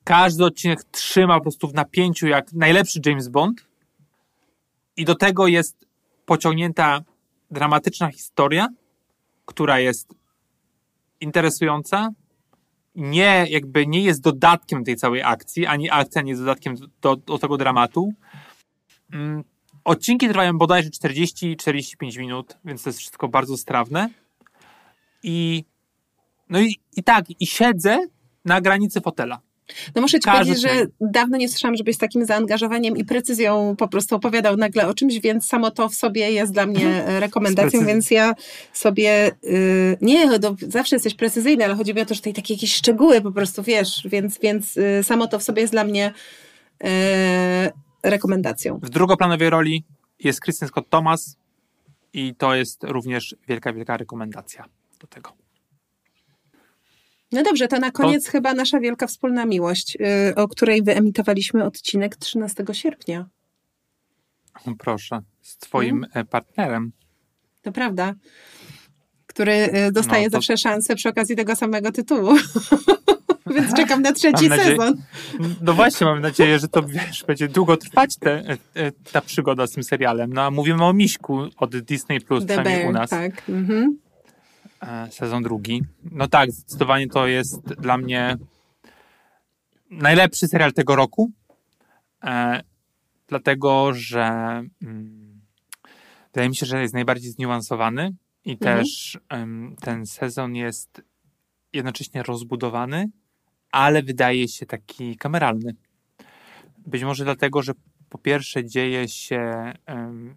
Każdy 0.04 0.44
odcinek 0.44 0.84
trzyma 0.84 1.34
po 1.34 1.42
prostu 1.42 1.68
w 1.68 1.74
napięciu 1.74 2.26
jak 2.26 2.52
najlepszy 2.52 3.00
James 3.06 3.28
Bond. 3.28 3.66
I 4.96 5.04
do 5.04 5.14
tego 5.14 5.46
jest 5.46 5.86
pociągnięta 6.26 7.00
dramatyczna 7.50 8.10
historia, 8.10 8.68
która 9.46 9.80
jest 9.80 10.14
interesująca, 11.20 12.08
nie 12.94 13.46
jakby 13.50 13.86
nie 13.86 14.02
jest 14.02 14.20
dodatkiem 14.20 14.84
tej 14.84 14.96
całej 14.96 15.22
akcji, 15.22 15.66
ani 15.66 15.90
akcja 15.90 16.22
nie 16.22 16.30
jest 16.30 16.42
dodatkiem 16.42 16.74
do, 17.00 17.16
do 17.16 17.38
tego 17.38 17.56
dramatu. 17.56 18.12
Mm, 19.12 19.44
odcinki 19.84 20.28
trwają 20.28 20.58
bodajże 20.58 20.90
40-45 20.90 22.18
minut, 22.18 22.56
więc 22.64 22.82
to 22.82 22.88
jest 22.90 22.98
wszystko 22.98 23.28
bardzo 23.28 23.56
strawne. 23.56 24.10
I 25.24 25.64
no 26.50 26.60
i, 26.60 26.76
i 26.96 27.02
tak, 27.02 27.24
i 27.40 27.46
siedzę 27.46 27.98
na 28.44 28.60
granicy 28.60 29.00
fotela. 29.00 29.40
No 29.94 30.02
muszę 30.02 30.20
ci 30.20 30.24
Każdy 30.24 30.44
powiedzieć, 30.44 30.62
że 30.62 30.86
dawno 31.00 31.36
nie 31.36 31.48
słyszałam, 31.48 31.76
żebyś 31.76 31.96
z 31.96 31.98
takim 31.98 32.24
zaangażowaniem 32.24 32.96
i 32.96 33.04
precyzją 33.04 33.74
po 33.78 33.88
prostu 33.88 34.16
opowiadał 34.16 34.56
nagle 34.56 34.88
o 34.88 34.94
czymś, 34.94 35.20
więc 35.20 35.46
samo 35.46 35.70
to 35.70 35.88
w 35.88 35.94
sobie 35.94 36.30
jest 36.30 36.52
dla 36.52 36.66
mnie 36.66 36.86
mhm. 36.86 37.20
rekomendacją, 37.20 37.86
więc 37.86 38.10
ja 38.10 38.34
sobie 38.72 39.30
yy, 39.42 39.96
nie, 40.00 40.26
no, 40.26 40.56
zawsze 40.68 40.96
jesteś 40.96 41.14
precyzyjny, 41.14 41.64
ale 41.64 41.74
chodzi 41.74 41.94
mi 41.94 42.00
o 42.00 42.04
to, 42.04 42.14
że 42.14 42.20
tutaj 42.20 42.32
takie 42.32 42.54
jakieś 42.54 42.74
szczegóły 42.74 43.20
po 43.20 43.32
prostu 43.32 43.62
wiesz, 43.62 44.02
więc, 44.04 44.38
więc 44.38 44.76
yy, 44.76 45.04
samo 45.04 45.26
to 45.26 45.38
w 45.38 45.42
sobie 45.42 45.62
jest 45.62 45.72
dla 45.72 45.84
mnie 45.84 46.12
yy, 46.80 46.88
rekomendacją. 48.02 48.80
W 48.82 48.90
drugoplanowej 48.90 49.50
roli 49.50 49.84
jest 50.18 50.40
Kristen 50.40 50.68
Scott 50.68 50.88
Thomas 50.90 51.36
i 52.12 52.34
to 52.34 52.54
jest 52.54 52.84
również 52.84 53.36
wielka, 53.48 53.72
wielka 53.72 53.96
rekomendacja 53.96 54.64
do 55.04 55.08
tego. 55.08 55.32
No 57.32 57.42
dobrze, 57.42 57.68
to 57.68 57.78
na 57.78 57.90
koniec 57.90 58.24
to... 58.24 58.30
chyba 58.30 58.54
nasza 58.54 58.80
wielka 58.80 59.06
wspólna 59.06 59.46
miłość, 59.46 59.96
yy, 60.00 60.34
o 60.34 60.48
której 60.48 60.82
wyemitowaliśmy 60.82 61.64
odcinek 61.64 62.16
13 62.16 62.64
sierpnia. 62.72 63.26
Proszę, 64.78 65.20
z 65.42 65.56
twoim 65.56 66.06
hmm? 66.12 66.26
partnerem. 66.26 66.92
To 67.62 67.72
prawda. 67.72 68.14
Który 69.26 69.52
y, 69.52 69.92
dostaje 69.92 70.24
no, 70.24 70.30
to... 70.30 70.36
zawsze 70.36 70.56
szansę 70.56 70.96
przy 70.96 71.08
okazji 71.08 71.36
tego 71.36 71.56
samego 71.56 71.92
tytułu. 71.92 72.36
Więc 73.54 73.74
czekam 73.74 74.02
na 74.02 74.12
trzeci 74.12 74.48
nadzieję... 74.48 74.70
sezon. 74.70 75.02
No 75.60 75.72
właśnie, 75.72 76.06
mam 76.06 76.20
nadzieję, 76.20 76.58
że 76.58 76.68
to 76.68 76.82
wiesz, 76.82 77.24
będzie 77.26 77.48
długo 77.48 77.76
trwać 77.76 78.16
te, 78.16 78.56
e, 78.74 78.92
ta 79.12 79.20
przygoda 79.20 79.66
z 79.66 79.70
tym 79.70 79.82
serialem. 79.82 80.32
No 80.32 80.42
a 80.42 80.50
mówimy 80.50 80.84
o 80.84 80.92
Miśku 80.92 81.42
od 81.56 81.76
Disney 81.76 82.20
Plus, 82.20 82.44
przynajmniej 82.44 82.76
Bear, 82.76 82.90
u 82.90 82.92
nas. 82.92 83.10
Tak. 83.10 83.48
Mhm. 83.48 84.03
E, 84.86 85.10
sezon 85.10 85.42
drugi. 85.42 85.82
No 86.10 86.28
tak, 86.28 86.52
zdecydowanie 86.52 87.08
to 87.08 87.26
jest 87.26 87.74
dla 87.74 87.96
mnie 87.96 88.36
najlepszy 89.90 90.48
serial 90.48 90.72
tego 90.72 90.96
roku, 90.96 91.30
e, 92.24 92.62
dlatego 93.28 93.92
że 93.94 94.22
mm, 94.82 95.40
wydaje 96.32 96.48
mi 96.48 96.56
się, 96.56 96.66
że 96.66 96.82
jest 96.82 96.94
najbardziej 96.94 97.30
zniuansowany 97.30 98.14
i 98.44 98.52
mhm. 98.52 98.78
też 98.78 99.18
ten 99.80 100.06
sezon 100.06 100.54
jest 100.54 101.02
jednocześnie 101.72 102.22
rozbudowany, 102.22 103.10
ale 103.70 104.02
wydaje 104.02 104.48
się 104.48 104.66
taki 104.66 105.16
kameralny. 105.16 105.74
Być 106.86 107.02
może 107.02 107.24
dlatego, 107.24 107.62
że 107.62 107.72
po 108.08 108.18
pierwsze 108.18 108.64
dzieje 108.64 109.08
się 109.08 109.72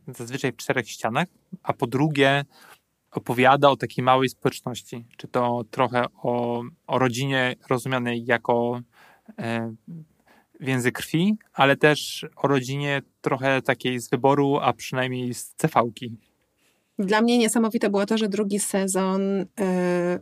zazwyczaj 0.07 0.51
w 0.51 0.55
czterech 0.55 0.89
ścianach, 0.89 1.27
a 1.63 1.73
po 1.73 1.87
drugie 1.87 2.45
opowiada 3.11 3.69
o 3.69 3.77
takiej 3.77 4.03
małej 4.03 4.29
społeczności, 4.29 5.05
czy 5.17 5.27
to 5.27 5.63
trochę 5.71 6.05
o, 6.23 6.63
o 6.87 6.99
rodzinie 6.99 7.55
rozumianej 7.69 8.25
jako 8.25 8.81
e, 9.39 9.73
więzy 10.59 10.91
krwi, 10.91 11.37
ale 11.53 11.77
też 11.77 12.25
o 12.35 12.47
rodzinie 12.47 13.01
trochę 13.21 13.61
takiej 13.61 13.99
z 13.99 14.09
wyboru, 14.09 14.57
a 14.61 14.73
przynajmniej 14.73 15.33
z 15.33 15.53
cefałki. 15.53 16.17
Dla 16.99 17.21
mnie 17.21 17.37
niesamowite 17.37 17.89
było 17.89 18.05
to, 18.05 18.17
że 18.17 18.29
drugi 18.29 18.59
sezon 18.59 19.21
y, 19.21 19.45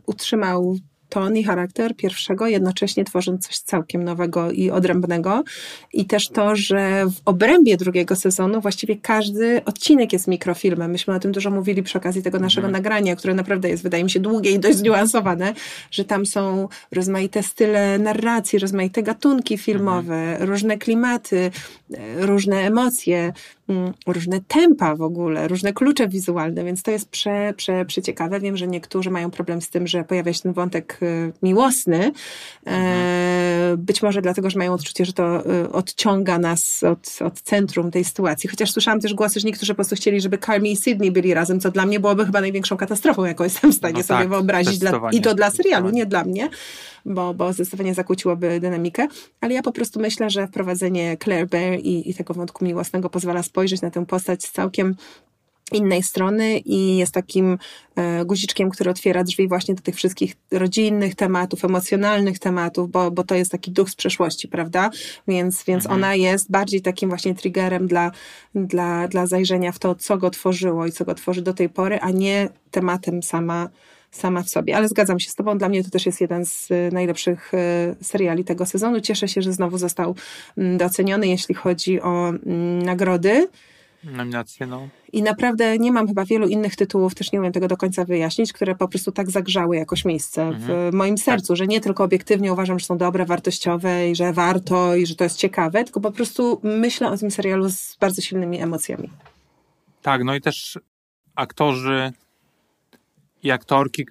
utrzymał 0.06 0.76
ton 1.08 1.36
i 1.36 1.44
charakter 1.44 1.96
pierwszego, 1.96 2.46
jednocześnie 2.46 3.04
tworząc 3.04 3.46
coś 3.46 3.58
całkiem 3.58 4.04
nowego 4.04 4.50
i 4.50 4.70
odrębnego. 4.70 5.44
I 5.92 6.04
też 6.04 6.28
to, 6.28 6.56
że 6.56 7.06
w 7.06 7.20
obrębie 7.24 7.76
drugiego 7.76 8.16
sezonu 8.16 8.60
właściwie 8.60 8.96
każdy 8.96 9.64
odcinek 9.64 10.12
jest 10.12 10.28
mikrofilmem. 10.28 10.90
Myśmy 10.90 11.14
o 11.14 11.18
tym 11.18 11.32
dużo 11.32 11.50
mówili 11.50 11.82
przy 11.82 11.98
okazji 11.98 12.22
tego 12.22 12.38
naszego 12.38 12.66
mhm. 12.66 12.82
nagrania, 12.82 13.16
które 13.16 13.34
naprawdę 13.34 13.68
jest, 13.68 13.82
wydaje 13.82 14.04
mi 14.04 14.10
się, 14.10 14.20
długie 14.20 14.50
i 14.50 14.58
dość 14.58 14.78
zniuansowane, 14.78 15.54
że 15.90 16.04
tam 16.04 16.26
są 16.26 16.68
rozmaite 16.92 17.42
style 17.42 17.98
narracji, 17.98 18.58
rozmaite 18.58 19.02
gatunki 19.02 19.58
filmowe, 19.58 20.14
mhm. 20.14 20.50
różne 20.50 20.78
klimaty, 20.78 21.50
e, 21.94 22.26
różne 22.26 22.56
emocje. 22.56 23.32
Mm, 23.68 23.92
różne 24.06 24.40
tempa 24.48 24.96
w 24.96 25.02
ogóle, 25.02 25.48
różne 25.48 25.72
klucze 25.72 26.08
wizualne, 26.08 26.64
więc 26.64 26.82
to 26.82 26.90
jest 26.90 27.08
prze, 27.08 27.54
prze, 27.56 27.84
przeciekawe. 27.84 28.40
Wiem, 28.40 28.56
że 28.56 28.66
niektórzy 28.66 29.10
mają 29.10 29.30
problem 29.30 29.62
z 29.62 29.70
tym, 29.70 29.86
że 29.86 30.04
pojawia 30.04 30.32
się 30.32 30.42
ten 30.42 30.52
wątek 30.52 30.98
y, 31.02 31.32
miłosny. 31.42 32.12
E, 32.66 32.70
mhm. 32.70 33.76
Być 33.78 34.02
może 34.02 34.22
dlatego, 34.22 34.50
że 34.50 34.58
mają 34.58 34.72
odczucie, 34.72 35.04
że 35.04 35.12
to 35.12 35.50
y, 35.64 35.72
odciąga 35.72 36.38
nas 36.38 36.82
od, 36.82 37.18
od 37.24 37.40
centrum 37.40 37.90
tej 37.90 38.04
sytuacji. 38.04 38.50
Chociaż 38.50 38.72
słyszałam 38.72 39.00
też 39.00 39.14
głosy, 39.14 39.40
że 39.40 39.46
niektórzy 39.46 39.72
po 39.72 39.76
prostu 39.76 39.96
chcieli, 39.96 40.20
żeby 40.20 40.38
Carmi 40.38 40.72
i 40.72 40.76
Sydney 40.76 41.10
byli 41.10 41.34
razem, 41.34 41.60
co 41.60 41.70
dla 41.70 41.86
mnie 41.86 42.00
byłoby 42.00 42.26
chyba 42.26 42.40
największą 42.40 42.76
katastrofą, 42.76 43.24
jaką 43.24 43.44
jestem 43.44 43.72
w 43.72 43.74
stanie 43.74 43.98
no 43.98 44.02
sobie 44.02 44.20
tak, 44.20 44.28
wyobrazić. 44.28 44.78
Dla, 44.78 45.10
I 45.12 45.20
to 45.20 45.34
dla 45.34 45.50
serialu, 45.50 45.90
nie 45.90 46.06
dla 46.06 46.24
mnie 46.24 46.48
bo, 47.06 47.34
bo 47.34 47.52
zdecydowanie 47.52 47.94
zakłóciłoby 47.94 48.60
dynamikę, 48.60 49.08
ale 49.40 49.54
ja 49.54 49.62
po 49.62 49.72
prostu 49.72 50.00
myślę, 50.00 50.30
że 50.30 50.46
wprowadzenie 50.46 51.16
Claire 51.24 51.48
Bear 51.48 51.78
i, 51.78 52.10
i 52.10 52.14
tego 52.14 52.34
wątku 52.34 52.64
miłosnego 52.64 53.10
pozwala 53.10 53.42
spojrzeć 53.56 53.82
na 53.82 53.90
tę 53.90 54.06
postać 54.06 54.44
z 54.44 54.52
całkiem 54.52 54.96
innej 55.72 56.02
strony 56.02 56.58
i 56.58 56.96
jest 56.96 57.14
takim 57.14 57.58
e, 57.96 58.24
guziczkiem, 58.24 58.70
który 58.70 58.90
otwiera 58.90 59.24
drzwi 59.24 59.48
właśnie 59.48 59.74
do 59.74 59.82
tych 59.82 59.94
wszystkich 59.94 60.34
rodzinnych 60.50 61.14
tematów, 61.14 61.64
emocjonalnych 61.64 62.38
tematów, 62.38 62.90
bo, 62.90 63.10
bo 63.10 63.24
to 63.24 63.34
jest 63.34 63.50
taki 63.50 63.70
duch 63.70 63.90
z 63.90 63.94
przeszłości, 63.94 64.48
prawda? 64.48 64.90
Więc, 65.28 65.64
więc 65.64 65.84
mhm. 65.84 65.98
ona 66.00 66.14
jest 66.14 66.50
bardziej 66.50 66.82
takim 66.82 67.08
właśnie 67.08 67.34
triggerem 67.34 67.86
dla, 67.86 68.10
dla, 68.54 69.08
dla 69.08 69.26
zajrzenia 69.26 69.72
w 69.72 69.78
to, 69.78 69.94
co 69.94 70.16
go 70.18 70.30
tworzyło 70.30 70.86
i 70.86 70.92
co 70.92 71.04
go 71.04 71.14
tworzy 71.14 71.42
do 71.42 71.54
tej 71.54 71.68
pory, 71.68 71.98
a 72.00 72.10
nie 72.10 72.48
tematem 72.70 73.22
sama 73.22 73.68
sama 74.16 74.42
w 74.42 74.50
sobie. 74.50 74.76
Ale 74.76 74.88
zgadzam 74.88 75.20
się 75.20 75.30
z 75.30 75.34
Tobą, 75.34 75.58
dla 75.58 75.68
mnie 75.68 75.84
to 75.84 75.90
też 75.90 76.06
jest 76.06 76.20
jeden 76.20 76.46
z 76.46 76.70
y, 76.70 76.90
najlepszych 76.92 77.54
y, 77.54 78.04
seriali 78.04 78.44
tego 78.44 78.66
sezonu. 78.66 79.00
Cieszę 79.00 79.28
się, 79.28 79.42
że 79.42 79.52
znowu 79.52 79.78
został 79.78 80.14
mm, 80.58 80.78
doceniony, 80.78 81.28
jeśli 81.28 81.54
chodzi 81.54 82.00
o 82.00 82.28
mm, 82.28 82.82
nagrody. 82.82 83.48
Nominacje, 84.04 84.66
no. 84.66 84.88
I 85.12 85.22
naprawdę 85.22 85.78
nie 85.78 85.92
mam 85.92 86.08
chyba 86.08 86.24
wielu 86.24 86.48
innych 86.48 86.76
tytułów, 86.76 87.14
też 87.14 87.32
nie 87.32 87.40
umiem 87.40 87.52
tego 87.52 87.68
do 87.68 87.76
końca 87.76 88.04
wyjaśnić, 88.04 88.52
które 88.52 88.74
po 88.74 88.88
prostu 88.88 89.12
tak 89.12 89.30
zagrzały 89.30 89.76
jakoś 89.76 90.04
miejsce 90.04 90.42
mhm. 90.42 90.90
w 90.90 90.94
moim 90.94 91.18
sercu, 91.18 91.48
tak. 91.48 91.56
że 91.56 91.66
nie 91.66 91.80
tylko 91.80 92.04
obiektywnie 92.04 92.52
uważam, 92.52 92.78
że 92.78 92.86
są 92.86 92.98
dobre, 92.98 93.24
wartościowe 93.24 94.10
i 94.10 94.16
że 94.16 94.32
warto 94.32 94.96
i 94.96 95.06
że 95.06 95.14
to 95.14 95.24
jest 95.24 95.36
ciekawe, 95.36 95.84
tylko 95.84 96.00
po 96.00 96.10
prostu 96.10 96.60
myślę 96.62 97.10
o 97.10 97.16
tym 97.16 97.30
serialu 97.30 97.70
z 97.70 97.96
bardzo 98.00 98.22
silnymi 98.22 98.62
emocjami. 98.62 99.10
Tak, 100.02 100.24
no 100.24 100.34
i 100.34 100.40
też 100.40 100.78
aktorzy 101.34 102.12
i 103.42 103.50
aktorki, 103.50 104.06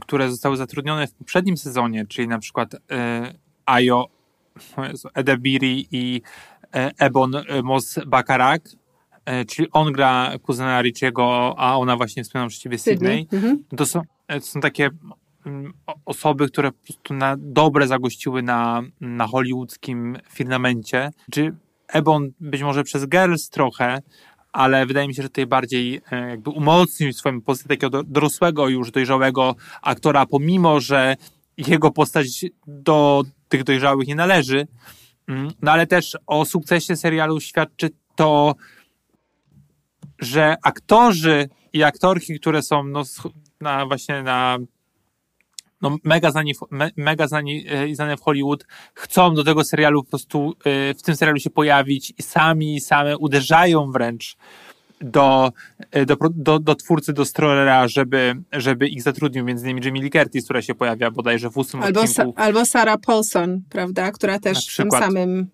które 0.00 0.30
zostały 0.30 0.56
zatrudnione 0.56 1.06
w 1.06 1.14
poprzednim 1.14 1.56
sezonie, 1.56 2.06
czyli 2.06 2.28
na 2.28 2.38
przykład 2.38 2.74
e, 2.74 3.34
Ayo 3.66 4.06
Edebiri 5.14 5.88
i 5.90 6.22
e, 6.74 6.90
Ebon 6.98 7.32
Mos 7.62 7.98
Bakarak, 8.06 8.62
e, 9.24 9.44
czyli 9.44 9.68
on 9.72 9.92
gra 9.92 10.32
kuzyna 10.42 10.82
Richiego, 10.82 11.54
a 11.58 11.76
ona 11.76 11.96
właśnie 11.96 12.24
wspomniała 12.24 12.48
przez 12.48 12.60
ciebie 12.60 12.78
Sydney. 12.78 13.26
Sydney. 13.30 13.42
Mhm. 13.42 13.64
To, 13.76 13.86
są, 13.86 14.02
to 14.28 14.40
są 14.40 14.60
takie 14.60 14.90
mm, 15.46 15.72
osoby, 16.04 16.48
które 16.48 16.72
po 16.72 16.86
prostu 16.86 17.14
na 17.14 17.36
dobre 17.38 17.86
zagościły 17.86 18.42
na, 18.42 18.82
na 19.00 19.26
hollywoodzkim 19.26 20.18
firmamencie. 20.30 21.10
Czy 21.30 21.54
Ebon 21.88 22.30
być 22.40 22.62
może 22.62 22.84
przez 22.84 23.08
Girls 23.08 23.48
trochę, 23.48 24.02
ale 24.52 24.86
wydaje 24.86 25.08
mi 25.08 25.14
się, 25.14 25.22
że 25.22 25.28
tutaj 25.28 25.46
bardziej 25.46 26.00
e, 26.12 26.28
jakby 26.28 26.50
umocnił 26.50 27.12
swoją 27.12 27.40
postać 27.40 27.68
takiego 27.68 28.02
dorosłego, 28.02 28.68
już 28.68 28.90
dojrzałego 28.90 29.54
aktora, 29.82 30.26
pomimo, 30.26 30.80
że 30.80 31.16
jego 31.56 31.90
postać 31.90 32.44
do 32.66 33.22
tych 33.48 33.64
dojrzałych 33.64 34.08
nie 34.08 34.14
należy. 34.14 34.66
Mm, 35.28 35.50
no 35.62 35.72
ale 35.72 35.86
też 35.86 36.18
o 36.26 36.44
sukcesie 36.44 36.96
serialu 36.96 37.40
świadczy 37.40 37.90
to, 38.16 38.54
że 40.18 40.56
aktorzy 40.62 41.48
i 41.72 41.82
aktorki, 41.82 42.40
które 42.40 42.62
są 42.62 42.84
no, 42.84 43.02
na, 43.60 43.86
właśnie 43.86 44.22
na 44.22 44.58
no, 45.82 45.96
mega 46.04 46.30
znani, 46.30 46.52
me, 46.70 46.90
mega 46.96 47.26
znani 47.28 47.64
e, 47.68 47.94
znane 47.94 48.16
w 48.16 48.20
Hollywood, 48.20 48.64
chcą 48.94 49.34
do 49.34 49.44
tego 49.44 49.64
serialu 49.64 50.04
po 50.04 50.10
prostu 50.10 50.54
e, 50.64 50.94
w 50.94 51.02
tym 51.02 51.16
serialu 51.16 51.40
się 51.40 51.50
pojawić 51.50 52.12
i 52.18 52.22
sami 52.22 52.80
same 52.80 53.18
uderzają 53.18 53.92
wręcz 53.92 54.36
do, 55.00 55.52
e, 55.90 56.06
do, 56.06 56.16
do, 56.30 56.58
do 56.58 56.74
twórcy, 56.74 57.12
do 57.12 57.24
Strollera, 57.24 57.88
żeby, 57.88 58.34
żeby 58.52 58.88
ich 58.88 59.02
zatrudnił, 59.02 59.44
między 59.44 59.64
innymi 59.64 59.80
Jamie 59.84 60.02
Lee 60.02 60.10
Curtis, 60.10 60.44
która 60.44 60.62
się 60.62 60.74
pojawia 60.74 61.10
bodajże 61.10 61.50
w 61.50 61.58
ósmym 61.58 61.82
Albo, 61.82 62.00
sa, 62.00 62.22
odcinku. 62.22 62.34
albo 62.36 62.64
Sarah 62.64 63.00
Paulson, 63.00 63.62
prawda, 63.70 64.12
która 64.12 64.38
też 64.38 64.74
w 64.74 64.76
tym 64.76 64.90
samym. 64.90 65.48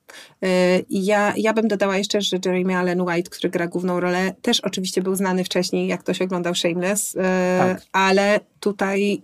Ja, 0.91 1.33
ja 1.37 1.53
bym 1.53 1.69
dodała 1.69 1.97
jeszcze, 1.97 2.21
że 2.21 2.37
Jeremy 2.45 2.77
Allen 2.77 3.01
White, 3.01 3.31
który 3.31 3.51
gra 3.51 3.67
główną 3.67 4.01
rolę, 4.01 4.35
też 4.43 4.61
oczywiście 4.61 5.03
był 5.03 5.15
znany 5.15 5.45
wcześniej, 5.45 5.89
jak 5.89 6.01
ktoś 6.01 6.23
oglądał 6.23 6.55
Shameless, 6.55 7.15
y, 7.15 7.19
Tak. 7.59 7.83
ale 7.93 8.41
tutaj 8.61 9.15
y, 9.15 9.19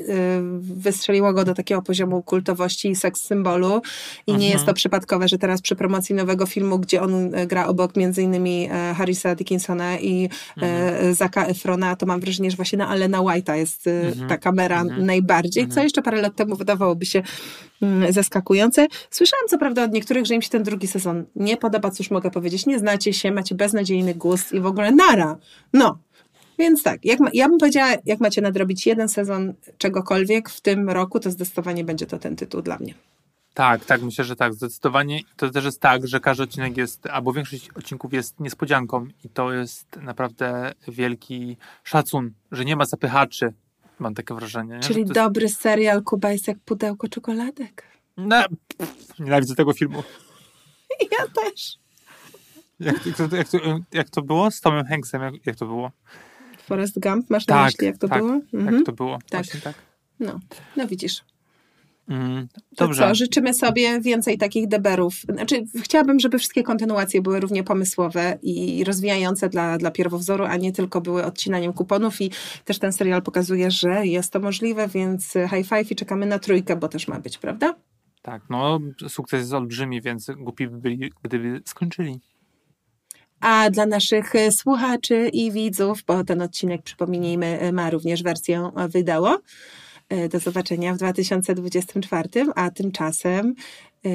wystrzeliło 0.61 1.33
go 1.33 1.45
do 1.45 1.55
takiego 1.55 1.83
poziomu 1.83 2.23
kultowości 2.23 2.89
i 2.91 2.97
seks 2.97 3.21
symbolu. 3.25 3.83
I 4.27 4.31
nie 4.31 4.35
Mhm. 4.37 4.53
jest 4.53 4.67
to 4.67 4.75
przypadkowe, 4.75 5.29
że 5.29 5.39
teraz 5.39 5.61
przy 5.63 5.77
promocji 5.77 6.15
nowego 6.15 6.47
filmu, 6.47 6.79
gdzie 6.79 7.03
on 7.03 7.35
y, 7.35 7.47
gra 7.47 7.67
obok 7.67 7.97
między 7.97 8.23
innymi 8.23 8.69
e, 8.73 8.95
Harrisa 8.95 9.35
Dickinsona 9.35 9.99
i 9.99 10.29
Mhm. 10.57 10.95
e, 11.11 11.15
Zaka 11.15 11.47
Efrona, 11.47 11.97
to 11.97 12.07
mam 12.07 12.21
wrażenie, 12.21 12.51
że 12.51 12.57
właśnie 12.57 12.79
na 12.79 12.89
Alena 12.89 13.19
White'a 13.19 13.55
jest 13.55 13.87
Mhm. 13.87 14.29
ta 14.29 14.39
kamera 14.39 14.81
Mhm. 14.81 15.07
najbardziej, 15.07 15.69
co 15.69 15.83
jeszcze 15.83 16.03
parę 16.03 16.21
lat 16.23 16.37
temu 16.37 16.57
wydawałoby 16.57 17.07
się 17.07 17.23
zaskakujące. 18.11 18.87
Słyszałam 19.11 19.49
co 19.49 19.59
prawda 19.59 19.85
od 19.85 19.93
niektórych, 19.93 20.27
że 20.27 20.35
im 20.35 20.43
się 20.43 20.51
ten 20.51 20.63
drugi 20.63 20.87
sezon 20.87 21.25
nie 21.37 21.57
podoba, 21.57 21.91
cóż 21.91 22.11
mogę 22.11 22.31
powiedzieć, 22.31 22.67
nie 22.67 22.79
znacie 22.79 23.13
się, 23.13 23.33
macie 23.33 23.55
beznadziejny 23.55 24.15
gust 24.15 24.53
i 24.53 24.61
w 24.61 24.67
ogóle 24.67 24.93
nara. 24.93 25.37
No. 25.73 25.99
Więc 26.59 26.83
tak, 26.83 27.05
jak 27.05 27.19
ja 27.33 27.49
bym 27.49 27.59
powiedziała, 27.59 27.91
jak 28.05 28.21
macie 28.21 28.41
nadrobić 28.41 28.87
jeden 28.87 29.09
sezon 29.09 29.55
czegokolwiek 29.79 30.51
w 30.51 30.61
tym 30.61 30.91
roku, 30.91 31.21
to 31.21 31.31
zdecydowanie 31.31 31.85
będzie 31.85 32.07
to 32.07 32.19
ten 32.19 32.37
tytuł 32.37 32.63
dla 32.63 32.79
mnie. 32.79 32.95
Tak, 33.55 33.85
tak, 33.85 34.03
myślę, 34.03 34.25
że 34.25 34.37
tak, 34.37 34.55
zdecydowanie. 34.55 35.21
To 35.37 35.51
też 35.51 35.65
jest 35.65 35.81
tak, 35.81 36.07
że 36.07 36.21
każdy 36.21 36.43
odcinek 36.43 36.77
jest, 36.77 37.07
albo 37.07 37.33
większość 37.33 37.71
odcinków 37.75 38.13
jest 38.13 38.41
niespodzianką 38.41 39.07
i 39.25 39.29
to 39.29 39.53
jest 39.53 39.97
naprawdę 39.97 40.73
wielki 40.89 41.57
szacun, 41.85 42.31
że 42.53 42.65
nie 42.65 42.77
ma 42.77 42.85
zapychaczy. 42.85 43.53
Mam 44.01 44.15
takie 44.15 44.35
wrażenie. 44.35 44.75
nie? 44.75 44.81
Czyli 44.81 45.01
jest- 45.01 45.13
dobry 45.13 45.49
serial 45.49 46.03
Kuba 46.03 46.33
jest 46.33 46.49
jak 46.49 46.59
pudełko 46.59 47.09
czekoladek. 47.09 47.85
No, 48.17 48.45
nienawidzę 49.19 49.55
tego 49.55 49.73
filmu. 49.73 50.03
Ja 51.19 51.43
też. 51.43 51.79
Jak, 52.81 53.07
jak, 53.07 53.17
to, 53.17 53.37
jak, 53.37 53.49
to, 53.49 53.59
jak 53.93 54.11
to 54.11 54.23
było 54.23 54.51
z 54.51 54.61
Tomem 54.61 54.87
Hanksem? 54.87 55.23
Jak, 55.23 55.47
jak 55.47 55.57
to 55.57 55.67
było? 55.67 55.91
Forrest 56.63 56.99
Gump, 57.01 57.31
masz 57.31 57.47
na 57.47 57.55
Tak, 57.55 57.65
myśli 57.67 57.87
jak 57.87 57.99
to 57.99 58.09
tak, 58.09 58.19
było? 58.19 58.41
Mhm. 58.55 58.75
Jak 58.75 58.87
to 58.87 58.93
było? 58.93 59.19
Tak. 59.31 59.45
Właśnie 59.45 59.61
tak. 59.61 59.75
No, 60.21 60.41
no 60.77 60.87
widzisz. 60.87 61.25
Mm, 62.11 62.49
To 62.77 62.85
dobrze. 62.85 63.09
co, 63.09 63.15
życzymy 63.15 63.55
sobie 63.55 64.01
więcej 64.01 64.39
takich 64.39 64.69
deberów. 64.69 65.15
Znaczy, 65.15 65.65
chciałabym, 65.83 66.21
żeby 66.21 66.39
wszystkie 66.39 66.63
kontynuacje 66.63 67.23
były 67.23 67.41
równie 67.41 67.65
pomysłowe 67.65 68.39
i 68.43 68.85
rozwijające 68.85 69.49
dla, 69.49 69.79
dla 69.79 69.91
pierwowzoru, 69.91 70.45
a 70.45 70.57
nie 70.57 70.73
tylko 70.73 71.01
były 71.01 71.25
odcinaniem 71.25 71.73
kuponów 71.73 72.21
i 72.21 72.31
też 72.65 72.79
ten 72.79 72.93
serial 72.93 73.23
pokazuje, 73.23 73.71
że 73.71 74.07
jest 74.07 74.33
to 74.33 74.41
możliwe, 74.41 74.89
więc 74.89 75.33
high 75.33 75.69
five 75.69 75.91
i 75.91 75.97
czekamy 75.97 76.27
na 76.27 76.39
trójkę, 76.39 76.77
bo 76.77 76.89
też 76.89 77.09
ma 77.09 77.21
być, 77.21 77.39
prawda? 77.39 77.75
Tak, 78.23 78.43
no 78.51 78.79
sukces 79.09 79.41
jest 79.41 79.53
olbrzymi, 79.53 80.03
więc 80.03 80.31
głupi 80.39 80.69
by 80.69 80.79
byli, 80.79 81.13
gdyby 81.23 81.63
skończyli. 81.65 82.21
A 83.41 83.71
dla 83.71 83.87
naszych 83.87 84.33
słuchaczy 84.51 85.29
i 85.33 85.53
widzów, 85.53 86.05
bo 86.07 86.25
ten 86.25 86.43
odcinek, 86.43 86.83
przypomnijmy, 86.83 87.71
ma 87.73 87.91
również 87.91 88.23
wersję. 88.23 88.71
E, 88.77 88.89
Do 90.31 90.39
zobaczenia 90.39 90.95
w 90.95 90.97
2024, 90.97 92.29
a 92.55 92.71
tymczasem 92.71 93.55
e, 94.05 94.11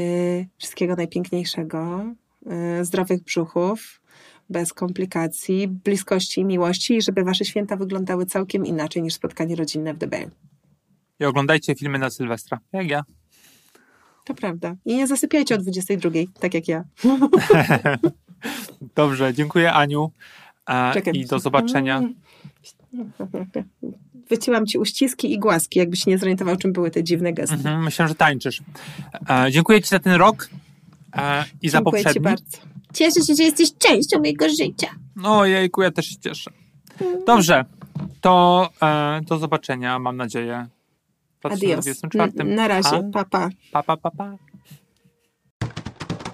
wszystkiego 0.58 0.96
najpiękniejszego, 0.96 2.06
e, 2.46 2.86
zdrowych 2.86 3.24
brzuchów, 3.24 4.02
bez 4.50 4.74
komplikacji, 4.74 5.68
bliskości 5.68 6.42
i 6.42 6.46
miłości, 6.46 6.96
i 6.96 7.02
żeby 7.02 7.24
wasze 7.24 7.46
święta 7.46 7.76
wyglądały 7.76 8.26
całkiem 8.26 8.66
inaczej 8.66 9.04
niż 9.04 9.14
spotkanie 9.14 9.56
rodzinne 9.56 9.94
w 9.94 9.98
Bear. 9.98 10.30
I 11.20 11.26
oglądajcie 11.26 11.76
filmy 11.76 12.00
na 12.00 12.10
Sylwestra, 12.10 12.60
jak 12.74 12.90
ja. 12.90 13.04
To 14.26 14.34
prawda. 14.34 14.76
I 14.86 14.96
nie 14.96 15.08
zasypiajcie 15.08 15.56
o 15.56 15.58
22, 15.58 16.10
tak 16.40 16.54
jak 16.54 16.68
ja. 16.68 16.84
Dobrze, 18.96 19.34
dziękuję 19.34 19.74
Aniu 19.74 20.12
e, 20.70 20.94
Czekaj. 20.94 21.14
i 21.16 21.26
do 21.26 21.40
zobaczenia. 21.40 22.02
Wycięłam 24.30 24.66
ci 24.66 24.78
uściski 24.78 25.34
i 25.34 25.40
głaski, 25.40 25.80
jakbyś 25.80 26.06
nie 26.06 26.18
zorientował, 26.18 26.56
czym 26.58 26.74
były 26.74 26.92
te 26.92 27.04
dziwne 27.04 27.34
gesty. 27.34 27.56
Mhm, 27.56 27.84
myślę, 27.84 28.08
że 28.08 28.16
tańczysz. 28.16 28.62
E, 29.30 29.52
dziękuję 29.52 29.82
Ci 29.82 29.90
za 29.90 30.00
ten 30.00 30.14
rok 30.14 30.50
e, 31.16 31.46
i 31.62 31.70
za 31.70 31.78
Dziękuję 31.78 32.02
ci 32.02 32.04
poprzedni. 32.06 32.22
bardzo. 32.24 32.58
Cieszę 32.94 33.22
się, 33.22 33.36
że 33.36 33.44
jesteś 33.44 33.70
częścią 33.78 34.20
mojego 34.20 34.50
życia. 34.50 34.88
No 35.16 35.46
jejku, 35.46 35.82
ja 35.82 35.92
też 35.92 36.06
się 36.06 36.16
cieszę. 36.20 36.52
Dobrze, 37.28 37.66
to 38.22 38.70
e, 38.82 39.22
do 39.22 39.38
zobaczenia, 39.38 40.00
mam 40.00 40.18
nadzieję. 40.18 40.68
w 41.40 41.46
Adios. 41.46 41.86
2024. 41.86 42.32
N- 42.50 42.56
Na 42.56 42.68
razie. 42.68 43.10
Pa, 43.14 43.26
pa. 43.26 43.50
pa, 43.72 43.84
pa, 43.84 43.98
pa, 43.98 44.12
pa. 44.12 44.36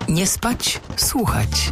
Nie 0.10 0.28
spać, 0.28 0.80
słuchać. 0.98 1.72